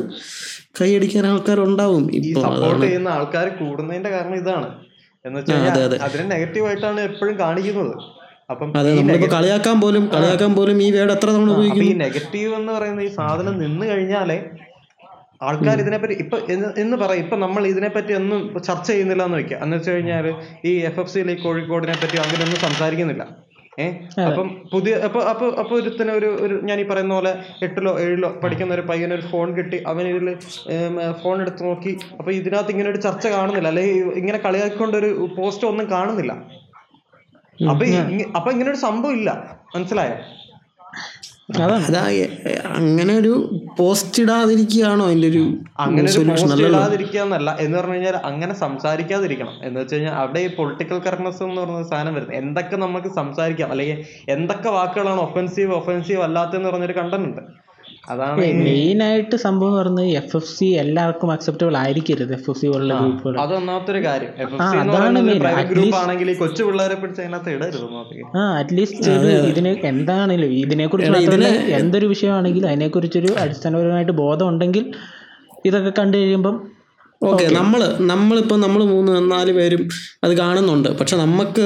കൈയടിക്കാൻ 0.81 1.27
ആൾക്കാരുണ്ടാവും. 1.27 2.03
ഉണ്ടാവും 2.03 2.29
ഇപ്പം 2.29 2.43
സപ്പോർട്ട് 2.43 2.85
ചെയ്യുന്ന 2.87 3.09
ആൾക്കാർ 3.09 3.49
കൂടുന്നതിന്റെ 3.49 4.11
കാരണം 4.11 4.37
ഇതാണ്. 4.37 4.69
എന്ന് 5.25 5.41
വെച്ചാൽ 5.41 5.99
അതിനെ 6.03 6.25
നെഗറ്റീവായിട്ടാണ് 6.25 7.01
എപ്പോഴും 7.01 7.39
കാണിക്കുന്നത്. 7.39 7.95
അപ്പം 8.51 8.69
അതെ 8.79 8.91
ഈ 8.93 8.99
നമ്മളിപ്പോ 8.99 9.29
കളിയാക്കാൻ 9.37 9.81
പോലും 9.81 10.05
കളിയാക്കാൻ 10.15 10.53
പോലും 10.55 10.83
ഈ 10.83 10.91
വേർഡ് 10.91 11.13
എത്ര 11.13 11.29
തവണ 11.31 11.51
ഉപയോഗിക്കും 11.51 11.85
ഈ 11.85 11.93
നെഗറ്റീവ് 11.93 12.53
എന്ന് 12.55 12.73
പറയുന്ന 12.73 13.01
ഈ 13.01 13.09
സാധനം 13.09 13.59
നിന്ന് 13.59 13.87
കഴിഞ്ഞാലേ 13.87 14.39
ആൾക്കാർ 15.41 15.81
ഇതിനെപ്പറ്റി 15.81 16.15
ഇപ്പൊ 16.23 16.37
എന്ന് 16.83 16.97
പറയാം. 16.97 17.21
ഇപ്പൊ 17.25 17.37
നമ്മൾ 17.37 17.67
ഇതിനെപ്പറ്റി 17.67 18.13
ഒന്നും 18.13 18.41
ചർച്ച 18.69 18.87
ചെയ്യുന്നില്ല 18.91 19.23
എന്ന് 19.25 19.37
വെക്കാം. 19.37 19.63
എന്ന് 19.65 19.77
വെച്ച് 19.77 19.91
കഴിഞ്ഞാൽ 19.91 20.27
ഈ 20.65 20.73
എഫ് 20.89 21.01
എഫ് 21.01 21.13
സിയിലെ 21.13 21.35
കോഴിക്കോടിനെ 21.35 21.95
പറ്റി 22.03 22.19
അങ്ങനെയൊന്നും 22.25 22.61
സംസാരിക്കുന്നില്ല. 22.69 23.25
ഏഹ് 23.83 23.97
അപ്പം 24.29 24.49
പുതിയ 24.73 24.95
അപ്പൊ 25.07 25.21
അപ്പൊ 25.21 25.47
അപ്പൊ 25.63 25.75
ഒരുത്തിന് 25.81 26.11
ഒരു 26.11 26.29
ഒരു 26.45 26.55
ഞാൻ 26.69 26.81
ഈ 26.81 26.87
പറയുന്ന 26.89 27.15
പോലെ 27.15 27.33
എട്ടിലോ 27.63 27.99
ഏഴിലോ 28.05 28.29
പഠിക്കുന്ന 28.43 28.75
ഒരു 28.75 28.85
പയ്യന് 28.91 29.15
ഒരു 29.15 29.25
ഫോൺ 29.33 29.57
കിട്ടി. 29.59 29.79
അവൻ 29.87 30.09
ഇതിൽ 30.09 30.29
ഫോൺ 31.23 31.41
എടുത്ത് 31.41 31.63
നോക്കി. 31.65 31.93
അപ്പൊ 32.19 32.31
ഇതിനകത്ത് 32.31 32.71
ഇങ്ങനെ 32.71 32.91
ഒരു 32.91 33.01
ചർച്ച 33.07 33.27
കാണുന്നില്ല. 33.27 33.69
അല്ലെങ്കിൽ 33.69 34.19
ഇങ്ങനെ 34.23 34.39
കളിയാക്കിക്കൊണ്ട് 34.39 34.97
ഒരു 34.97 35.11
പോസ്റ്റ് 35.39 35.67
ഒന്നും 35.67 35.91
കാണുന്നില്ല. 35.91 36.33
അപ്പൊ 37.73 37.85
അപ്പൊ 38.39 38.51
ഇങ്ങനെ 38.55 38.71
ഒരു 38.71 38.81
സംഭവം 38.87 39.15
ഇല്ല. 39.21 39.31
മനസ്സിലായോ? 39.77 40.17
അതാ. 41.51 42.03
അങ്ങനെ 42.77 43.19
ഒരു 43.19 43.51
പോസ്റ്റ് 43.79 44.23
ഇടാതിരിക്കുകയാണോ 44.23 45.07
അതിന്റെ 45.07 45.29
ഒരു 45.29 45.55
അങ്ങനെ 45.79 46.07
പോസ്റ്റ് 46.31 46.65
ഇടാതിരിക്കുക 46.65 47.21
എന്നല്ല 47.21 47.57
എന്ന് 47.61 47.79
പറഞ്ഞു 47.79 47.95
കഴിഞ്ഞാൽ 47.95 48.17
അങ്ങനെ 48.25 48.55
സംസാരിക്കാതിരിക്കണം. 48.55 49.53
എന്ന് 49.63 49.81
വെച്ച് 49.81 49.95
കഴിഞ്ഞാൽ 49.95 50.13
അവിടെ 50.13 50.41
ഈ 50.41 50.49
പൊളിറ്റിക്കൽ 50.49 50.99
കറക്റ്റ്നസ് 50.99 51.43
എന്ന് 51.43 51.61
പറയുന്ന 51.61 51.89
സാധനം 51.89 52.15
വരുന്നത്. 52.15 52.37
എന്തൊക്കെ 52.37 52.77
നമുക്ക് 52.77 53.09
സംസാരിക്കാം? 53.09 53.71
അല്ലെങ്കിൽ 53.71 54.05
എന്തൊക്കെ 54.29 54.69
വാക്കുകളാണ് 54.69 55.21
ഒഫൻസീവ് 55.21 55.73
ഒഫൻസീവ് 55.73 56.23
അല്ലാത്തെന്ന് 56.23 56.69
പറഞ്ഞൊരു 56.69 56.93
കണ്ടന്റ് 56.93 57.27
ഉണ്ട്. 57.29 57.68
അതാണ് 58.13 58.45
മെയിൻ 58.67 58.99
ആയിട്ട് 59.07 59.37
സംഭവം 59.45 59.73
പറഞ്ഞത് 59.79 60.11
എഫ് 60.21 60.37
എഫ് 60.39 60.51
സി 60.57 60.69
എല്ലാവർക്കും 60.83 61.31
അക്സെപ്റ്റബിൾ 61.35 61.75
ആയിരിക്കരുത് 61.83 62.33
എഫ് 62.37 62.49
എഫ് 62.51 62.61
സി 62.61 62.67
പോലുള്ള 62.73 62.95
ഗ്രൂപ്പുകൾ 63.01 63.35
അത് 63.45 63.53
ഒന്നാമത്തെ 63.59 64.01
കാര്യം. 64.09 64.31
ആണെങ്കിൽ 66.03 66.31
കൊച്ചു 66.43 66.63
പിള്ളേരെ 66.69 66.97
പിടിച്ച് 67.03 67.21
അതിനകത്ത് 67.23 67.51
ഇടരുത് 67.57 67.85
ആ 68.39 68.45
അറ്റ്ലീസ്റ്റ് 68.61 69.13
ഇതിന് 69.51 69.73
എന്താണെങ്കിലും 69.93 70.53
ഇതിനെ 70.65 70.87
കുറിച്ച് 70.87 71.51
എന്തൊരു 71.81 72.09
വിഷയമാണെങ്കിലും 72.15 72.69
അതിനെ 72.73 72.89
കുറിച്ചൊരു 72.89 73.33
അടിസ്ഥാനപരമായിട്ട് 73.45 74.17
ബോധം 74.23 74.49
ഉണ്ടെങ്കിൽ 74.53 74.85
ഇതൊക്കെ 75.65 75.93
കണ്ടു 76.01 76.17
കഴിയുമ്പം 76.17 76.57
ഓക്കെ 77.23 77.45
നമ്മൾ 77.61 77.81
നമ്മളിപ്പോ 78.11 78.57
നമ്മൾ 78.57 78.81
മൂന്ന് 78.91 79.13
നാല് 79.33 79.53
പേരും 79.57 79.81
അത് 80.25 80.33
കാണുന്നുണ്ട്. 80.43 80.89
പക്ഷെ 80.99 81.17
നമുക്ക് 81.17 81.65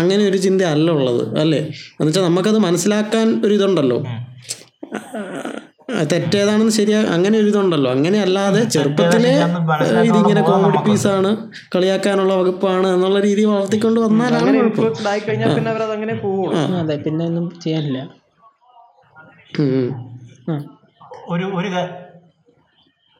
അങ്ങനെ 0.00 0.22
ഒരു 0.30 0.38
ചിന്ത 0.44 0.62
അല്ല 0.74 0.90
ഉള്ളത് 0.90 1.20
അല്ലേ? 1.40 1.58
എന്നുവെച്ചാൽ 1.96 2.24
നമുക്കത് 2.28 2.58
മനസ്സിലാക്കാൻ 2.58 3.26
ഒരു 3.46 3.52
ഇതുണ്ടല്ലോ. 3.58 3.98
തെറ്റേതാണെന്ന് 6.10 6.74
ശരിയാ 6.78 6.98
അങ്ങനെ 7.14 7.36
ഒരു 7.40 7.48
ഇതുണ്ടല്ലോ. 7.52 7.90
അങ്ങനെ 7.96 8.18
അല്ലാതെ 8.26 8.60
ചെറുപ്പത്തിലെ 8.74 9.32
ഇതിങ്ങനെ 10.08 10.42
കോമഡി 10.48 10.78
പീസ് 10.78 10.86
പീസാണ് 10.86 11.30
കളിയാക്കാനുള്ള 11.74 12.32
വകുപ്പാണ് 12.40 12.88
എന്നുള്ള 12.94 13.18
രീതി 13.26 13.42
വളർത്തിക്കൊണ്ട് 13.50 13.98
വന്നാലാണ് 14.04 14.52
അതെ 16.82 16.96
പിന്നെ 17.06 17.24
ഒന്നും 17.30 17.46
ചെയ്യാനില്ല. 17.64 18.00
ഒരു 21.34 21.44
ഒരു 21.58 21.68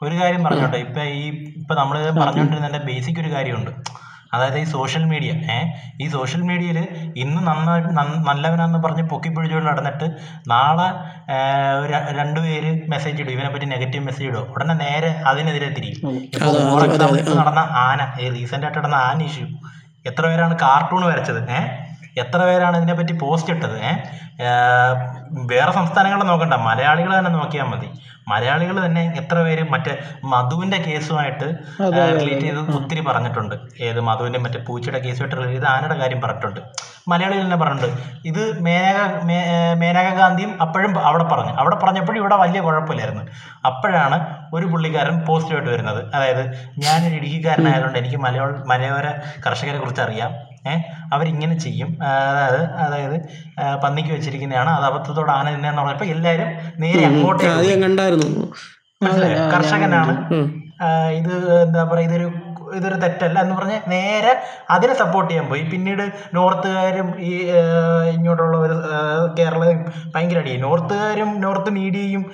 ഒരു 0.03 0.15
കാര്യം 0.21 0.43
പറഞ്ഞോട്ടെ. 0.47 0.79
ഇപ്പൊ 0.87 1.03
ഈ 1.19 1.23
ഇപ്പൊ 1.61 1.75
നമ്മൾ 1.81 1.97
പറഞ്ഞോണ്ടിരുന്ന 2.23 2.81
ബേസിക് 2.89 3.21
ഒരു 3.25 3.31
കാര്യമുണ്ട്. 3.37 3.71
അതായത് 4.35 4.59
ഈ 4.59 4.65
സോഷ്യൽ 4.65 5.05
മീഡിയ 5.05 5.31
ഏ? 5.53 5.59
ഈ 6.03 6.09
സോഷ്യൽ 6.09 6.43
മീഡിയയിൽ 6.43 6.79
ഇന്ന് 7.17 7.47
നന്നായിട്ട് 7.47 7.89
നന്ന- 7.89 8.27
നല്ലവനാന്ന് 8.29 8.79
പറഞ്ഞ് 8.79 9.03
പൊക്കിപ്പിടിച്ചുകൊണ്ട് 9.03 9.71
നടന്നിട്ട് 9.71 10.07
നാളെ 10.49 10.89
രണ്ടു 11.33 11.81
ഒരു 11.81 12.19
രണ്ട് 12.19 12.41
പേര് 12.41 12.89
മെസ്സേജ് 12.89 13.23
ഇടും. 13.23 13.33
ഇവനെ 13.33 13.49
പറ്റി 13.49 13.65
നെഗറ്റീവ് 13.67 14.05
മെസ്സേജ് 14.05 14.29
ഇടും. 14.29 14.47
ഉടനെ 14.51 14.75
നേരെ 14.75 15.11
അതിനെതിരെ 15.27 15.69
തിരിയും. 15.69 15.99
ഫോർ 16.71 16.85
എക്സാമ്പിൾ 16.85 17.35
നടന്ന 17.35 17.59
ആന 17.85 18.01
ഈ 18.21 18.31
റീസെന്റ് 18.31 18.67
ആയിട്ട് 18.67 18.79
നടന്ന 18.79 18.95
ആന 19.05 19.23
ഇഷ്യൂ 19.23 19.47
എത്ര 20.07 20.27
പേരാണ് 20.27 20.59
കാർട്ടൂൺ 20.59 21.07
വരച്ചത് 21.07 21.51
ഏഹ് 21.51 21.69
എത്ര 22.23 22.39
പേരാണ് 22.39 22.77
ഇതിനെപ്പറ്റി 22.77 23.19
പോസ്റ്റ് 23.23 23.53
ഇട്ടത്? 23.55 23.79
വേറെ 25.53 25.73
സംസ്ഥാനങ്ങളെ 25.73 26.25
നോക്കണ്ട. 26.25 26.55
മലയാളികൾ 26.55 27.19
തന്നെ 27.19 27.31
നോക്കിയാൽ 27.31 27.67
മതി. 27.67 27.89
മലയാളികൾ 28.29 28.77
തന്നെ 28.85 29.03
എത്ര 29.21 29.39
പേര് 29.43 29.63
മറ്റേ 29.71 29.99
മധുവിന്റെ 30.25 30.77
കേസുമായിട്ട് 30.77 31.47
റിലേറ്റ് 32.21 32.45
ചെയ്ത് 32.45 32.71
ഒത്തിരി 32.77 33.01
പറഞ്ഞിട്ടുണ്ട്. 33.01 33.55
ഏത് 33.81 34.01
മധുവിന്റെ 34.01 34.39
മറ്റേ 34.39 34.61
പൂച്ചയുടെ 34.69 34.99
കേസുമായിട്ട് 34.99 35.37
റിലേറ്റ് 35.37 35.57
ചെയ്ത് 35.57 35.67
ആനയുടെ 35.67 35.97
കാര്യം 36.03 36.21
പറഞ്ഞിട്ടുണ്ട്. 36.21 36.61
മലയാളികൾ 37.09 37.45
തന്നെ 37.45 37.57
പറഞ്ഞിട്ടുണ്ട്. 37.57 38.01
ഇത് 38.31 38.63
മേനക 38.63 39.03
മേനക 39.83 40.09
ഗാന്ധിയും 40.21 40.63
അപ്പോഴും 40.63 41.07
അവിടെ 41.07 41.25
പറഞ്ഞു. 41.25 41.53
അവിടെ 41.53 41.77
പറഞ്ഞപ്പോഴും 41.77 42.21
ഇവിടെ 42.21 42.37
വലിയ 42.37 42.61
കുഴപ്പമില്ലായിരുന്നു. 42.61 43.25
അപ്പോഴാണ് 43.67 44.19
ഒരു 44.55 44.67
പുള്ളിക്കാരൻ 44.67 45.21
പോസ്റ്റുമായിട്ട് 45.21 45.71
വരുന്നത്. 45.71 46.15
അതായത് 46.15 46.45
ഞാനൊരു 46.79 47.15
ഇടുക്കിക്കാരനായതുകൊണ്ട് 47.15 47.99
എനിക്ക് 47.99 48.17
മലയോര 48.17 48.51
മലയോര 48.73 49.07
കർഷകരെ 49.47 49.79
കുറിച്ച് 49.79 50.03
അറിയാം. 50.03 50.33
അവരിങ്ങനെ 51.15 51.57
ചെയ്യും. 51.59 51.91
അതായത് 52.29 52.63
അതായത് 52.85 53.17
പന്നിക്ക് 53.85 54.13
വെച്ചിരിക്കുന്നതാണ്. 54.17 54.71
അത് 54.71 54.87
അബദ്ധത്തോടെ 54.91 55.33
ആന 55.39 55.47
തിന്നെന്ന് 55.55 55.83
പറഞ്ഞപ്പോൾ 55.83 56.11
എല്ലാരും 56.15 56.51
നേരെ 56.85 57.03
അങ്ങോട്ടേക്ക്? 57.11 57.77
കർഷകനാണ്. 59.55 60.15
ഇത് 61.21 61.35
എന്താ 61.65 61.83
പറയുക 61.85 62.09
ഇതൊരു 62.09 62.29
ഇതൊരു 62.79 62.99
തെറ്റല്ല 63.05 63.39
എന്ന് 63.45 63.55
പറഞ്ഞ് 63.59 63.79
നേരെ 63.95 64.33
അതിനെ 64.77 64.95
സപ്പോർട്ട് 65.03 65.31
ചെയ്യാൻ 65.31 65.47
പോയി. 65.51 65.63
പിന്നീട് 65.73 66.05
നോർത്തുകാരും 66.37 67.09
ഈ 67.31 67.33
ഇങ്ങോട്ടുള്ളവർ 68.15 68.73
കേരളയും 69.39 69.81
ഭയങ്കര 70.15 70.39
അടിയായി. 70.43 70.61
നോർത്തുകാരും 70.67 71.31
നോർത്ത് 71.45 71.73
മീഡിയയും 71.79 72.25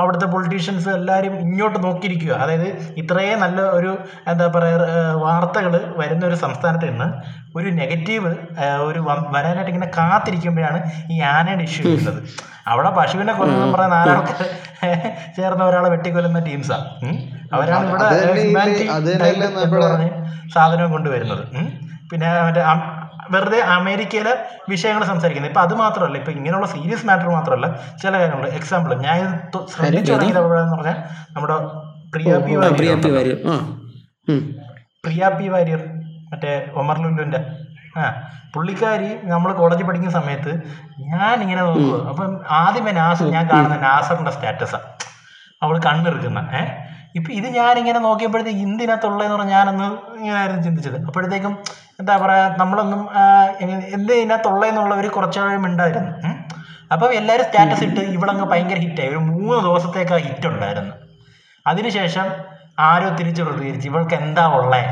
അവിടുത്തെ 0.00 0.28
പൊളിറ്റീഷ്യൻസ് 0.34 0.90
എല്ലാവരും 0.98 1.34
ഇങ്ങോട്ട് 1.46 1.78
നോക്കിയിരിക്കുക. 1.86 2.32
അതായത് 2.44 2.68
ഇത്രയും 3.02 3.40
നല്ല 3.46 3.60
ഒരു 3.78 3.92
എന്താ 4.32 4.48
പറയുക 4.56 4.86
വാർത്തകൾ 5.26 5.74
വരുന്ന 6.02 6.24
ഒരു 6.30 6.38
സംസ്ഥാനത്ത് 6.44 6.88
നിന്ന് 6.90 7.08
ഒരു 7.58 7.68
നെഗറ്റീവ് 7.78 8.30
ഒരു 8.88 9.00
വരാനായിട്ട് 9.36 9.70
ഇങ്ങനെ 9.72 9.90
കാത്തിരിക്കുമ്പോഴാണ് 9.96 10.80
ഈ 11.14 11.16
ആനയുടെ 11.34 11.64
ഇഷ്യൂ 11.68 11.84
വരുന്നത്. 11.90 12.20
അവിടെ 12.72 12.90
പശുവിനെ 12.98 13.32
കൊല്ലുന്ന 13.38 13.66
പറഞ്ഞ 13.74 13.90
നാലാൾക്കാർ 13.96 14.40
ചേർന്ന 15.36 15.62
ഒരാളെ 15.70 15.88
വെട്ടിക്കൊല്ലുന്ന 15.94 16.40
ടീംസാണ് 16.48 16.86
അവരാണ് 17.56 17.86
ഇവിടെ 17.90 18.08
സാധനം 20.54 20.88
കൊണ്ടുവരുന്നത്. 20.94 21.44
പിന്നെ 22.10 22.28
മറ്റേ 22.46 22.62
വെറുതെ 23.34 23.58
അമേരിക്കയിലെ 23.74 24.32
വിഷയങ്ങൾ 24.70 25.02
സംസാരിക്കുന്നത്. 25.10 25.50
ഇപ്പൊ 25.52 25.62
അത് 25.66 25.74
മാത്രമല്ല 25.82 26.16
ഇപ്പൊ 26.20 26.32
ഇങ്ങനെയുള്ള 26.36 26.68
സീരിയസ് 26.72 27.04
മാറ്റർ 27.10 27.28
മാത്രമല്ല 27.36 27.66
ചില 28.02 28.12
കാര്യങ്ങൾ. 28.22 28.48
എക്സാമ്പിൾ 28.60 28.90
ഞാൻ 29.06 29.16
ഇത് 29.24 29.58
ശ്രദ്ധിച്ചു 29.74 30.10
തുടങ്ങിയത് 30.12 30.40
എവിടെയാന്ന് 30.42 30.76
പറഞ്ഞാൽ 30.76 30.98
നമ്മുടെ 31.34 31.56
പ്രിയ 32.14 32.38
പി 32.46 32.54
വാര്യർ 32.62 32.96
പ്രിയ 35.04 35.28
പി 35.38 35.46
വാര്യർ. 35.52 35.82
മറ്റേ 36.32 36.52
ഒമർ 36.80 36.96
ലുലുവിന്റെ 37.02 37.40
ആ 37.94 38.04
പുള്ളിക്കാരി 38.54 39.08
നമ്മൾ 39.24 39.50
കോളേജിൽ 39.52 39.84
പഠിക്കുന്ന 39.84 40.14
സമയത്ത് 40.16 40.52
ഞാൻ 41.08 41.36
ഇങ്ങനെ 41.42 41.62
നോക്കുക 41.62 41.96
അപ്പം 42.10 42.30
ആദ്യമേ 42.58 42.92
നാസർ 42.98 43.26
ഞാൻ 43.36 43.44
കാണുന്ന 43.50 43.76
നാസറിന്റെ 43.84 44.30
സ്റ്റാറ്റസാണ് 44.30 44.86
അവൾ 45.62 45.74
കണ്ണിറുക്കുന്ന 45.78 46.40
ഏ? 46.52 46.62
ഇപ്പൊ 47.14 47.30
ഇത് 47.32 47.46
ഞാൻ 47.48 47.56
ഞാനിങ്ങനെ 47.60 48.00
നോക്കിയപ്പോഴത്തേക്ക് 48.00 48.60
ഇന്തിനകത്തുള്ളതെന്ന് 48.60 49.36
പറഞ്ഞാൽ 49.36 49.56
ഞാനൊന്ന് 49.56 49.86
ഇങ്ങനെയായിരുന്നു 50.18 50.62
ചിന്തിച്ചത്. 50.62 50.96
അപ്പോഴത്തേക്കും 51.08 51.52
എന്താ 52.00 52.16
പറയാ 52.16 52.44
നമ്മളൊന്നും 52.58 53.00
എന്ത് 53.94 54.12
ഇതിനകത്തുള്ളതെന്നുള്ള 54.12 54.94
ഒരു 54.94 55.08
കുറച്ചുകൂടെ 55.08 55.56
ഉണ്ടായിരുന്നു. 55.68 56.12
അപ്പം 56.90 57.14
എല്ലാവരും 57.14 57.46
സ്റ്റാറ്റസ് 57.48 57.84
ഇട്ട് 57.84 58.02
ഇവളങ്ങ് 58.16 58.44
ഭയങ്കര 58.44 58.78
ഹിറ്റായി. 58.84 59.08
ഒരു 59.08 59.20
മൂന്ന് 59.28 59.60
ദിവസത്തേക്ക് 59.66 60.12
ആ 60.12 60.20
ഹിറ്റ് 60.26 60.46
ഉണ്ടായിരുന്നു 60.46 60.94
അതിനുശേഷം 61.66 62.26
ആരോ 62.82 63.08
തിരിച്ച് 63.10 63.42
പ്രതികരിച്ചു 63.42 63.88
ഇവൾക്ക് 63.88 64.14
എന്താ 64.20 64.44
ഉള്ളേ? 64.58 64.82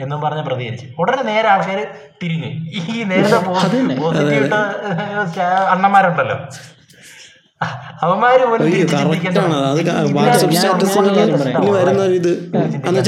എന്നും 0.00 0.20
പറഞ്ഞ് 0.20 0.42
പ്രതികരിച്ചു. 0.42 0.86
ഉടനെ 0.98 1.22
നേരെ 1.22 1.48
ആൾക്കാർ 1.48 1.86
തിരിഞ്ഞു. 2.22 2.50
ഈ 2.70 3.02
നേരത്തെ 3.02 3.38
പോസിറ്റീവ് 3.48 4.54
അണ്ണന്മാരുണ്ടല്ലോ. 5.42 6.38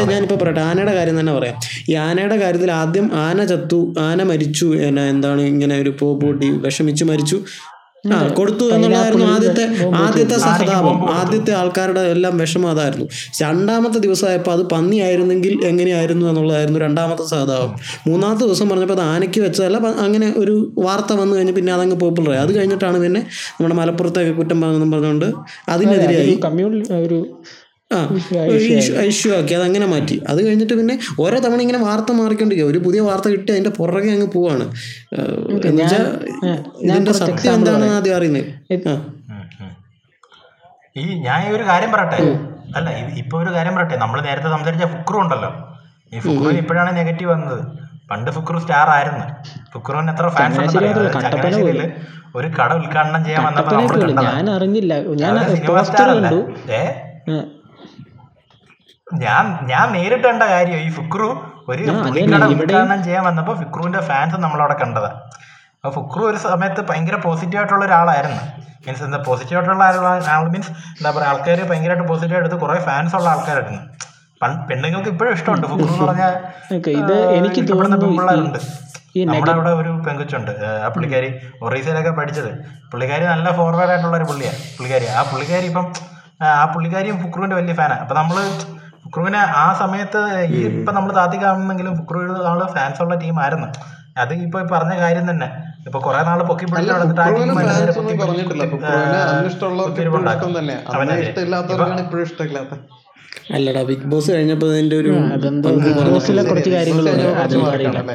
ഞാനിപ്പോൾ 0.05 0.37
പറയട്ടെ 0.37 0.61
ആനയുടെ 0.61 0.95
കാര്യം 0.95 1.21
തന്നെ 1.21 1.33
പറയാം. 1.39 1.57
ഈ 1.89 1.95
ആനയുടെ 1.95 2.37
കാര്യത്തിൽ 2.37 2.73
ആദ്യം 2.73 3.11
ആന 3.15 3.45
ചത്തു 3.45 3.95
ആന 4.01 4.23
മരിച്ചു 4.23 4.67
എന്നാ 4.67 5.03
എന്താണ് 5.03 5.41
ഇങ്ങനെ 5.41 5.79
ഒരു 5.79 5.97
പോ 6.01 6.15
വിഷമിച്ചു 6.15 6.47
വിഷമിച്ച് 6.47 7.05
മരിച്ചു. 7.05 7.45
ആ 8.05 8.17
കൊടുത്തു 8.29 8.65
എന്നുള്ളതായിരുന്നു 8.65 9.27
ആദ്യത്തെ 9.27 9.65
ആദ്യത്തെ 9.97 10.37
സഹതാപം 10.37 10.97
ആദ്യത്തെ 11.11 11.53
ആൾക്കാരുടെ 11.53 12.03
എല്ലാം 12.07 12.35
വിഷമം 12.37 12.69
അതായിരുന്നു 12.71 13.07
രണ്ടാമത്തെ 13.41 13.99
ദിവസമായപ്പോൾ 13.99 14.53
അത് 14.53 14.63
പന്നിയായിരുന്നെങ്കിൽ 14.71 15.55
എങ്ങനെയായിരുന്നു 15.65 16.25
എന്നുള്ളതായിരുന്നു 16.27 16.81
രണ്ടാമത്തെ 16.81 17.25
സഹതാപം 17.25 17.73
മൂന്നാമത്തെ 18.07 18.45
ദിവസം 18.45 18.69
പറഞ്ഞപ്പോൾ 18.69 18.95
അത് 18.95 19.05
ആനയ്ക്ക് 19.07 19.41
വെച്ചതല്ല 19.41 19.79
അങ്ങനെ 20.01 20.35
ഒരു 20.37 20.55
വാർത്ത 20.79 21.13
വന്നു 21.13 21.37
കഴിഞ്ഞ് 21.37 21.53
പിന്നെ 21.53 21.73
അതങ്ങ് 21.73 21.99
പോപ്പുലർ 22.01 22.31
ആയി 22.31 22.41
അത് 22.41 22.53
കഴിഞ്ഞിട്ടാണ് 22.59 22.99
പിന്നെ 22.99 23.23
നമ്മുടെ 23.53 23.75
മലപ്പുറത്തൊക്കെ 23.75 24.33
കുറ്റം 24.33 24.61
പറഞ്ഞെന്നും 24.61 24.91
പറഞ്ഞുകൊണ്ട് 24.91 25.29
അതിനെതിരെയായി 25.69 26.37
ഒരു 27.03 27.21
ഇഷ്യൂ 29.13 29.31
ആക്കി 29.39 29.55
അത് 29.59 29.65
അങ്ങനെ 29.69 29.87
മാറ്റി. 29.93 30.17
അത് 30.31 30.41
കഴിഞ്ഞിട്ട് 30.47 30.75
പിന്നെ 30.81 30.95
ഓരോ 31.25 31.39
തവണ 31.45 31.61
ഇങ്ങനെ 31.67 31.81
വാർത്ത 31.87 32.13
മാറിക്കൊണ്ടിരിക്കുക 32.21 32.69
ഒരു 32.73 32.81
പുതിയ 32.87 33.01
വാർത്ത 33.09 33.29
കിട്ടി 33.35 33.51
അതിന്റെ 33.55 33.73
പുറകെ 33.79 34.11
അങ്ങ് 34.17 34.29
പോവാണ്. 34.37 34.67
എന്നുവെച്ചാൽ 35.69 36.05
ഇതിന്റെ 36.87 37.15
സത്യം 37.23 37.53
എന്താണെന്ന് 37.59 37.91
ആദ്യം 37.99 38.17
അറിയുന്നത്. 38.19 38.49
ഈ 40.97 41.05
ഞാൻ 41.27 41.39
ഈ 41.49 41.51
ഒരു 41.57 41.65
കാര്യം 41.69 41.93
പറയട്ടെ? 41.93 42.19
അല്ല 42.79 42.89
ഇപ്പൊ 43.23 43.37
ഒരു 43.43 43.51
കാര്യം 43.59 43.75
പറയട്ടെ? 43.77 43.97
നമ്മൾ 44.05 44.19
നേരത്തെ 44.29 44.51
സംസാരിച്ച 44.57 44.85
ഫുക്രു 44.95 45.19
ഉണ്ടല്ലോ. 45.25 45.51
ഈ 46.15 46.19
ഫുക്രു 46.25 46.57
ഇപ്പോഴാണ് 46.63 46.91
നെഗറ്റീവ് 47.01 47.31
വന്നത്. 47.35 47.63
പണ്ട് 48.11 48.31
ഫുക്രു 48.37 48.59
സ്റ്റാർ 48.63 48.87
ആയിരുന്നു. 48.95 49.27
ഫുക്രുവിന് 49.73 50.11
എത്ര 50.15 50.27
ഫാൻസ് 50.37 50.57
ചങ്ങനാശ്ശേരി 50.57 50.89
ചങ്ങനാശ്ശേരിയിൽ 51.15 51.81
ഒരു 52.39 52.49
കട 52.59 52.71
ഉദ്ഘാടനം 52.81 53.23
ചെയ്യാൻ 53.27 53.43
വന്നപ്പോ 53.47 53.77
ഞാൻ 54.29 54.47
അറിഞ്ഞില്ല. 54.57 54.93
ഞാൻ 55.23 55.35
സിനിമ 55.55 55.83
സ്റ്റാർ 55.89 56.09
അല്ല. 56.17 56.29
ഞാൻ 59.21 59.45
ഞാൻ 59.67 59.87
നേരിട്ട് 59.93 60.27
കണ്ട 60.27 60.45
കാര്യം 60.53 60.81
ഈ 60.81 60.91
ഫുക്രു 60.91 61.29
ഒരു 61.69 61.83
തുണിക്കട 61.99 62.45
ഉദ്ഘാടനം 62.55 63.01
ചെയ്യാൻ 63.05 63.23
വന്നപ്പോ 63.25 63.53
ഫുക്രുവിന്റെ 63.55 64.01
ഫാൻസ് 64.01 64.37
നമ്മളവിടെ 64.37 64.77
കണ്ടതാ. 64.81 65.11
അപ്പൊ 65.79 65.91
ഫുക്രു 65.97 66.23
ഒരു 66.23 66.39
സമയത്ത് 66.45 66.81
ഭയങ്കര 66.89 67.17
പോസിറ്റീവ് 67.25 67.61
ആയിട്ടുള്ള 67.61 67.85
ഒരാളായിരുന്നു. 67.85 68.43
മീൻസ് 68.87 69.03
എന്താ 69.03 69.19
പോസിറ്റീവ് 69.27 69.59
ആയിട്ടുള്ള 69.59 69.85
ആൾ 70.33 70.47
മീൻസ് 70.55 70.71
എന്താ 70.93 71.11
പറയാ 71.11 71.29
ആൾക്കാർ 71.31 71.59
ഭയങ്കരമായിട്ട് 71.71 72.07
പോസിറ്റീവ് 72.11 72.41
എടുത്ത് 72.41 72.59
കുറെ 72.63 72.79
ഫാൻസ് 72.89 73.15
ഉള്ള 73.19 73.29
ആൾക്കാരായിരുന്നു 73.33 73.83
പെണ്ണുങ്ങൾക്ക് 74.69 75.11
ഇപ്പോഴും 75.11 75.33
ഇഷ്ടമുണ്ട് 75.37 75.67
ഫുക്രു 75.67 75.89
എന്ന് 75.89 76.07
പറഞ്ഞാൽ 76.07 76.33
ഇത് 76.95 77.13
എനിക്ക് 77.39 77.61
തോന്നുന്നു 77.71 77.99
നമ്മുടെ 79.29 79.53
അവിടെ 79.55 79.73
ഒരു 79.81 79.91
പെങ്കുച്ചുണ്ട്. 80.07 80.51
ആ 80.79 80.91
പുള്ളിക്കാരി 80.95 81.29
ഒറീസയിലൊക്കെ 81.63 82.13
പഠിച്ചത്. 82.19 82.51
പുള്ളിക്കാരി 82.93 83.25
നല്ല 83.27 83.49
ഫോർവേഡ് 83.59 83.91
ആയിട്ടുള്ള 83.91 84.17
ഒരു 84.17 84.27
പുള്ളിയാണ് 84.31 84.59
പുള്ളിക്കാരി 84.77 85.07
ആ 85.13 85.23
പുള്ളിക്കാരി 85.31 85.67
ഇപ്പം 85.71 85.87
ആ, 86.41 86.49
ആ 86.55 86.65
പുള്ളിക്കാരിയും 86.73 87.17
ഫുക്രുവിന്റെ 87.23 87.57
വലിയ 87.59 87.75
ഫാനാണ് 87.75 88.01
അപ്പൊ 88.01 88.15
നമ്മൾ 88.15 88.37
ഫുക്രുവിനെ 89.05 89.41
ആ 89.57 89.67
സമയത്ത് 89.79 90.21
ഈ 90.51 90.61
ഇപ്പൊ 90.71 90.91
നമ്മൾ 90.93 91.11
താത്തി 91.13 91.39
കാണുന്നെങ്കിലും 91.43 91.95
ഫുക്രുവിന് 91.99 92.35
നമ്മൾ 92.47 92.63
ഫാൻസ് 92.77 93.01
ഉള്ള 93.05 93.15
ടീം 93.23 93.39
ആയിരുന്നു. 93.41 93.69
അത് 94.17 94.33
ഇപ്പൊ 94.45 94.59
പറഞ്ഞ 94.73 94.95
കാര്യം 94.99 95.27
തന്നെ. 95.31 95.49
ഇപ്പൊ 95.87 95.99
കുറെ 96.01 96.19
നാൾ 96.23 96.41
പൊക്കി 96.49 96.67
പിടിച്ച് 96.67 96.93
നടന്നിട്ട് 96.93 97.23
ആ 97.23 97.29
ടീം 97.39 97.49
അല്ലടാ 103.55 103.83
ബിഗ് 103.83 104.07
ബോസ് 104.07 104.31
കഴിഞ്ഞപ്പോ 104.33 104.67
അതിന്റെ 104.73 104.97
ഒരു 104.97 105.13
ബോസിലെ 106.09 106.43
കുറച്ച് 106.51 106.71
കാര്യങ്ങളുണ്ട് 106.71 108.15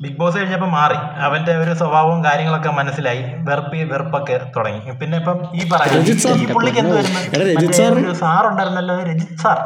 ബിഗ് 0.00 0.18
ബോസ് 0.18 0.36
കഴിഞ്ഞപ്പോൾ 0.36 0.66
മാറി. 0.66 0.94
അവന്റെ 1.18 1.56
ഒരു 1.56 1.74
സ്വഭാവവും 1.74 2.24
കാര്യങ്ങളൊക്കെ 2.24 2.68
മനസ്സിലായി. 2.68 3.22
വെറുപ്പ് 3.38 3.92
വെറുപ്പൊക്കെ 3.92 4.40
തുടങ്ങി. 4.56 4.90
പിന്നെ 4.90 5.18
ഇപ്പം 5.18 5.56
ഈ. 5.56 5.68
പറയുന്നത് 5.68 6.40
ഈ 6.40 6.52
പുള്ളിക്ക് 6.52 6.78
എന്ത് 6.78 8.12
സാർ. 8.12 8.46
ഉണ്ടായിരുന്നല്ലോ 8.46 9.02
രജിത് 9.02 9.38
സാർ. 9.38 9.60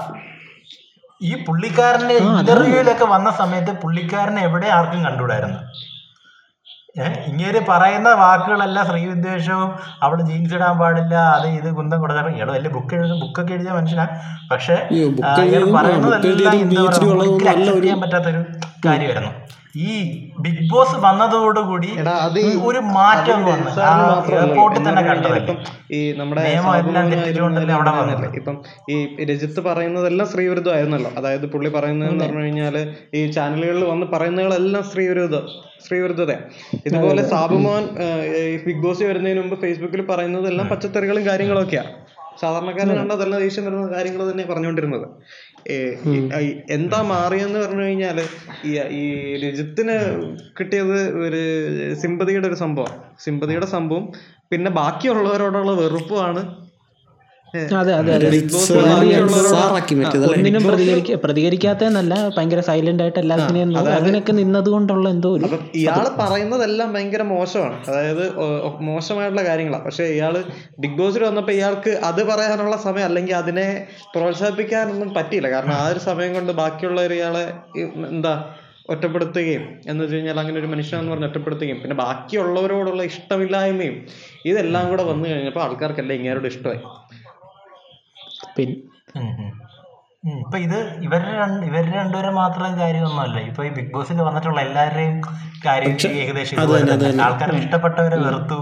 ഈ 1.23 1.45
പുള്ളിക്കാരന്റെ 1.45 2.15
ഇന്റർവ്യൂയിലൊക്കെ 2.15 3.05
വന്ന 3.05 3.31
സമയത്ത് 3.31 3.81
പുള്ളിക്കാരനെ 3.81 4.43
എവിടെ 4.43 4.67
ആർക്കും 4.67 5.05
കണ്ടുകൂടായിരുന്നു? 5.05 5.59
ഇങ്ങനെ 7.27 7.61
പറയുന്ന 7.69 8.09
വാക്കുകളെല്ലാം 8.15 8.85
ശ്രീവിദ്വേഷവും 8.87 9.71
അവിടെ 10.03 10.23
ജീൻസ് 10.23 10.55
ഇടാൻ 10.55 10.79
പാടില്ല 10.79 11.15
അത് 11.35 11.47
ഇത് 11.57 11.69
കുന്തം 11.75 12.01
കൊടുക്കാൻ 12.01 12.29
ഇയാൾ 12.31 12.51
വലിയ 12.51 12.71
ബുക്ക് 12.71 12.95
എഴുതും 12.95 13.21
ബുക്കൊക്കെ 13.21 13.53
എഴുതിയ 13.53 13.73
മനുഷ്യനാ. 13.73 14.07
പക്ഷെ 14.51 14.77
പറയുന്നത് 15.23 15.43
ഇയാൾ 15.51 15.65
പറയുന്നതെല്ലാം 15.77 16.55
എന്താ 16.63 16.81
പറയുക 16.87 17.21
ഒരിക്കലും 17.25 17.37
ഒരു- 17.69 17.83
ചെയ്യാൻ 17.83 18.01
പറ്റാത്തൊരു 18.01 18.41
കാര്യമായിരുന്നു. 18.87 19.33
ഈ 19.85 19.95
ബിഗ് 20.45 20.65
ബോസ് 20.71 20.97
വന്നതോടുകൂടി 21.05 21.91
ഒരു 22.69 22.81
മാറ്റം 22.97 23.41
വന്നു. 23.45 23.71
എയർപോർട്ടിൽ 24.37 24.83
തന്നെ 24.89 25.03
കണ്ടത്. 25.03 25.37
ഇപ്പം 25.41 25.57
ഈ 25.97 26.01
നമ്മുടെ. 26.19 26.43
ഇപ്പം 28.41 28.57
ഈ 28.91 29.25
രജിത്ത് 29.31 29.61
പറയുന്നതെല്ലാം 29.61 30.29
സ്ത്രീവിരുദ്ധമായിരുന്നല്ലോ 30.29 31.11
അതായത് 31.19 31.47
പുള്ളി 31.47 31.71
പറയുന്നതെന്ന് 31.71 32.25
പറഞ്ഞു 32.25 32.43
കഴിഞ്ഞാൽ 32.43 32.77
ഈ 33.15 33.23
ചാനലുകളിൽ 33.31 33.85
വന്ന് 33.85 34.07
പറയുന്നതെല്ലാം 34.07 34.85
സ്ത്രീവിരുദ്ധ 34.85 35.41
സ്ത്രീവിരുദ്ധതയാണ് 35.85 36.45
ഇതുപോലെ 36.87 37.23
സാബുമോൻ 37.35 37.85
ബിഗ് 38.67 38.83
ബോസ് 38.83 39.03
വരുന്നതിന് 39.03 39.41
മുമ്പ് 39.41 39.57
ഫേസ്ബുക്കിൽ 39.61 40.03
പറയുന്നതെല്ലാം 40.07 40.69
പച്ചക്കറികളും 40.69 41.27
കാര്യങ്ങളും 41.27 41.63
ഒക്കെയാണ് 41.63 41.93
സാധാരണക്കാരൻ 42.41 42.97
കണ്ടതെല്ലാം 42.99 43.41
ദേഷ്യം 43.41 43.65
വരുന്ന 43.65 43.87
കാര്യങ്ങൾ 43.97 44.23
തന്നെ 44.31 44.45
പറഞ്ഞുകൊണ്ടിരുന്നത്. 44.45 45.07
എന്താ 46.71 47.03
മാറിയെന്ന് 47.03 47.59
പറഞ്ഞു 47.59 47.83
കഴിഞ്ഞാൽ 47.83 48.19
ഈ 48.65 48.73
ഈ 48.91 49.03
രജിത്തിന് 49.45 49.97
കിട്ടിയത് 50.61 50.99
ഒരു 51.19 51.43
സിമ്പതിയുടെ 51.95 52.49
ഒരു 52.49 52.55
സംഭവം. 52.55 52.93
സിമ്പതിയുടെ 53.21 53.67
സംഭവം. 53.67 54.05
പിന്നെ 54.51 54.71
ബാക്കിയുള്ളവരോടുള്ള 54.71 55.73
വെറുപ്പുമാണ് 55.73 56.43
ഒന്നിനും 60.31 60.63
പ്രതികരിക്ക 60.69 61.19
പ്രതികരിക്കാത്തതെന്നല്ല 61.25 62.15
ഭയങ്കര 62.37 62.61
സൈലന്റ് 62.69 63.03
ആയിട്ട് 63.05 63.21
എല്ലാത്തിനെയും 63.23 63.71
അതിനൊക്കെ 63.99 64.33
നിന്നത് 64.41 64.69
കൊണ്ടുള്ള 64.75 65.07
എന്തോ 65.15 65.31
ഒരു 65.37 65.47
ഇയാൾ 65.81 66.07
പറയുന്നതെല്ലാം 66.21 66.89
ഭയങ്കര 66.97 67.23
മോശമാണ്. 67.35 67.77
അതായത് 67.89 68.25
മോശമായിട്ടുള്ള 68.91 69.45
കാര്യങ്ങളാണ് 69.51 69.85
പക്ഷെ 69.85 70.07
ഇയാൾ 70.17 70.37
ബിഗ് 70.85 70.99
ബോസിൽ 71.01 71.25
വന്നപ്പോ 71.29 71.55
ഇയാൾക്ക് 71.59 71.95
അത് 72.11 72.23
പറയാനുള്ള 72.33 72.77
സമയം 72.89 73.07
അല്ലെങ്കിൽ 73.11 73.37
അതിനെ 73.43 73.69
പ്രോത്സാഹിപ്പിക്കാനൊന്നും 74.15 75.11
പറ്റിയില്ല. 75.19 75.51
കാരണം 75.57 75.75
ആ 75.81 75.87
ഒരു 75.95 76.03
സമയം 76.11 76.33
കൊണ്ട് 76.39 76.53
ബാക്കിയുള്ളവർ 76.63 77.15
ഇയാളെ 77.21 77.47
എന്താ 78.13 78.35
ഒറ്റപ്പെടുത്തുകയും 78.95 79.63
എന്ന് 79.91 80.01
വെച്ച് 80.03 80.17
കഴിഞ്ഞാൽ 80.17 80.39
അങ്ങനെ 80.41 80.59
ഒരു 80.61 80.69
മനുഷ്യനെന്ന് 80.73 81.11
പറഞ്ഞ് 81.13 81.29
ഒറ്റപ്പെടുത്തുകയും. 81.29 81.79
പിന്നെ 81.83 81.97
ബാക്കിയുള്ളവരോടുള്ള 82.03 83.03
ഇഷ്ടമില്ലായ്മയും 83.11 83.97
ഇതെല്ലാം 84.51 84.85
കൂടെ 84.91 85.05
വന്നു 85.09 85.27
കഴിഞ്ഞപ്പോൾ 85.31 85.63
ആൾക്കാർക്കെല്ലാം 85.65 86.17
ഇങ്ങേരോട് 86.19 86.47
ഇഷ്ടമായി. 86.53 86.81
പിന്നെ. 88.59 88.77
ഇപ്പൊ 90.43 90.57
ഇത് 90.65 90.79
ഇവരുടെ 91.07 91.33
രണ്ട് 91.41 91.61
ഇവരുടെ 91.67 91.93
രണ്ടുപേരെ 91.99 92.31
മാത്രം 92.39 92.71
കാര്യമൊന്നുമല്ല. 92.79 93.37
ഇപ്പൊ 93.49 93.61
ഈ 93.67 93.69
ബിഗ് 93.77 93.91
ബോസിൽ 93.93 94.21
വന്നിട്ടുള്ള 94.29 94.59
എല്ലാവരുടെയും 94.67 95.15
കാര്യം 95.67 95.93
ഏകദേശം 96.23 96.57
ഇതുപോലെ 96.57 96.81
തന്നെ. 96.93 97.23
ആൾക്കാർക്ക് 97.27 97.61
ഇഷ്ടപ്പെട്ടവരെ 97.65 98.17
വെറുത്തു 98.25 98.59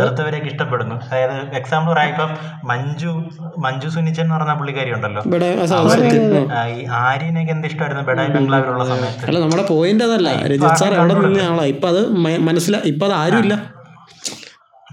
വെറുത്തവരെയൊക്കെ 0.00 0.50
ഇഷ്ടപ്പെടുന്നു. 0.52 0.96
അതായത് 1.06 1.54
എക്സാമ്പിൾ 1.60 1.90
പറയാം 1.92 2.10
ഇപ്പം 2.12 2.30
മഞ്ജു 2.70 3.12
മഞ്ജു 3.66 3.88
സുനിച്ചൻ 3.96 4.24
എന്ന് 4.26 4.36
പറഞ്ഞ 4.36 4.56
പുള്ളിക്കാരി 4.60 4.92
ഉണ്ടല്ലോ. 4.96 5.22
ഇവിടെ 5.30 5.48
ആ 6.58 6.62
ഈ 6.74 6.78
ആര്യനൊക്കെ 7.04 7.54
എന്ത് 7.56 7.66
ഇഷ്ടമായിരുന്നു? 7.70 8.04
ബെഡായി 8.10 8.32
ബംഗ്ലാവിലുള്ള 8.36 8.86
സമയത്ത്. 8.92 9.24
അല്ല 9.30 9.40
നമ്മുടെ 9.46 9.66
പോയിന്റ് 9.72 10.06
അതല്ല. 10.08 10.36
രജിത് 10.52 10.78
സാർ 10.84 10.94
അവിടെ 11.00 11.16
നിന്ന 11.24 11.48
ആളാ. 11.50 11.66
ഇപ്പൊ 11.74 11.88
അത് 11.94 12.02
മനസ്സിലായി 12.50 12.90
ഇപ്പൊ 12.94 13.06
അത് 13.10 13.16
ആരും 13.22 13.58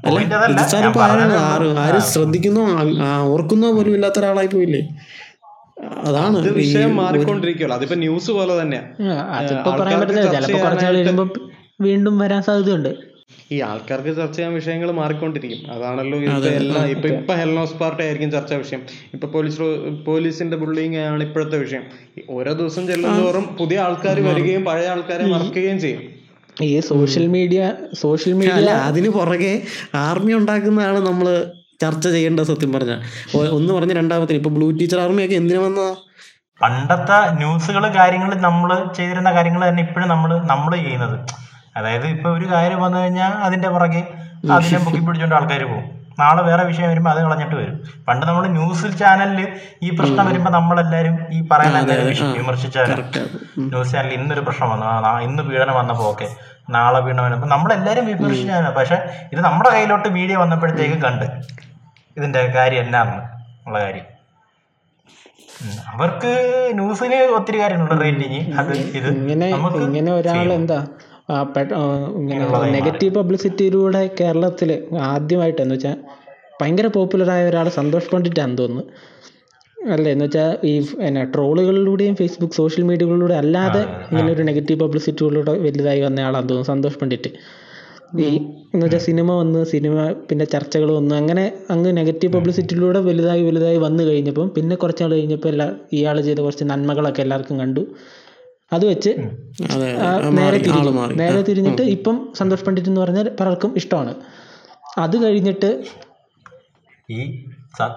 ആരും 0.03 1.79
ആരും 1.79 2.01
ശ്രദ്ധിക്കുന്നോ 2.01 2.63
ഓർക്കുന്നോ 3.33 3.71
പോലും 3.71 3.95
ഇല്ലാത്ത 3.95 4.19
ഒരാളായി 4.19 4.47
പോയില്ലേ? 4.47 4.81
അതാണ് 6.03 6.37
വിഷയം 6.37 6.95
മാറിക്കൊണ്ടിരിക്കുമല്ലോ 6.95 7.75
അതിപ്പോ 7.77 7.95
ന്യൂസ് 7.95 8.31
പോലെ 8.31 8.61
തന്നെ. 8.61 8.77
ആ, 9.01 9.13
അതിപ്പോ 9.39 9.71
പറയാൻ 9.71 9.99
ആൾക്കാർക്ക് 9.99 10.01
പറ്റില്ല 10.01 10.21
ചർച്ച 10.21 10.47
ചിലപ്പോ 10.47 10.65
കുറച്ച് 10.65 10.85
കഴിയുമ്പോ 10.85 11.25
വീണ്ടും 11.81 12.19
വരാൻ 12.19 12.41
സാധ്യതയുണ്ട്. 12.41 13.15
ഈ 13.51 13.61
ആൾക്കാർക്ക് 13.61 14.15
ചർച്ച 14.15 14.35
ചെയ്യാൻ 14.35 14.53
വിഷയങ്ങൾ 14.53 14.91
മാറിക്കൊണ്ടിരിക്കും. 14.91 15.71
അതാണല്ലോ 15.71 16.17
ഇപ്പൊ 16.17 16.47
എല്ലാ 16.47 16.85
ഇപ്പൊ 16.85 17.07
ഇപ്പൊ 17.07 17.33
ഹെൽനോസ് 17.33 17.73
പാർട്ടി 17.73 18.03
ആയിരിക്കും 18.03 18.31
ചർച്ചാ 18.31 18.55
വിഷയം. 18.55 18.81
ഇപ്പൊ 19.13 19.27
പോലീസ് 19.27 19.61
പോലീസിന്റെ 20.07 20.57
ബുള്ളിങ് 20.57 20.95
ആണ് 20.95 21.23
ഇപ്പോഴത്തെ 21.23 21.57
വിഷയം. 21.57 21.83
ഓരോ 22.29 22.53
ദിവസം 22.53 22.87
ചെല്ലുന്നതോറും 22.87 23.57
പുതിയ 23.59 23.79
ആൾക്കാർ 23.79 24.19
വരികയും 24.19 24.65
പഴയ 24.65 24.87
ആൾക്കാരെ 24.87 25.25
മറക്കുകയും 25.25 25.79
ചെയ്യും. 25.79 26.03
ഈ 26.63 26.79
സോഷ്യൽ 26.79 27.27
മീഡിയ 27.27 27.61
സോഷ്യൽ 27.93 28.33
മീഡിയ 28.33 28.53
അല്ല 28.53 28.71
അതിന് 28.89 29.09
പുറകെ 29.09 29.53
ആർമി 29.93 30.33
ഉണ്ടാക്കുന്നതാണ് 30.33 30.99
നമ്മൾ 30.99 31.27
ചർച്ച 31.81 32.07
ചെയ്യേണ്ട 32.07 32.39
സത്യം 32.39 32.73
പറഞ്ഞ. 32.73 32.93
ഒന്ന് 33.57 33.73
പറഞ്ഞ 33.73 33.93
രണ്ടാമത്തെ 33.93 34.33
ഇപ്പൊ 34.33 34.49
ബ്ലൂ 34.49 34.71
ടീച്ചർ 34.71 34.99
ആർമിയൊക്കെ 34.99 35.35
എന്തിനു 35.35 35.59
വന്നതാ? 35.59 35.89
പണ്ടത്തെ 36.61 37.17
ന്യൂസുകൾ 37.39 37.93
കാര്യങ്ങൾ 37.95 38.33
നമ്മൾ 38.47 38.91
ചെയ്തിരുന്ന 38.97 39.31
കാര്യങ്ങൾ 39.31 39.69
തന്നെ 39.69 39.83
ഇപ്പോഴും 39.83 40.09
നമ്മൾ 40.09 40.37
നമ്മൾ 40.45 40.75
ചെയ്യുന്നത്. 40.75 41.17
അതായത് 41.75 42.07
ഇപ്പൊ 42.07 42.29
ഒരു 42.29 42.45
കാര്യം 42.45 42.79
വന്നു 42.81 42.97
കഴിഞ്ഞാൽ 42.97 43.31
അതിന്റെ 43.47 43.69
പുറകെ 43.69 44.01
അതിനെ 44.55 44.79
പൊക്കി 44.85 45.01
പിടിച്ചോണ്ട് 45.07 45.35
ആൾക്കാർ 45.35 45.63
പോകും. 45.63 45.85
നാളെ 46.19 46.41
വേറെ 46.49 46.63
വിഷയം 46.69 46.89
വരുമ്പോൾ 46.91 47.11
അത് 47.13 47.19
കളഞ്ഞിട്ട് 47.25 47.55
വരും. 47.55 47.77
പണ്ട് 48.07 48.23
നമ്മൾ 48.29 48.43
ന്യൂസ് 48.57 48.89
ചാനലിൽ 49.01 49.47
ഈ 49.85 49.89
പ്രശ്നം 49.97 50.25
വരുമ്പോൾ 50.29 50.53
നമ്മളെല്ലാരും 50.57 51.15
ഈ 51.35 51.39
പറയുന്ന 51.51 51.79
എല്ലാവരും 51.83 52.31
വിമർശിച്ചാലും? 52.39 52.99
ന്യൂസ് 53.71 53.93
ചാനലിൽ 53.93 54.15
ഇന്നൊരു 54.19 54.43
പ്രശ്നം 54.47 54.69
വന്നു. 54.73 54.87
ഇന്ന് 55.27 55.43
പീഡനം 55.49 55.75
വന്നപ്പോൾ 55.81 56.07
ഓക്കെ 56.13 56.27
നാളെ 56.75 56.99
പീഡനം 57.05 57.23
വന്നപ്പോൾ 57.25 57.49
നമ്മളെല്ലാരും 57.55 58.05
വിമർശിച്ചാണ് 58.05 58.69
പക്ഷെ 58.79 58.97
ഇത് 59.33 59.41
നമ്മുടെ 59.47 59.69
കയ്യിലോട്ട് 59.75 60.09
മീഡിയ 60.17 60.35
വന്നപ്പോഴത്തേക്ക് 60.43 60.99
കണ്ട് 61.05 61.25
ഇതിന്റെ 62.17 62.41
കാര്യം 62.57 62.83
എന്നാന്ന് 62.85 63.21
ഉള്ള 63.67 63.77
കാര്യം. 63.85 64.05
അവർക്ക് 65.93 66.31
ന്യൂസിന് 66.77 67.17
ഒത്തിരി 67.37 67.57
കാര്യങ്ങളുണ്ട്. 67.61 68.01
റേറ്റിങ് 68.03 68.39
അത് 68.59 68.71
ഇത് 68.99 69.07
ഇങ്ങനെ 69.17 69.47
ഇങ്ങനെ 69.87 70.11
ഒരാൾ 70.13 70.47
എന്താ 70.53 70.79
നെഗറ്റീവ് 72.71 73.15
പബ്ലിസിറ്റിയിലൂടെ 73.15 74.09
കേരളത്തിൽ 74.19 74.69
ആദ്യമായിട്ട് 75.05 75.61
എന്ന് 75.61 75.75
വെച്ചാൽ 75.75 75.97
ഭയങ്കര 76.61 76.87
പോപ്പുലറായ 76.87 77.49
ഒരാൾ 77.49 77.69
സന്തോഷ് 77.69 78.09
പണ്ഡിറ്റാന്ന് 78.13 78.57
തോന്നുന്നു. 78.57 78.83
അല്ലേ? 79.77 80.11
എന്ന് 80.11 80.25
വെച്ചാൽ 80.25 80.57
ഈ 80.63 80.73
എന്നാ 81.01 81.23
ട്രോളുകളിലൂടെയും 81.23 82.15
ഫേസ്ബുക്ക് 82.15 82.53
സോഷ്യൽ 82.53 82.83
മീഡിയകളിലൂടെ 82.83 83.33
അല്ലാതെ 83.33 83.81
ഇങ്ങനെ 84.11 84.33
ഒരു 84.33 84.43
നെഗറ്റീവ് 84.43 84.79
പബ്ലിസിറ്റികളിലൂടെ 84.79 85.51
വലുതായി 85.57 86.01
വന്ന 86.01 86.19
ആളാന്ന് 86.19 86.49
തോന്നുന്നു 86.49 86.71
സന്തോഷ് 86.73 86.99
പണ്ഡിറ്റ്. 86.99 87.31
ഈ 88.19 88.27
എന്ന് 88.73 88.85
വെച്ചാൽ 88.85 88.99
സിനിമ 88.99 89.31
വന്ന് 89.33 89.65
സിനിമ 89.65 89.95
പിന്നെ 90.29 90.45
ചർച്ചകൾ 90.45 90.91
വന്നു 90.91 91.15
അങ്ങനെ 91.15 91.53
അങ്ങ് 91.69 91.97
നെഗറ്റീവ് 91.97 92.33
പബ്ലിസിറ്റിയിലൂടെ 92.33 92.99
വലുതായി 92.99 93.43
വലുതായി 93.43 93.77
വന്നു 93.77 94.03
കഴിഞ്ഞപ്പം 94.03 94.49
പിന്നെ 94.49 94.75
കുറച്ചു 94.75 95.03
നാൾ 95.03 95.11
കഴിഞ്ഞപ്പോൾ 95.11 95.47
എല്ലാ 95.47 95.67
ഇയാൾ 95.93 96.21
ചെയ്ത 96.21 96.39
കുറച്ച് 96.39 96.63
നന്മകളൊക്കെ 96.63 97.21
എല്ലാവർക്കും 97.21 97.59
കണ്ടു. 97.59 97.83
അത് 98.71 98.85
വെച്ച് 98.85 99.11
അതെ 99.67 99.87
നേരെ 100.37 100.57
തിരിഞ്ഞു. 100.59 100.79
നേരെ 101.15 101.41
തിരിഞ്ഞിട്ട് 101.43 101.83
ഇപ്പം 101.95 102.15
സന്തോഷ് 102.35 102.65
പണ്ഡിറ്റ് 102.65 102.89
എന്ന് 102.89 103.01
പറഞ്ഞാൽ 103.01 103.27
പലർക്കും 103.39 103.71
ഇഷ്ടമാണ്. 103.77 104.13
അത് 104.97 105.15
കഴിഞ്ഞിട്ട് 105.23 105.69
ഈ 107.09 107.19
സ- 107.77 107.95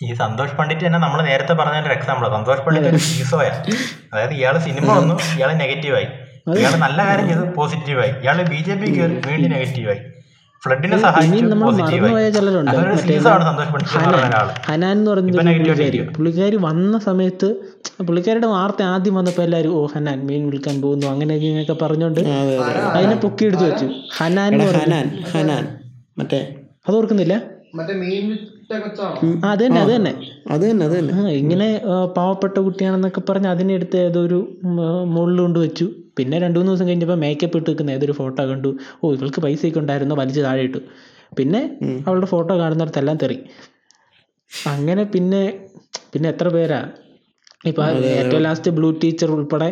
ഈ 0.00 0.14
സന്തോഷ് 0.14 0.54
പണ്ഡിറ്റ് 0.54 0.84
തന്നെ 0.86 0.98
നമ്മൾ 0.98 1.20
നേരത്തെ 1.22 1.54
പറഞ്ഞ 1.54 1.78
ഒരു 1.82 1.94
എക്സാമ്പിൾ 1.94 2.26
സന്തോഷ് 2.30 2.62
പണ്ഡിറ്റ് 2.66 2.88
ഒരു 2.90 3.00
ഈസോയാ 3.16 3.52
അതായത് 4.12 4.34
ഇയാൾ 4.34 4.56
സിനിമ 4.66 4.86
വന്നു 4.92 5.14
ഇയാൾ 5.36 5.50
നെഗറ്റീവായി 5.56 6.08
ഇയാൾ 6.58 6.74
നല്ല 6.84 7.00
കാര്യം 7.08 7.26
ചെയ്തു 7.28 7.46
പോസിറ്റീവായി 7.56 8.12
ഇയാൾ 8.22 8.38
ബി 8.50 8.60
ജെ 8.62 8.74
പി 8.74 8.88
കയറി 8.92 9.16
വീണ്ടും 9.26 9.50
നെഗറ്റീവായി 9.54 10.00
ഫ്ലഡിനെ 10.62 10.96
ഹനാൻ. 14.66 14.92
എന്ന് 14.92 15.10
പുള്ളിക്കാരി. 16.16 16.56
വന്ന 16.56 16.98
സമയത്ത് 16.98 17.48
പുള്ളിക്കാരിയുടെ 18.02 18.46
വാർത്ത 18.46 18.82
ആദ്യം 18.82 19.14
വന്നപ്പോൾ 19.14 19.42
എല്ലാരും 19.42 19.74
ഓ 19.74 19.86
ഹനാൻ 19.86 20.26
മീൻ 20.26 20.50
വിൽക്കാൻ 20.50 20.82
പോകുന്നു 20.82 21.06
അങ്ങനെ 21.06 21.34
ഇങ്ങനെയൊക്കെ 21.36 21.76
പറഞ്ഞുകൊണ്ട് 21.82 22.20
അതെ 22.20 22.56
അതെ 22.58 22.80
അതിനെ 22.90 23.14
പൊക്കി 23.16 23.44
എടുത്തു 23.44 23.64
വെച്ചു. 23.64 23.86
ഹനാൻ. 24.18 24.52
ഹനാൻ 24.76 25.06
ഹനാൻ 25.32 25.64
മറ്റേ 26.18 26.40
അത് 26.88 26.96
ഓർക്കുന്നില്ല? 26.96 27.34
അത് 29.44 29.64
തന്നെ 29.64 29.80
അത് 29.80 29.90
തന്നെ. 29.96 30.12
അത് 30.50 30.62
തന്നെ 30.70 30.86
അത് 30.86 30.98
തന്നെ. 30.98 31.30
ഇങ്ങനെ 31.32 31.68
പാവപ്പെട്ട 32.16 32.58
കുട്ടിയാണെന്നൊക്കെ 32.58 33.22
പറഞ്ഞ് 33.30 33.48
അതിനെ 33.48 33.74
എടുത്ത് 33.74 33.96
ഏതോ 33.98 34.20
ഒരു 34.20 34.38
മുകളിൽ 35.06 35.40
കൊണ്ട് 35.40 35.58
വെച്ചു. 35.58 35.86
പിന്നെ 36.18 36.36
രണ്ട് 36.44 36.56
മൂന്ന് 36.58 36.70
ദിവസം 36.72 36.86
കഴിഞ്ഞപ്പോൾ 36.88 37.18
മേക്കപ്പ് 37.24 37.58
ഇട്ട് 37.58 37.68
നിൽക്കുന്ന 37.70 37.96
ഏതൊരു 37.96 38.14
ഫോട്ടോ 38.20 38.42
കണ്ടു. 38.50 38.70
ഓ 39.02 39.12
ഇവൾക്ക് 39.16 39.40
പൈസയൊക്കെ 39.46 39.80
ഉണ്ടായിരുന്നു? 39.82 40.14
വലിച്ചു 40.20 40.42
താഴെ 40.46 40.62
ഇട്ടു 40.68 40.80
പിന്നെ 41.38 41.60
അവളുടെ 42.06 42.28
ഫോട്ടോ 42.34 42.52
കാണുന്നിടത്തെല്ലാം 42.62 43.16
തെറി. 43.22 43.38
അങ്ങനെ 44.74 45.02
പിന്നെ 45.14 45.42
പിന്നെ 46.12 46.28
എത്ര 46.34 46.48
പേരാ? 46.48 46.80
ഇപ്പൊ 47.70 47.82
ഏറ്റവും 48.18 48.42
ലാസ്റ്റ് 48.46 48.70
ബ്ലൂ 48.76 48.88
ടീച്ചർ 49.04 49.30
ഉൾപ്പെടെ 49.36 49.70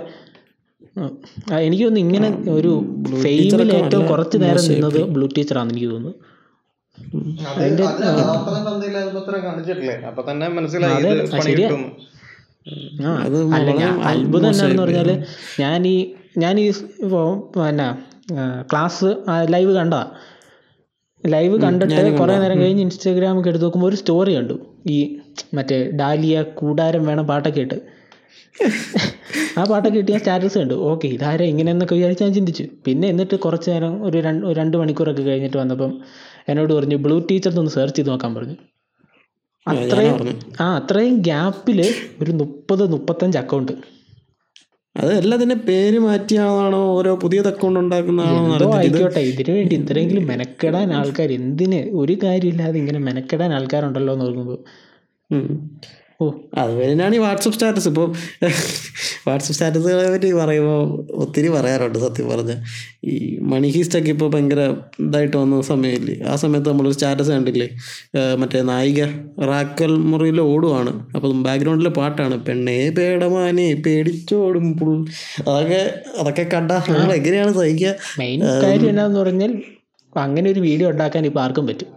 എനിക്ക് 1.67 1.85
തോന്നുന്നു 1.85 2.03
ഇങ്ങനെ 2.07 2.29
ഒരു 2.59 2.71
ഫെയിമിൽ 3.25 3.71
ഏറ്റവും 3.81 4.05
കുറച്ച് 4.13 4.37
നേരം 4.45 4.65
നിന്നത് 4.73 5.01
ബ്ലൂ 5.15 5.27
ടീച്ചറാണെന്ന് 5.37 5.75
എനിക്ക് 5.75 5.91
തോന്നുന്നു. 5.95 6.15
അത്ഭുതം 14.11 14.49
എന്താണെന്ന് 14.51 14.83
പറഞ്ഞാൽ 14.83 15.11
ഞാൻ 15.61 15.81
ഈ 15.87 15.97
ഞാൻ 16.43 16.55
ഈ 16.61 16.67
പിന്നെ 17.57 17.87
ക്ലാസ് 18.71 19.09
ലൈവ് 19.55 19.73
കണ്ടതാ. 19.79 20.03
ലൈവ് 21.25 21.57
കണ്ടിട്ട് 21.65 22.01
കുറേ 22.21 22.35
നേരം 22.43 22.59
കഴിഞ്ഞ് 22.63 22.83
ഇൻസ്റ്റാഗ്രാമൊക്കെ 22.87 23.49
എടുത്ത് 23.53 23.65
നോക്കുമ്പോൾ 23.67 23.89
ഒരു 23.91 23.99
സ്റ്റോറി 24.01 24.33
കണ്ടു. 24.39 24.57
ഈ 24.95 24.99
മറ്റേ 25.57 25.79
ഡാലിയ 26.01 26.37
കൂടാരം 26.61 27.03
വേണം 27.09 27.25
പാട്ടൊക്കെ 27.31 27.63
ഇട്ട് 27.67 27.79
ആ 29.59 29.63
പാട്ടൊക്കെ 29.71 29.99
ഇട്ട് 30.03 30.11
ഞാൻ 30.13 30.21
സ്റ്റാറ്റസ് 30.23 30.57
കണ്ടു. 30.61 30.77
ഓക്കെ 30.91 31.07
ഇതാരാ 31.17 31.45
ഇങ്ങനെയെന്നൊക്കെ 31.53 31.95
വിചാരിച്ച് 31.99 32.25
ഞാൻ 32.25 32.33
ചിന്തിച്ചു. 32.39 32.65
പിന്നെ 32.87 33.07
എന്നിട്ട് 33.13 33.37
കുറച്ച് 33.45 33.69
നേരം 33.73 33.95
ഒരു 34.09 34.19
രണ്ട് 34.27 34.47
രണ്ട് 34.61 34.77
മണിക്കൂറൊക്കെ 34.83 35.25
കഴിഞ്ഞിട്ട് 35.29 35.59
വന്നപ്പം 35.63 35.93
എന്നോട് 36.51 36.73
പറഞ്ഞു 36.79 36.97
ബ്ലൂ 37.07 37.17
ടീച്ചർ 37.31 37.53
ഒന്ന് 37.63 37.73
സെർച്ച് 37.77 37.99
ചെയ്ത് 37.99 38.11
നോക്കാൻ 38.13 38.33
പറഞ്ഞു. 38.39 38.57
അത്രയും 39.67 40.17
ആ 40.65 40.67
അത്രയും 40.81 41.15
ഗ്യാപ്പിൽ 41.29 41.81
ഒരു 42.23 42.33
മുപ്പത് 42.41 42.85
മുപ്പത്തഞ്ച് 42.95 43.39
അക്കൗണ്ട് 43.43 43.73
അത് 44.97 45.11
എല്ലാത്തിന്റെ 45.17 45.57
പേര് 45.67 45.99
മാറ്റിയാണോ 45.99 46.81
ഓരോ 46.93 47.13
പുതിയ 47.23 47.41
അക്കൗണ്ട് 47.51 47.79
ഉണ്ടാക്കുന്നതാണോ 47.81 48.69
ആയിക്കോട്ടെ. 48.77 49.23
ഇതിനു 49.33 49.53
വേണ്ടി 49.57 49.75
ഇത്രയെങ്കിലും 49.81 50.25
മെനക്കെടാൻ 50.31 50.91
ആൾക്കാർ 51.01 51.31
എന്തിന് 51.39 51.81
ഒരു 52.01 52.15
കാര്യമില്ലാതെ 52.23 52.79
ഇങ്ങനെ 52.79 53.01
മെനക്കെടാൻ 53.07 53.53
ആൾക്കാരുണ്ടല്ലോ 53.53 54.15
എന്ന് 54.17 54.27
ഓർക്കുമ്പോൾ 54.27 54.59
ഓ. 56.21 56.27
അത് 56.61 56.71
തന്നെയാണ് 56.81 57.15
ഈ 57.17 57.21
വാട്സപ്പ് 57.25 57.57
സ്റ്റാറ്റസ്. 57.57 57.89
ഇപ്പോൾ 57.91 58.07
വാട്സപ്പ് 59.27 59.55
സ്റ്റാറ്റസുകളെ 59.57 60.05
പറ്റി 60.15 60.29
പറയുമ്പോൾ 60.41 60.81
ഒത്തിരി 61.23 61.49
പറയാറുണ്ട് 61.55 61.99
സത്യം 62.05 62.27
പറഞ്ഞ. 62.33 62.53
ഈ 63.13 63.15
മണി 63.53 63.69
ഹീസ്റ്റൊക്കെ 63.75 64.11
ഇപ്പോൾ 64.15 64.29
ഭയങ്കര 64.35 64.63
ഇതായിട്ട് 65.07 65.37
വന്ന 65.37 65.61
സമയമില്ലേ 65.71 66.17
ആ 66.31 66.37
സമയത്ത് 66.43 66.69
നമ്മളൊരു 66.73 66.97
സ്റ്റാറ്റസ് 66.99 67.33
കണ്ടില്ലേ? 67.35 67.69
മറ്റേ 68.43 68.63
നായിക 68.71 69.03
റാക്കൽ 69.51 69.93
മുറിയിൽ 70.13 70.41
ഓടുവാണ്. 70.53 70.95
അപ്പം 71.17 71.43
ബാക്ക്ഗ്രൗണ്ടിലെ 71.49 71.93
പാട്ടാണ്. 72.01 72.39
പെണ്ണേ 72.49 72.79
പേടമാനെ 72.99 73.69
പേടിച്ചോടും 73.87 74.67
പുൾ 74.81 74.93
അതൊക്കെ 75.49 75.83
അതൊക്കെ 76.21 76.47
കണ്ട 76.57 76.73
നമ്മൾ 76.93 77.13
എങ്ങനെയാണ് 77.19 77.55
സഹിക്കുക? 77.61 77.93
മെയിൻ 78.23 78.41
കാര്യം 78.65 78.91
എന്നാന്ന് 78.95 79.21
പറഞ്ഞാൽ 79.25 79.55
അങ്ങനെ 80.25 80.47
ഒരു 80.55 80.61
വീഡിയോ 80.69 80.89
ഉണ്ടാക്കാൻ 80.93 81.23
ഇപ്പോൾ 81.31 81.43
ആർക്കും 81.45 81.67
പറ്റും. 81.67 81.89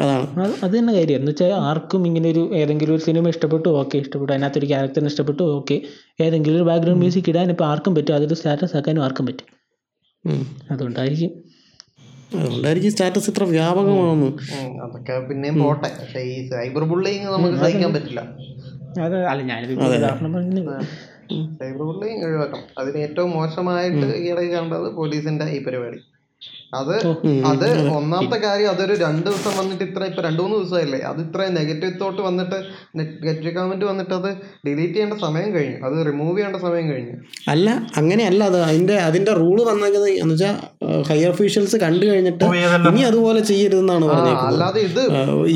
അതാണ്. 0.00 0.52
അത് 0.62 0.78
തന്നെ 0.78 0.92
കാര്യം. 0.92 1.16
എന്ന് 1.16 1.30
വെച്ചാൽ 1.30 1.52
ആർക്കും 1.68 2.06
ഇങ്ങനെ 2.06 2.30
ഒരു 2.30 2.54
ഏതെങ്കിലും 2.54 2.94
ഒരു 2.94 3.02
സിനിമ 3.02 3.28
ഇഷ്ടപ്പെട്ടു 3.28 3.68
ഓക്കെ 3.68 3.96
ഇഷ്ടപ്പെട്ടു. 3.98 4.32
അതിനകത്തൊരു 4.32 4.66
ക്യാരക്ടറിന് 4.66 5.06
ഇഷ്ടപ്പെട്ടു 5.06 5.42
ഓക്കെ 5.42 5.82
ഏതെങ്കിലും 6.20 6.56
ഒരു 6.56 6.62
ബാക്ക്ഗ്രൗണ്ട് 6.62 7.00
മ്യൂസിക് 7.00 7.28
ഇടാൻ 7.28 7.50
ഇപ്പോൾ 7.50 7.64
ആർക്കും 7.64 7.94
പറ്റും. 7.94 8.14
അതൊരു 8.14 8.34
സ്റ്റാറ്റസ് 8.34 8.76
ആക്കാനും 8.76 9.04
ആർക്കും 9.04 9.26
പറ്റും. 9.26 9.46
അതുകൊണ്ടായിരിക്കും. 10.70 11.32
അതുകൊണ്ടായിരിക്കും 12.38 12.92
സ്റ്റാറ്റസ് 12.92 13.30
ഇത്ര 13.30 13.44
വ്യാപകമാണെന്ന് 13.44 14.30
അതൊക്കെ 14.82 15.28
പിന്നെയും 15.28 15.62
പോട്ടെ. 15.62 15.88
പക്ഷേ 16.00 16.20
ഈ 16.20 16.48
സൈബർ 16.48 16.84
ബുള്ളിങ് 16.84 17.24
നമുക്ക് 17.24 17.58
സഹിക്കാൻ 17.58 17.94
പറ്റില്ല. 17.94 18.20
അത് 19.00 19.16
അല്ല 19.26 19.42
ഞാനിത് 19.42 19.72
ഉദാഹരണം 19.72 20.32
പറഞ്ഞു 20.32 20.62
സൈബർ 21.60 21.82
ബുള്ളിങ് 21.90 22.24
ഒഴിവാക്കണം. 22.24 22.64
അതിന് 22.78 22.98
ഏറ്റവും 22.98 23.30
മോശമായിട്ട് 23.30 24.06
ഈയിടെ 24.16 24.44
കണ്ടത് 24.46 24.88
പോലീസിന്റെ 24.94 25.44
ഈ 25.44 25.64
പരിപാടി. 25.64 25.98
അത് 26.74 26.92
അത് 27.50 27.64
ഒന്നാമത്തെ 27.96 28.38
കാര്യം 28.44 28.70
അതൊരു 28.70 28.94
രണ്ട് 29.02 29.26
ദിവസം 29.26 29.52
വന്നിട്ട് 29.58 29.84
ഇത്ര 29.84 30.02
ഇപ്പൊ 30.04 30.22
രണ്ടു 30.22 30.40
മൂന്ന് 30.42 30.56
ദിവസമായില്ലേ? 30.56 30.98
അത് 31.10 31.20
ഇത്ര 31.20 31.40
നെഗറ്റീവ് 31.56 31.92
തോട്ട് 32.00 32.20
വന്നിട്ട് 32.20 32.58
നെഗറ്റീവ് 32.98 33.52
കമന്റ് 33.54 33.84
വന്നിട്ട് 33.84 34.14
അത് 34.14 34.28
ഡിലീറ്റ് 34.66 34.94
ചെയ്യേണ്ട 34.94 35.14
സമയം 35.24 35.54
കഴിഞ്ഞു. 35.54 35.78
അത് 35.86 35.96
റിമൂവ് 36.06 36.34
ചെയ്യേണ്ട 36.36 36.56
സമയം 36.56 36.86
കഴിഞ്ഞു. 36.90 37.14
അല്ല 37.48 37.68
അങ്ങനെയല്ല 37.96 38.42
അത്. 38.44 38.58
അതിന്റെ 38.62 38.96
അതിന്റെ 39.08 39.32
റൂൾ 39.40 39.56
വന്നേക്കുന്നത് 39.70 40.10
എന്ന് 40.22 40.34
വെച്ചാൽ 40.34 40.56
ഹയർ 41.10 41.30
ഒഫീഷ്യൽസ് 41.30 41.76
കണ്ടു 41.84 42.04
കഴിഞ്ഞിട്ട് 42.06 42.44
ഇനി 42.90 43.02
അതുപോലെ 43.10 43.40
ചെയ്യരുതെന്നാണ് 43.52 44.04
പറഞ്ഞേക്കുന്നത്. 44.10 44.52
അല്ലാതെ 44.52 44.82
ഇത് 44.90 45.02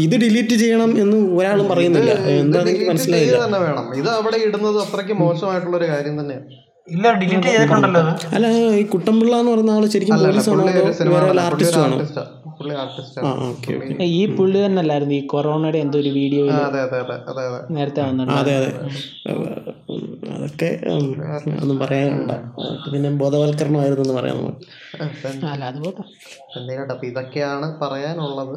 ഇത് 0.04 0.16
ഡിലീറ്റ് 0.24 0.54
ചെയ്യണം 0.54 0.90
എന്ന് 1.04 1.18
ഒരാളും 1.40 1.68
പറയുന്നില്ല. 1.68 2.10
എന്താ 2.38 2.62
മനസ്സിലായില്ല? 2.90 3.38
തന്നെ 3.46 3.60
വേണം. 3.66 3.86
ഇത് 4.02 4.10
അവിടെ 4.18 4.40
ഇടുന്നത് 4.48 4.80
അത്രയ്ക്ക് 4.86 5.16
മോശമായിട്ടുള്ള 5.24 5.76
ഒരു 5.76 5.88
കാര്യം 5.94 6.16
തന്നെയാണ്. 6.20 6.48
ഇല്ല 6.90 7.06
ഡിലീറ്റ് 7.20 7.48
ചെയ്തിട്ടുണ്ടല്ലോ 7.48 8.02
അല്ല 8.34 8.46
ഈ 8.78 8.84
കുട്ടമ്പിള്ള 8.92 9.34
എന്ന് 9.40 9.52
പറയുന്ന 9.52 9.72
ആൾ 9.72 9.84
ശരിക്കും 9.86 10.14
ആർട്ടിസ്റ്റും 10.18 11.82
ആണോ 11.82 11.96
ആർട്ടിസ്റ്റാ 11.96 12.24
പുള്ളി 12.58 12.74
ആർട്ടിസ്റ്റ് 12.80 13.18
ആണ്? 13.20 13.28
Okay 13.46 13.74
okay. 13.76 14.06
ഈ 14.14 14.22
പുള്ളി 14.38 14.58
തന്നെ 14.64 14.80
അല്ലായിരുന്നു 14.82 15.14
ഈ 15.14 15.22
കൊറോണയുടെ 15.26 15.78
എന്തോ 15.84 15.98
ഒരു 15.98 16.10
വീഡിയോ 16.16 16.42
അതെ 16.58 16.80
അതെ 16.82 16.98
അതെ 16.98 17.14
അതെ 17.30 17.42
അതെ. 17.44 17.60
നേരത്തെ 17.76 18.00
വന്നിട്ടുണ്ട്. 18.02 18.34
അതെ 18.40 18.54
അതെ. 18.58 18.70
അതൊക്കെ 20.34 20.68
ഒന്നും 21.56 21.76
പറയാനുണ്ട് 21.78 22.34
പിന്നെ 22.86 23.10
ബോധവൽക്കരണമായിരുന്നു 23.22 24.04
എന്ന് 24.06 24.16
പറയാം 24.18 24.36
നമുക്ക്. 24.40 24.66
അല്ല 25.52 25.64
അത് 25.70 25.78
പോട്ടെ. 25.84 26.04
എന്തെങ്കിലും 26.56 26.92
അപ്പൊ 26.94 27.06
ഇതൊക്കെയാണ് 27.06 27.68
പറയാനുള്ളത്. 27.82 28.54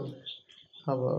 അപ്പൊ 0.88 1.10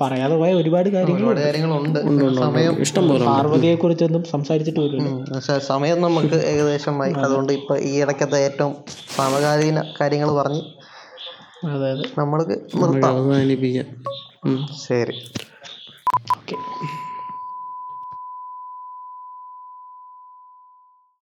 പറയാതെ 0.00 0.36
പോയ 0.36 0.54
ഒരുപാട് 0.54 0.88
കാര്യങ്ങൾ 0.88 1.18
ഒരുപാട് 1.18 1.40
കാര്യങ്ങളുണ്ട്. 1.40 1.98
സമയം 2.40 2.80
ഇഷ്ടം 2.80 3.08
പോലെ 3.08 3.24
പാർവതിയെ 3.24 3.74
കുറിച്ചൊന്നും 3.74 4.24
സംസാരിച്ചിട്ട് 4.24 4.80
പോലും 4.80 5.28
സമയം 5.66 6.02
നമുക്ക് 6.02 6.34
ഏകദേശമായി. 6.44 7.12
അതുകൊണ്ട് 7.12 7.52
ഇപ്പൊ 7.52 7.76
ഈ 7.76 7.92
ഇടയ്ക്കത്തെ 8.02 8.38
ഏറ്റവും 8.38 8.74
സമകാലീന 9.16 9.82
കാര്യങ്ങൾ 10.00 10.30
പറഞ്ഞ് 10.32 10.62
അതായത് 11.66 12.00
അതെ. 12.00 12.08
നമ്മൾക്ക് 12.18 12.56
നിർത്താം. 12.76 13.16
ശരി. 14.80 15.16
ഓക്കെ. 16.36 16.56
ശരി 16.56 17.09